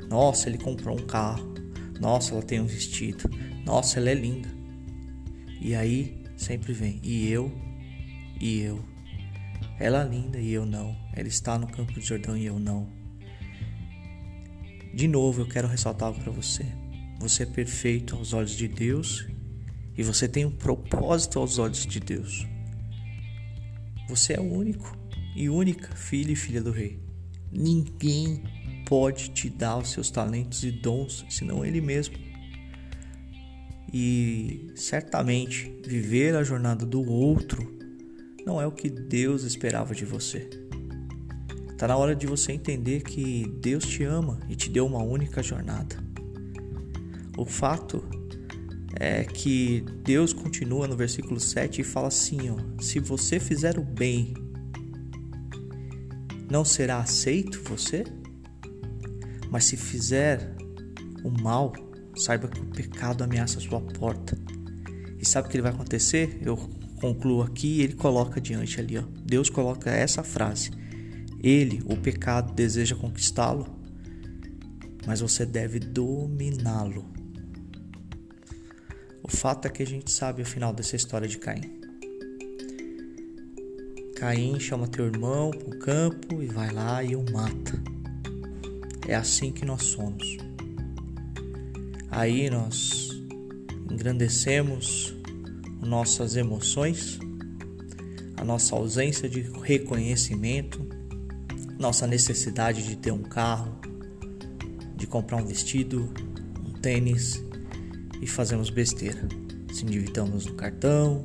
Nossa, 0.10 0.50
ele 0.50 0.58
comprou 0.58 1.00
um 1.00 1.06
carro. 1.06 1.54
Nossa, 2.02 2.34
ela 2.34 2.44
tem 2.44 2.60
um 2.60 2.68
vestido. 2.68 3.30
Nossa, 3.66 3.98
ela 3.98 4.10
é 4.10 4.14
linda. 4.14 4.50
E 5.62 5.74
aí 5.74 6.22
sempre 6.36 6.74
vem, 6.74 7.00
e 7.02 7.32
eu, 7.32 7.50
e 8.40 8.60
eu. 8.60 8.97
Ela 9.80 10.04
é 10.04 10.08
linda 10.08 10.40
e 10.40 10.52
eu 10.52 10.66
não. 10.66 10.96
Ela 11.14 11.28
está 11.28 11.58
no 11.58 11.68
Campo 11.68 11.94
do 11.94 12.02
Jordão 12.02 12.36
e 12.36 12.46
eu 12.46 12.60
não. 12.60 12.88
De 14.94 15.08
novo, 15.08 15.42
eu 15.42 15.48
quero 15.48 15.68
ressaltar 15.68 16.08
algo 16.08 16.20
para 16.20 16.32
você. 16.32 16.66
Você 17.20 17.44
é 17.44 17.46
perfeito 17.46 18.16
aos 18.16 18.34
olhos 18.34 18.56
de 18.56 18.68
Deus 18.68 19.28
e 19.96 20.02
você 20.02 20.28
tem 20.28 20.46
um 20.46 20.52
propósito 20.52 21.38
aos 21.38 21.60
olhos 21.60 21.86
de 21.86 22.00
Deus. 22.00 22.48
Você 24.10 24.34
é 24.34 24.40
o 24.40 24.52
único 24.52 24.98
e 25.36 25.50
única 25.50 25.96
filha 25.96 26.32
e 26.32 26.36
filha 26.36 26.62
do 26.62 26.72
rei. 26.72 27.00
Ninguém 27.52 28.44
pode 28.88 29.30
te 29.30 29.50
dar 29.50 29.78
os 29.78 29.92
seus 29.92 30.10
talentos 30.10 30.64
e 30.64 30.72
dons 30.72 31.24
senão 31.30 31.64
ele 31.64 31.82
mesmo. 31.82 32.16
E 33.94 34.72
certamente 34.76 35.72
viver 35.86 36.36
a 36.36 36.44
jornada 36.44 36.86
do 36.86 37.04
outro 37.04 37.77
não 38.48 38.62
é 38.62 38.66
o 38.66 38.72
que 38.72 38.90
Deus 38.90 39.44
esperava 39.44 39.94
de 39.94 40.06
você. 40.06 40.50
Está 41.70 41.86
na 41.86 41.98
hora 41.98 42.16
de 42.16 42.26
você 42.26 42.54
entender 42.54 43.02
que 43.02 43.46
Deus 43.62 43.86
te 43.86 44.06
ama 44.06 44.40
e 44.48 44.56
te 44.56 44.70
deu 44.70 44.86
uma 44.86 45.04
única 45.04 45.44
jornada. 45.44 45.98
O 47.38 47.46
fato 47.46 48.02
é 48.98 49.26
que 49.26 49.84
Deus 50.02 50.32
continua 50.32 50.88
no 50.88 50.96
versículo 50.96 51.42
7 51.42 51.82
e 51.82 51.84
fala 51.84 52.08
assim: 52.08 52.50
ó, 52.50 52.82
se 52.82 53.00
você 53.00 53.38
fizer 53.38 53.78
o 53.78 53.84
bem 53.84 54.34
não 56.50 56.64
será 56.64 57.00
aceito 57.00 57.62
você? 57.66 58.06
Mas 59.52 59.66
se 59.66 59.76
fizer 59.76 60.56
o 61.22 61.30
mal, 61.30 61.74
saiba 62.16 62.48
que 62.48 62.62
o 62.62 62.66
pecado 62.66 63.26
ameaça 63.26 63.60
a 63.60 63.62
sua 63.62 63.82
porta. 63.82 64.38
E 65.20 65.26
sabe 65.26 65.50
o 65.50 65.52
que 65.52 65.62
vai 65.62 65.74
acontecer? 65.74 66.40
Eu 66.42 66.58
concluo 66.98 67.42
aqui 67.42 67.82
ele 67.82 67.94
coloca 67.94 68.42
diante 68.42 68.80
ali, 68.80 68.98
ó. 68.98 69.04
Deus 69.24 69.50
coloca 69.50 69.90
essa 69.90 70.24
frase: 70.24 70.72
Ele, 71.42 71.82
o 71.86 71.96
pecado, 71.98 72.54
deseja 72.54 72.96
conquistá-lo, 72.96 73.68
mas 75.06 75.22
você 75.22 75.46
deve 75.46 75.80
dominá-lo. 75.80 77.06
O 79.24 79.30
fato 79.30 79.66
é 79.66 79.70
que 79.70 79.84
a 79.84 79.86
gente 79.86 80.12
sabe 80.12 80.42
o 80.42 80.46
final 80.46 80.74
dessa 80.74 80.96
história 80.96 81.28
de 81.28 81.38
Caim. 81.38 81.78
Caim 84.16 84.60
chama 84.60 84.88
teu 84.88 85.06
irmão 85.06 85.52
para 85.52 85.68
o 85.68 85.80
campo 85.80 86.42
e 86.42 86.48
vai 86.48 86.72
lá 86.72 87.04
e 87.04 87.16
o 87.16 87.24
mata. 87.32 87.82
É 89.08 89.16
assim 89.16 89.52
que 89.52 89.66
nós 89.66 89.84
somos. 89.84 90.38
Aí 92.10 92.50
nós 92.50 93.10
engrandecemos 93.92 95.17
nossas 95.82 96.36
emoções, 96.36 97.20
a 98.36 98.44
nossa 98.44 98.76
ausência 98.76 99.30
de 99.30 99.42
reconhecimento, 99.64 100.88
nossa 101.80 102.08
necessidade 102.08 102.84
de 102.84 102.96
ter 102.96 103.12
um 103.12 103.24
carro, 103.24 103.80
de 104.96 105.06
comprar 105.06 105.38
um 105.38 105.46
vestido, 105.46 106.12
um 106.66 106.74
tênis 106.74 107.44
e 108.22 108.28
fazemos 108.28 108.70
besteira. 108.70 109.28
Se 109.74 109.84
endividamos 109.84 110.46
no 110.46 110.56
cartão, 110.56 111.22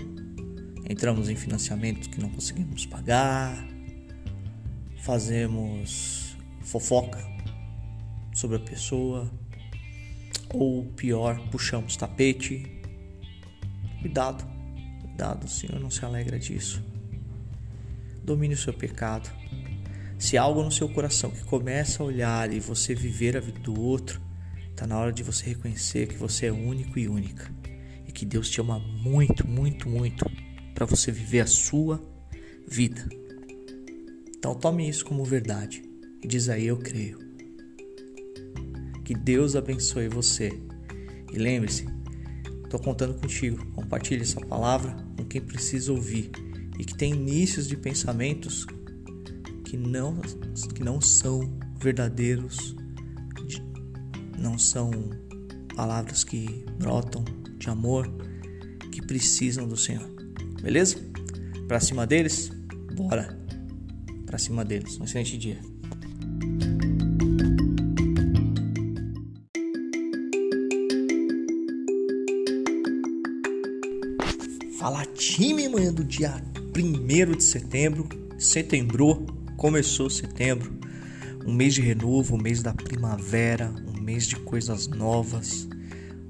entramos 0.89 1.29
em 1.29 1.37
financiamentos 1.37 2.09
que 2.09 2.21
não 2.21 2.29
conseguimos 2.31 2.85
pagar, 2.87 3.67
fazemos 4.99 6.37
fofoca 6.61 7.19
sobre 8.35 8.57
a 8.57 8.61
pessoa, 8.61 9.31
ou 10.53 10.85
pior, 10.85 11.39
puxamos 11.51 11.97
tapete. 11.97 12.82
Cuidado, 14.03 14.45
cuidado, 15.01 15.45
o 15.45 15.49
Senhor 15.49 15.79
não 15.79 15.89
se 15.89 16.05
alegra 16.05 16.37
disso. 16.37 16.83
Domine 18.25 18.55
o 18.55 18.59
seu 18.59 18.73
pecado. 18.73 19.31
Se 20.19 20.37
algo 20.37 20.63
no 20.63 20.73
seu 20.73 20.89
coração 20.89 21.31
que 21.31 21.45
começa 21.45 22.03
a 22.03 22.07
olhar 22.07 22.53
e 22.53 22.59
você 22.59 22.97
viver 22.97 23.37
a 23.37 23.41
vida 23.41 23.61
do 23.61 23.81
outro, 23.81 24.21
está 24.71 24.89
na 24.89 24.99
hora 24.99 25.13
de 25.13 25.23
você 25.23 25.47
reconhecer 25.47 26.09
que 26.09 26.17
você 26.17 26.47
é 26.47 26.53
único 26.53 26.99
e 26.99 27.09
única 27.09 27.49
e 28.07 28.11
que 28.11 28.27
Deus 28.27 28.51
te 28.51 28.61
ama 28.61 28.81
muito, 28.81 29.47
muito, 29.47 29.89
muito 29.89 30.29
para 30.75 30.85
você 30.85 31.13
viver 31.13 31.41
a 31.41 31.47
sua 31.47 32.05
vida. 32.67 33.09
Então 34.37 34.53
tome 34.57 34.89
isso 34.89 35.05
como 35.05 35.25
verdade 35.25 35.81
e 36.21 36.27
diz 36.27 36.49
aí 36.49 36.67
eu 36.67 36.77
creio. 36.77 37.21
Que 39.05 39.15
Deus 39.15 39.55
abençoe 39.55 40.09
você. 40.09 40.51
E 41.33 41.39
lembre-se, 41.39 41.87
estou 42.73 42.81
contando 42.81 43.15
contigo. 43.15 43.65
Compartilhe 43.73 44.23
essa 44.23 44.41
palavra 44.41 44.97
com 45.17 45.25
quem 45.25 45.41
precisa 45.41 45.93
ouvir 45.93 46.31
e 46.79 46.85
que 46.85 46.97
tem 46.97 47.13
inícios 47.13 47.69
de 47.69 47.77
pensamentos 47.77 48.67
que 49.65 49.77
não, 49.77 50.19
que 50.75 50.83
não 50.83 51.01
são 51.01 51.59
verdadeiros, 51.79 52.75
não 54.39 54.59
são 54.59 54.91
palavras 55.77 56.25
que 56.25 56.65
brotam 56.79 57.25
de 57.59 57.69
amor, 57.69 58.09
que 58.91 59.03
precisam 59.03 59.69
do 59.69 59.77
Senhor. 59.77 60.09
Beleza? 60.63 60.97
Para 61.69 61.81
cima 61.81 62.07
deles? 62.07 62.51
Bora! 62.95 63.39
Para 64.25 64.39
cima 64.39 64.65
deles. 64.65 64.99
Um 64.99 65.05
excelente 65.05 65.37
dia. 65.37 65.72
Time, 75.15 75.69
manhã 75.69 75.93
do 75.93 76.05
dia 76.05 76.43
1 76.77 77.37
de 77.37 77.45
setembro. 77.45 78.09
Setembro, 78.39 79.27
começou 79.57 80.09
setembro. 80.09 80.73
Um 81.47 81.53
mês 81.53 81.75
de 81.75 81.83
renovo, 81.83 82.35
um 82.35 82.39
mês 82.39 82.63
da 82.63 82.73
primavera, 82.73 83.73
um 83.87 84.01
mês 84.01 84.27
de 84.27 84.37
coisas 84.37 84.89
novas. 84.89 85.69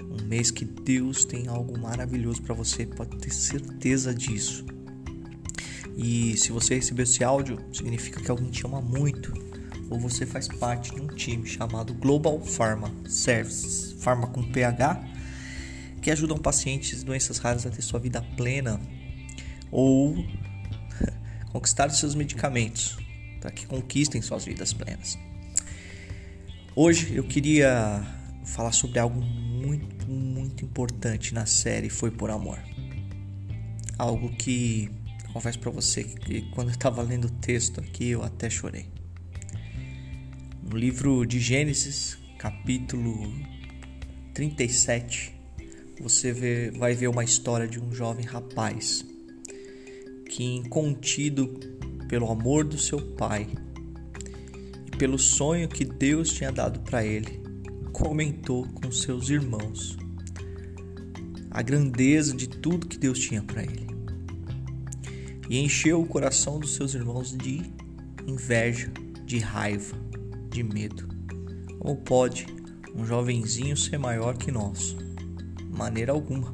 Um 0.00 0.26
mês 0.26 0.50
que 0.50 0.64
Deus 0.64 1.24
tem 1.24 1.48
algo 1.48 1.78
maravilhoso 1.78 2.42
para 2.42 2.54
você, 2.54 2.84
pode 2.84 3.16
ter 3.18 3.30
certeza 3.30 4.14
disso. 4.14 4.64
E 5.96 6.36
se 6.36 6.50
você 6.50 6.74
recebeu 6.74 7.04
esse 7.04 7.22
áudio, 7.22 7.59
significa 7.72 8.20
que 8.20 8.30
alguém 8.30 8.50
te 8.50 8.64
ama 8.66 8.80
muito, 8.80 9.32
ou 9.90 10.00
você 10.00 10.24
faz 10.24 10.48
parte 10.48 10.94
de 10.94 11.00
um 11.00 11.06
time 11.06 11.46
chamado 11.46 11.94
Global 11.94 12.40
Pharma 12.40 12.90
Services, 13.06 13.94
Pharma 13.98 14.26
com 14.26 14.42
PH, 14.42 15.21
que 16.02 16.10
ajudam 16.10 16.36
pacientes 16.36 16.98
de 16.98 17.04
doenças 17.04 17.38
raras 17.38 17.64
a 17.64 17.70
ter 17.70 17.80
sua 17.80 18.00
vida 18.00 18.20
plena 18.36 18.80
ou 19.70 20.16
conquistar 21.52 21.88
seus 21.90 22.14
medicamentos 22.14 22.98
para 23.40 23.52
que 23.52 23.64
conquistem 23.66 24.20
suas 24.20 24.44
vidas 24.44 24.72
plenas. 24.72 25.16
Hoje 26.74 27.14
eu 27.14 27.24
queria 27.24 28.04
falar 28.44 28.72
sobre 28.72 28.98
algo 28.98 29.20
muito, 29.20 30.10
muito 30.10 30.64
importante 30.64 31.32
na 31.32 31.46
série 31.46 31.88
Foi 31.88 32.10
por 32.10 32.30
Amor. 32.30 32.58
Algo 33.96 34.30
que 34.36 34.90
confesso 35.32 35.58
para 35.60 35.70
você 35.70 36.02
que 36.02 36.42
quando 36.50 36.68
eu 36.68 36.72
estava 36.72 37.00
lendo 37.00 37.26
o 37.26 37.30
texto 37.30 37.80
aqui 37.80 38.08
eu 38.08 38.24
até 38.24 38.50
chorei. 38.50 38.86
No 40.62 40.76
livro 40.76 41.24
de 41.24 41.38
Gênesis, 41.38 42.18
capítulo 42.38 43.32
37, 44.34 45.41
você 46.02 46.32
vê, 46.32 46.72
vai 46.72 46.94
ver 46.94 47.06
uma 47.06 47.22
história 47.22 47.68
de 47.68 47.78
um 47.78 47.94
jovem 47.94 48.24
rapaz 48.24 49.04
que, 50.28 50.68
contido 50.68 51.48
pelo 52.08 52.28
amor 52.28 52.64
do 52.64 52.76
seu 52.76 53.00
pai 53.00 53.46
e 54.86 54.96
pelo 54.96 55.16
sonho 55.16 55.68
que 55.68 55.84
Deus 55.84 56.32
tinha 56.32 56.50
dado 56.50 56.80
para 56.80 57.04
ele, 57.04 57.40
comentou 57.92 58.66
com 58.66 58.90
seus 58.90 59.30
irmãos 59.30 59.96
a 61.50 61.62
grandeza 61.62 62.34
de 62.34 62.48
tudo 62.48 62.88
que 62.88 62.98
Deus 62.98 63.20
tinha 63.20 63.42
para 63.42 63.62
ele 63.62 63.86
e 65.48 65.58
encheu 65.58 66.00
o 66.00 66.06
coração 66.06 66.58
dos 66.58 66.74
seus 66.74 66.94
irmãos 66.94 67.36
de 67.36 67.62
inveja, 68.26 68.90
de 69.24 69.38
raiva, 69.38 69.96
de 70.48 70.62
medo. 70.62 71.06
Como 71.78 71.96
pode 71.96 72.46
um 72.94 73.04
jovenzinho 73.04 73.76
ser 73.76 73.98
maior 73.98 74.36
que 74.36 74.50
nós? 74.50 74.96
Maneira 75.72 76.12
alguma. 76.12 76.52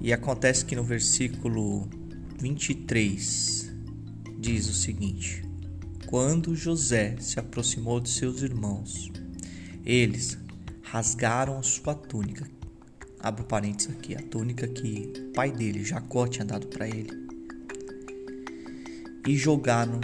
E 0.00 0.12
acontece 0.12 0.64
que 0.64 0.76
no 0.76 0.84
versículo 0.84 1.88
23 2.38 3.74
diz 4.38 4.68
o 4.68 4.72
seguinte: 4.72 5.44
Quando 6.06 6.54
José 6.54 7.16
se 7.18 7.38
aproximou 7.38 8.00
de 8.00 8.08
seus 8.08 8.40
irmãos, 8.40 9.10
eles 9.84 10.38
rasgaram 10.82 11.62
sua 11.62 11.94
túnica 11.94 12.46
Abro 13.20 13.44
parênteses 13.44 13.90
aqui, 13.92 14.14
a 14.14 14.22
túnica 14.22 14.68
que 14.68 15.12
o 15.30 15.32
pai 15.32 15.50
dele, 15.50 15.84
Jacó, 15.84 16.28
tinha 16.28 16.44
dado 16.44 16.68
para 16.68 16.86
ele. 16.86 17.10
E 19.26 19.36
jogaram 19.36 20.00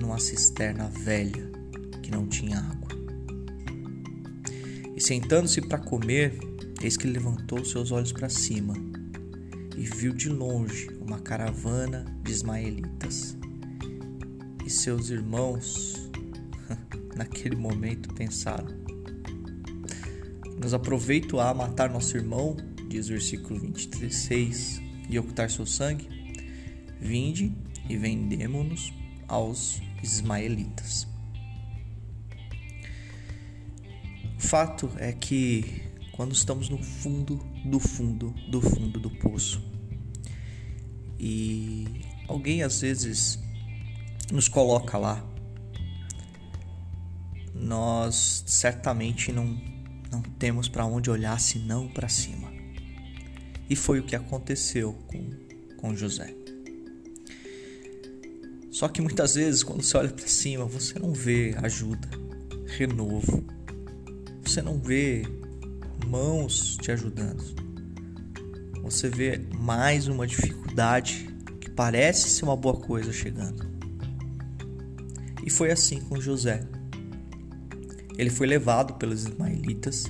numa 0.00 0.18
cisterna 0.18 0.88
velha 0.88 1.50
que 2.02 2.10
não 2.10 2.26
tinha 2.26 2.58
água. 2.58 2.75
E 4.96 5.00
sentando-se 5.00 5.60
para 5.60 5.76
comer, 5.76 6.38
eis 6.82 6.96
que 6.96 7.06
levantou 7.06 7.62
seus 7.66 7.90
olhos 7.92 8.12
para 8.12 8.30
cima 8.30 8.74
e 9.76 9.82
viu 9.82 10.14
de 10.14 10.30
longe 10.30 10.88
uma 11.02 11.18
caravana 11.18 12.06
de 12.22 12.32
ismaelitas. 12.32 13.36
E 14.64 14.70
seus 14.70 15.10
irmãos, 15.10 16.10
naquele 17.14 17.56
momento, 17.56 18.12
pensaram: 18.14 18.68
nos 20.58 20.72
aproveito 20.72 21.38
a 21.38 21.52
matar 21.52 21.90
nosso 21.90 22.16
irmão, 22.16 22.56
diz 22.88 23.06
o 23.06 23.10
versículo 23.10 23.60
26, 23.60 24.80
e 25.10 25.18
ocultar 25.18 25.50
seu 25.50 25.66
sangue? 25.66 26.08
Vinde 26.98 27.54
e 27.88 27.96
vendemo-nos 27.98 28.94
aos 29.28 29.80
ismaelitas. 30.02 31.06
Fato 34.46 34.90
é 34.98 35.12
que 35.12 35.82
quando 36.12 36.32
estamos 36.32 36.68
no 36.68 36.78
fundo 36.78 37.36
do 37.64 37.80
fundo 37.80 38.32
do 38.48 38.60
fundo 38.60 39.00
do 39.00 39.10
poço 39.10 39.60
e 41.18 41.84
alguém 42.28 42.62
às 42.62 42.80
vezes 42.80 43.38
nos 44.32 44.48
coloca 44.48 44.96
lá, 44.96 45.24
nós 47.54 48.44
certamente 48.46 49.32
não 49.32 49.58
não 50.12 50.22
temos 50.22 50.68
para 50.68 50.86
onde 50.86 51.10
olhar 51.10 51.38
senão 51.40 51.88
para 51.88 52.08
cima. 52.08 52.52
E 53.68 53.74
foi 53.74 53.98
o 53.98 54.04
que 54.04 54.14
aconteceu 54.14 54.92
com, 55.08 55.30
com 55.76 55.96
José. 55.96 56.32
Só 58.70 58.86
que 58.86 59.02
muitas 59.02 59.34
vezes, 59.34 59.64
quando 59.64 59.82
você 59.82 59.96
olha 59.96 60.08
para 60.08 60.28
cima, 60.28 60.64
você 60.64 60.98
não 61.00 61.12
vê 61.12 61.56
ajuda, 61.60 62.08
renovo. 62.66 63.55
Você 64.46 64.62
não 64.62 64.78
vê 64.78 65.22
mãos 66.06 66.78
te 66.80 66.92
ajudando. 66.92 67.42
Você 68.80 69.08
vê 69.08 69.40
mais 69.58 70.06
uma 70.06 70.24
dificuldade 70.24 71.28
que 71.60 71.68
parece 71.68 72.30
ser 72.30 72.44
uma 72.44 72.56
boa 72.56 72.76
coisa 72.76 73.12
chegando. 73.12 73.68
E 75.44 75.50
foi 75.50 75.72
assim 75.72 76.00
com 76.00 76.20
José. 76.20 76.64
Ele 78.16 78.30
foi 78.30 78.46
levado 78.46 78.94
pelos 78.94 79.24
ismaelitas 79.24 80.04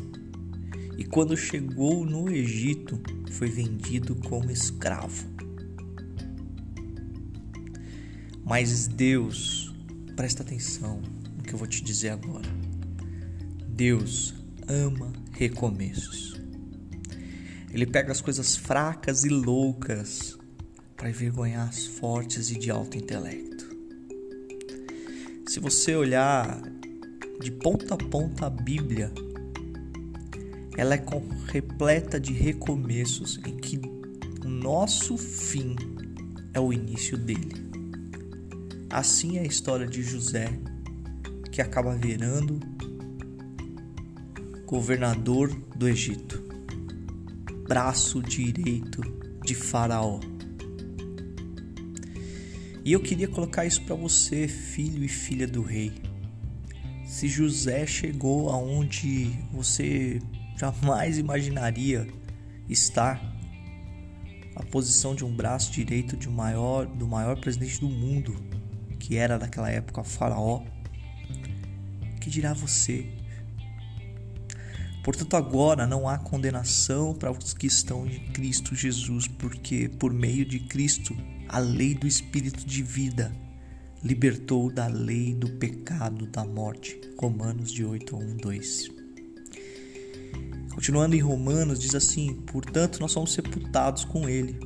e, 0.98 1.04
quando 1.04 1.34
chegou 1.34 2.04
no 2.04 2.30
Egito, 2.30 3.00
foi 3.32 3.48
vendido 3.48 4.14
como 4.14 4.50
escravo. 4.50 5.26
Mas 8.44 8.86
Deus, 8.86 9.74
presta 10.14 10.42
atenção 10.42 11.00
no 11.36 11.42
que 11.42 11.54
eu 11.54 11.58
vou 11.58 11.66
te 11.66 11.82
dizer 11.82 12.10
agora. 12.10 12.55
Deus 13.76 14.32
ama 14.66 15.12
recomeços. 15.32 16.40
Ele 17.70 17.84
pega 17.84 18.10
as 18.10 18.22
coisas 18.22 18.56
fracas 18.56 19.22
e 19.22 19.28
loucas 19.28 20.38
para 20.96 21.10
envergonhar 21.10 21.68
as 21.68 21.84
fortes 21.84 22.50
e 22.50 22.58
de 22.58 22.70
alto 22.70 22.96
intelecto. 22.96 23.68
Se 25.46 25.60
você 25.60 25.94
olhar 25.94 26.58
de 27.38 27.50
ponta 27.50 27.92
a 27.92 27.98
ponta 27.98 28.46
a 28.46 28.50
Bíblia, 28.50 29.12
ela 30.74 30.94
é 30.94 31.04
repleta 31.52 32.18
de 32.18 32.32
recomeços 32.32 33.38
em 33.44 33.58
que 33.58 33.78
o 34.42 34.48
nosso 34.48 35.18
fim 35.18 35.76
é 36.54 36.60
o 36.60 36.72
início 36.72 37.18
dele. 37.18 37.70
Assim 38.88 39.36
é 39.36 39.40
a 39.40 39.46
história 39.46 39.86
de 39.86 40.02
José, 40.02 40.48
que 41.52 41.60
acaba 41.60 41.94
virando 41.94 42.58
governador 44.66 45.48
do 45.76 45.88
Egito, 45.88 46.42
braço 47.68 48.20
direito 48.20 49.00
de 49.44 49.54
Faraó. 49.54 50.18
E 52.84 52.92
eu 52.92 53.00
queria 53.00 53.28
colocar 53.28 53.64
isso 53.64 53.82
para 53.82 53.94
você, 53.94 54.48
filho 54.48 55.04
e 55.04 55.08
filha 55.08 55.46
do 55.46 55.62
rei. 55.62 55.92
Se 57.04 57.28
José 57.28 57.86
chegou 57.86 58.50
aonde 58.50 59.30
você 59.52 60.20
jamais 60.56 61.16
imaginaria 61.16 62.06
estar, 62.68 63.22
a 64.56 64.64
posição 64.64 65.14
de 65.14 65.24
um 65.24 65.32
braço 65.32 65.70
direito 65.70 66.16
de 66.16 66.28
maior, 66.28 66.86
do 66.86 67.06
maior 67.06 67.38
presidente 67.38 67.80
do 67.80 67.88
mundo, 67.88 68.34
que 68.98 69.16
era 69.16 69.38
naquela 69.38 69.70
época 69.70 70.02
Faraó, 70.02 70.64
que 72.20 72.28
dirá 72.28 72.52
você? 72.52 73.15
Portanto, 75.06 75.36
agora 75.36 75.86
não 75.86 76.08
há 76.08 76.18
condenação 76.18 77.14
para 77.14 77.30
os 77.30 77.54
que 77.54 77.68
estão 77.68 78.04
em 78.08 78.18
Cristo 78.32 78.74
Jesus, 78.74 79.28
porque 79.28 79.88
por 79.88 80.12
meio 80.12 80.44
de 80.44 80.58
Cristo, 80.58 81.16
a 81.48 81.60
lei 81.60 81.94
do 81.94 82.08
Espírito 82.08 82.66
de 82.66 82.82
vida 82.82 83.32
libertou 84.02 84.68
da 84.68 84.88
lei 84.88 85.32
do 85.32 85.48
pecado 85.48 86.26
da 86.26 86.44
morte. 86.44 87.00
Romanos 87.20 87.70
de 87.70 87.84
8 87.84 88.16
a 88.16 88.18
1, 88.18 88.36
2. 88.38 88.90
Continuando 90.74 91.14
em 91.14 91.20
Romanos, 91.20 91.78
diz 91.78 91.94
assim: 91.94 92.42
Portanto, 92.44 92.98
nós 92.98 93.12
somos 93.12 93.32
sepultados 93.32 94.04
com 94.04 94.28
Ele 94.28 94.58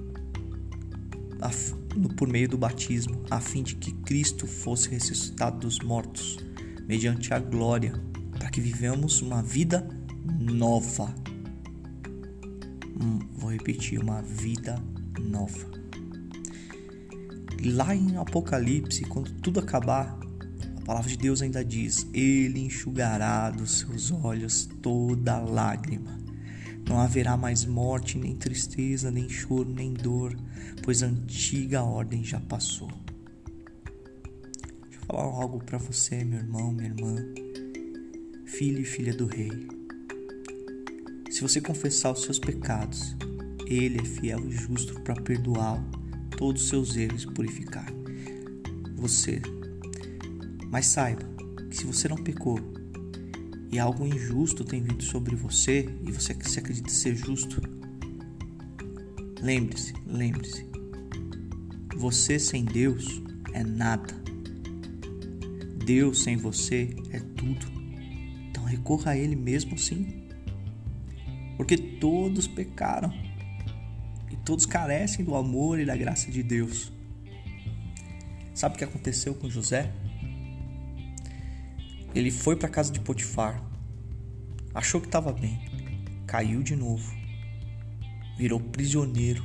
por 2.16 2.28
meio 2.28 2.48
do 2.48 2.56
batismo, 2.56 3.22
a 3.30 3.42
fim 3.42 3.62
de 3.62 3.74
que 3.74 3.92
Cristo 3.92 4.46
fosse 4.46 4.88
ressuscitado 4.88 5.58
dos 5.58 5.80
mortos, 5.80 6.38
mediante 6.86 7.34
a 7.34 7.38
glória, 7.38 7.92
para 8.38 8.48
que 8.48 8.58
vivamos 8.58 9.20
uma 9.20 9.42
vida 9.42 9.99
nova. 10.38 11.14
Hum, 13.00 13.18
vou 13.36 13.50
repetir, 13.50 13.98
uma 13.98 14.22
vida 14.22 14.82
nova. 15.18 15.70
Lá 17.64 17.94
em 17.94 18.16
Apocalipse, 18.16 19.02
quando 19.04 19.32
tudo 19.40 19.60
acabar, 19.60 20.18
a 20.78 20.80
palavra 20.84 21.10
de 21.10 21.16
Deus 21.16 21.42
ainda 21.42 21.64
diz: 21.64 22.06
Ele 22.12 22.60
enxugará 22.60 23.50
dos 23.50 23.80
seus 23.80 24.10
olhos 24.10 24.68
toda 24.80 25.38
lágrima. 25.38 26.18
Não 26.88 26.98
haverá 26.98 27.36
mais 27.36 27.64
morte, 27.64 28.18
nem 28.18 28.34
tristeza, 28.34 29.10
nem 29.10 29.28
choro, 29.28 29.72
nem 29.72 29.92
dor, 29.92 30.36
pois 30.82 31.02
a 31.02 31.06
antiga 31.06 31.82
ordem 31.82 32.24
já 32.24 32.40
passou. 32.40 32.90
Deixa 34.88 34.96
eu 34.96 35.06
falar 35.06 35.22
algo 35.22 35.62
para 35.62 35.78
você, 35.78 36.24
meu 36.24 36.38
irmão, 36.38 36.72
minha 36.72 36.88
irmã, 36.88 37.16
filho 38.44 38.80
e 38.80 38.84
filha 38.84 39.14
do 39.14 39.26
rei. 39.26 39.79
Se 41.30 41.42
você 41.42 41.60
confessar 41.60 42.10
os 42.10 42.22
seus 42.22 42.40
pecados, 42.40 43.16
Ele 43.64 44.00
é 44.00 44.04
fiel 44.04 44.40
e 44.48 44.50
justo 44.50 45.00
para 45.02 45.14
perdoar 45.14 45.80
todos 46.36 46.62
os 46.62 46.68
seus 46.68 46.96
erros 46.96 47.22
e 47.22 47.28
purificar 47.28 47.86
você. 48.96 49.40
Mas 50.68 50.86
saiba 50.86 51.22
que 51.70 51.76
se 51.76 51.86
você 51.86 52.08
não 52.08 52.16
pecou 52.16 52.58
e 53.70 53.78
algo 53.78 54.04
injusto 54.04 54.64
tem 54.64 54.82
vindo 54.82 55.04
sobre 55.04 55.36
você 55.36 55.88
e 56.04 56.10
você 56.10 56.36
se 56.42 56.58
acredita 56.58 56.90
ser 56.90 57.14
justo, 57.14 57.62
lembre-se, 59.40 59.94
lembre-se, 60.04 60.66
você 61.96 62.40
sem 62.40 62.64
Deus 62.64 63.22
é 63.52 63.62
nada. 63.62 64.20
Deus 65.86 66.24
sem 66.24 66.36
você 66.36 66.92
é 67.12 67.20
tudo. 67.20 67.66
Então 68.48 68.64
recorra 68.64 69.12
a 69.12 69.16
Ele 69.16 69.36
mesmo 69.36 69.74
assim 69.74 70.19
porque 71.60 71.76
todos 71.76 72.48
pecaram 72.48 73.12
e 74.30 74.36
todos 74.46 74.64
carecem 74.64 75.22
do 75.22 75.34
amor 75.34 75.78
e 75.78 75.84
da 75.84 75.94
graça 75.94 76.30
de 76.30 76.42
Deus. 76.42 76.90
Sabe 78.54 78.74
o 78.74 78.78
que 78.78 78.84
aconteceu 78.84 79.34
com 79.34 79.50
José? 79.50 79.92
Ele 82.14 82.30
foi 82.30 82.56
para 82.56 82.66
a 82.66 82.70
casa 82.70 82.90
de 82.90 82.98
Potifar, 82.98 83.62
achou 84.72 85.02
que 85.02 85.06
estava 85.06 85.34
bem, 85.34 85.60
caiu 86.26 86.62
de 86.62 86.74
novo, 86.74 87.14
virou 88.38 88.58
prisioneiro 88.58 89.44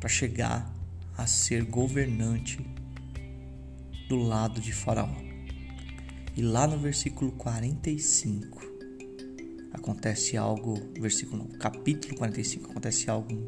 para 0.00 0.08
chegar 0.08 0.74
a 1.16 1.24
ser 1.24 1.66
governante 1.66 2.58
do 4.08 4.16
lado 4.16 4.60
de 4.60 4.72
Faraó. 4.72 5.14
E 6.36 6.42
lá 6.42 6.66
no 6.66 6.76
versículo 6.76 7.30
45, 7.30 8.69
acontece 9.72 10.36
algo, 10.36 10.74
versículo 10.98 11.46
capítulo 11.58 12.16
45, 12.16 12.70
acontece 12.70 13.10
algo 13.10 13.46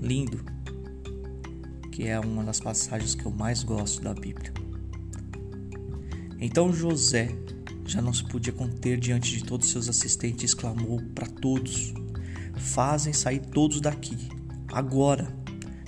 lindo, 0.00 0.42
que 1.90 2.06
é 2.06 2.18
uma 2.18 2.42
das 2.42 2.60
passagens 2.60 3.14
que 3.14 3.26
eu 3.26 3.30
mais 3.30 3.62
gosto 3.62 4.02
da 4.02 4.14
Bíblia. 4.14 4.52
Então 6.40 6.72
José 6.72 7.28
já 7.86 8.00
não 8.00 8.12
se 8.12 8.24
podia 8.24 8.52
conter 8.52 8.98
diante 8.98 9.30
de 9.30 9.44
todos 9.44 9.70
seus 9.70 9.88
assistentes, 9.88 10.44
exclamou 10.44 11.00
para 11.14 11.26
todos: 11.26 11.92
Fazem 12.56 13.12
sair 13.12 13.40
todos 13.40 13.80
daqui, 13.80 14.16
agora. 14.68 15.42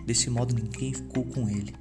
Desse 0.04 0.28
modo 0.28 0.54
ninguém 0.54 0.92
ficou 0.92 1.24
com 1.24 1.48
ele, 1.48 1.74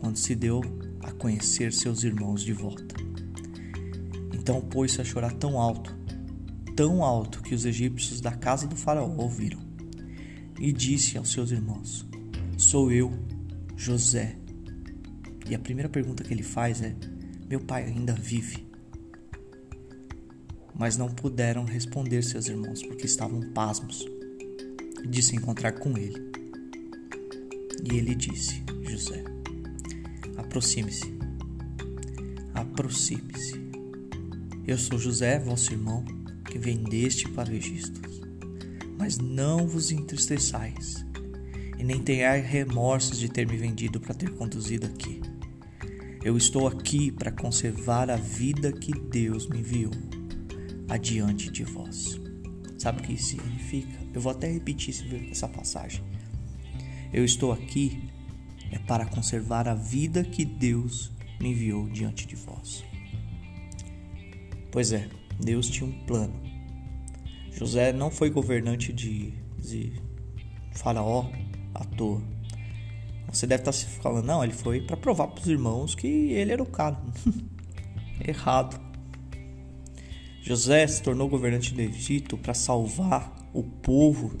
quando 0.00 0.16
se 0.16 0.36
deu 0.36 0.60
a 1.02 1.10
conhecer 1.10 1.72
seus 1.72 2.04
irmãos 2.04 2.44
de 2.44 2.52
volta. 2.52 2.94
Então 4.32 4.60
pôs-se 4.60 5.00
a 5.00 5.04
chorar 5.04 5.32
tão 5.32 5.60
alto 5.60 5.97
tão 6.78 7.02
alto 7.02 7.42
que 7.42 7.56
os 7.56 7.64
egípcios 7.64 8.20
da 8.20 8.30
casa 8.30 8.68
do 8.68 8.76
Faraó 8.76 9.12
ouviram. 9.16 9.58
E 10.60 10.72
disse 10.72 11.18
aos 11.18 11.32
seus 11.32 11.50
irmãos: 11.50 12.06
Sou 12.56 12.92
eu, 12.92 13.12
José. 13.76 14.36
E 15.50 15.56
a 15.56 15.58
primeira 15.58 15.88
pergunta 15.88 16.22
que 16.22 16.32
ele 16.32 16.44
faz 16.44 16.80
é: 16.80 16.94
Meu 17.50 17.58
pai 17.58 17.86
ainda 17.86 18.12
vive? 18.12 18.64
Mas 20.72 20.96
não 20.96 21.08
puderam 21.08 21.64
responder 21.64 22.22
seus 22.22 22.46
irmãos 22.46 22.80
porque 22.84 23.06
estavam 23.06 23.40
pasmos 23.52 24.06
de 25.04 25.20
se 25.20 25.34
encontrar 25.34 25.72
com 25.72 25.98
ele. 25.98 26.30
E 27.90 27.96
ele 27.96 28.14
disse: 28.14 28.62
José, 28.88 29.24
aproxime-se, 30.36 31.12
aproxime-se. 32.54 33.66
Eu 34.64 34.78
sou 34.78 34.96
José, 34.96 35.40
vosso 35.40 35.72
irmão 35.72 36.17
que 36.50 36.58
vendeste 36.58 37.28
para 37.28 37.50
o 37.50 37.54
Egito. 37.54 38.00
Mas 38.98 39.18
não 39.18 39.66
vos 39.66 39.90
entristeçais, 39.90 41.04
e 41.78 41.84
nem 41.84 42.02
tenhais 42.02 42.44
remorsos 42.44 43.18
de 43.18 43.28
ter 43.28 43.46
me 43.46 43.56
vendido 43.56 44.00
para 44.00 44.14
ter 44.14 44.30
conduzido 44.30 44.86
aqui. 44.86 45.20
Eu 46.24 46.36
estou 46.36 46.66
aqui 46.66 47.12
para 47.12 47.30
conservar 47.30 48.10
a 48.10 48.16
vida 48.16 48.72
que 48.72 48.92
Deus 48.92 49.48
me 49.48 49.60
enviou 49.60 49.92
adiante 50.88 51.50
de 51.50 51.64
vós. 51.64 52.20
Sabe 52.76 53.00
o 53.00 53.02
que 53.04 53.12
isso 53.12 53.28
significa? 53.28 53.98
Eu 54.12 54.20
vou 54.20 54.32
até 54.32 54.50
repetir 54.50 54.94
essa 55.30 55.46
passagem. 55.46 56.02
Eu 57.12 57.24
estou 57.24 57.52
aqui 57.52 58.10
é 58.70 58.78
para 58.78 59.06
conservar 59.06 59.66
a 59.68 59.74
vida 59.74 60.22
que 60.22 60.44
Deus 60.44 61.10
me 61.40 61.50
enviou 61.50 61.88
diante 61.88 62.26
de 62.26 62.36
vós. 62.36 62.84
Pois 64.70 64.92
é, 64.92 65.08
Deus 65.40 65.68
tinha 65.68 65.88
um 65.88 65.92
plano. 66.04 66.34
José 67.52 67.92
não 67.92 68.10
foi 68.10 68.30
governante 68.30 68.92
de, 68.92 69.32
de 69.58 69.92
Faraó 70.72 71.30
à 71.74 71.84
toa. 71.84 72.22
Você 73.32 73.46
deve 73.46 73.62
estar 73.62 73.72
se 73.72 73.86
falando, 73.86 74.24
não, 74.24 74.42
ele 74.42 74.52
foi 74.52 74.80
para 74.80 74.96
provar 74.96 75.28
para 75.28 75.40
os 75.42 75.48
irmãos 75.48 75.94
que 75.94 76.06
ele 76.06 76.52
era 76.52 76.62
o 76.62 76.66
cara. 76.66 76.98
Errado. 78.26 78.80
José 80.40 80.86
se 80.86 81.02
tornou 81.02 81.28
governante 81.28 81.74
do 81.74 81.80
Egito 81.80 82.38
para 82.38 82.54
salvar 82.54 83.36
o 83.52 83.62
povo, 83.62 84.32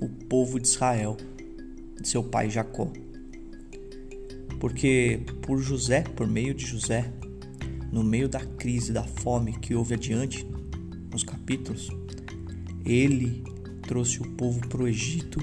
o 0.00 0.08
povo 0.08 0.58
de 0.58 0.66
Israel, 0.66 1.16
de 2.00 2.08
seu 2.08 2.24
pai 2.24 2.50
Jacó. 2.50 2.90
Porque 4.58 5.20
por 5.42 5.60
José, 5.60 6.00
por 6.00 6.26
meio 6.26 6.54
de 6.54 6.66
José, 6.66 7.12
no 7.94 8.02
meio 8.02 8.28
da 8.28 8.40
crise 8.40 8.92
da 8.92 9.04
fome 9.04 9.52
que 9.52 9.72
houve 9.72 9.94
adiante 9.94 10.44
nos 11.12 11.22
capítulos, 11.22 11.88
ele 12.84 13.44
trouxe 13.82 14.20
o 14.20 14.32
povo 14.32 14.66
para 14.66 14.82
o 14.82 14.88
Egito 14.88 15.38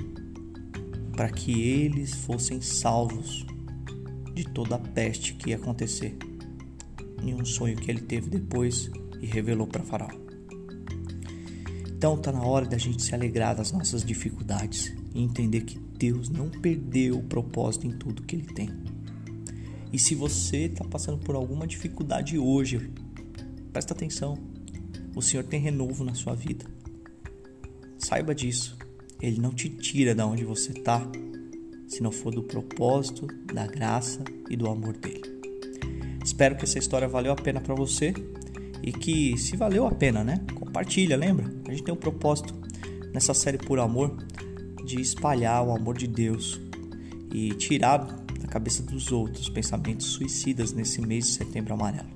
para 1.15 1.29
que 1.29 1.61
eles 1.61 2.13
fossem 2.13 2.59
salvos 2.59 3.45
de 4.35 4.43
toda 4.43 4.75
a 4.75 4.79
peste 4.79 5.33
que 5.35 5.51
ia 5.51 5.55
acontecer 5.55 6.17
em 7.23 7.33
um 7.33 7.45
sonho 7.45 7.77
que 7.77 7.89
ele 7.89 8.01
teve 8.01 8.29
depois 8.29 8.91
e 9.21 9.25
revelou 9.25 9.65
para 9.65 9.83
Faraó. 9.83 10.11
Então 11.87 12.15
está 12.15 12.33
na 12.33 12.43
hora 12.43 12.65
da 12.65 12.77
gente 12.77 13.01
se 13.01 13.15
alegrar 13.15 13.55
das 13.55 13.71
nossas 13.71 14.03
dificuldades 14.03 14.93
e 15.15 15.21
entender 15.21 15.61
que 15.61 15.79
Deus 15.79 16.27
não 16.27 16.49
perdeu 16.49 17.17
o 17.17 17.23
propósito 17.23 17.87
em 17.87 17.91
tudo 17.91 18.23
que 18.23 18.35
ele 18.35 18.47
tem. 18.47 18.90
E 19.91 19.99
se 19.99 20.15
você 20.15 20.65
está 20.65 20.85
passando 20.85 21.17
por 21.17 21.35
alguma 21.35 21.67
dificuldade 21.67 22.37
hoje, 22.37 22.91
presta 23.71 23.93
atenção. 23.93 24.37
O 25.15 25.21
Senhor 25.21 25.43
tem 25.43 25.59
renovo 25.59 26.03
na 26.03 26.13
sua 26.13 26.33
vida. 26.33 26.65
Saiba 27.97 28.33
disso. 28.33 28.77
Ele 29.21 29.39
não 29.39 29.51
te 29.51 29.69
tira 29.69 30.15
da 30.15 30.25
onde 30.25 30.43
você 30.43 30.71
está 30.71 31.05
se 31.87 32.01
não 32.01 32.11
for 32.11 32.33
do 32.33 32.41
propósito, 32.41 33.27
da 33.53 33.67
graça 33.67 34.23
e 34.49 34.55
do 34.55 34.69
amor 34.69 34.95
dele. 34.95 35.41
Espero 36.23 36.55
que 36.55 36.63
essa 36.63 36.79
história 36.79 37.07
valeu 37.07 37.33
a 37.33 37.35
pena 37.35 37.59
para 37.59 37.75
você 37.75 38.13
e 38.81 38.93
que 38.93 39.37
se 39.37 39.57
valeu 39.57 39.85
a 39.85 39.91
pena, 39.91 40.23
né? 40.23 40.39
Compartilha, 40.55 41.17
lembra? 41.17 41.53
A 41.67 41.71
gente 41.71 41.83
tem 41.83 41.93
um 41.93 41.97
propósito 41.97 42.53
nessa 43.13 43.33
série 43.33 43.57
por 43.57 43.77
amor 43.77 44.15
de 44.85 45.01
espalhar 45.01 45.67
o 45.67 45.75
amor 45.75 45.97
de 45.97 46.07
Deus 46.07 46.61
e 47.33 47.49
tirar 47.55 48.20
na 48.41 48.47
cabeça 48.47 48.83
dos 48.83 49.11
outros, 49.11 49.49
pensamentos 49.49 50.07
suicidas 50.07 50.73
nesse 50.73 51.01
mês 51.01 51.25
de 51.25 51.31
setembro 51.33 51.73
amarelo. 51.73 52.09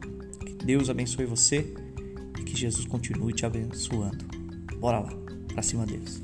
Que 0.45 0.65
Deus 0.65 0.89
abençoe 0.89 1.26
você 1.26 1.73
e 2.39 2.43
que 2.43 2.57
Jesus 2.57 2.85
continue 2.85 3.34
te 3.34 3.45
abençoando. 3.45 4.26
Bora 4.80 4.99
lá, 4.99 5.14
pra 5.53 5.61
cima 5.61 5.85
deles. 5.85 6.22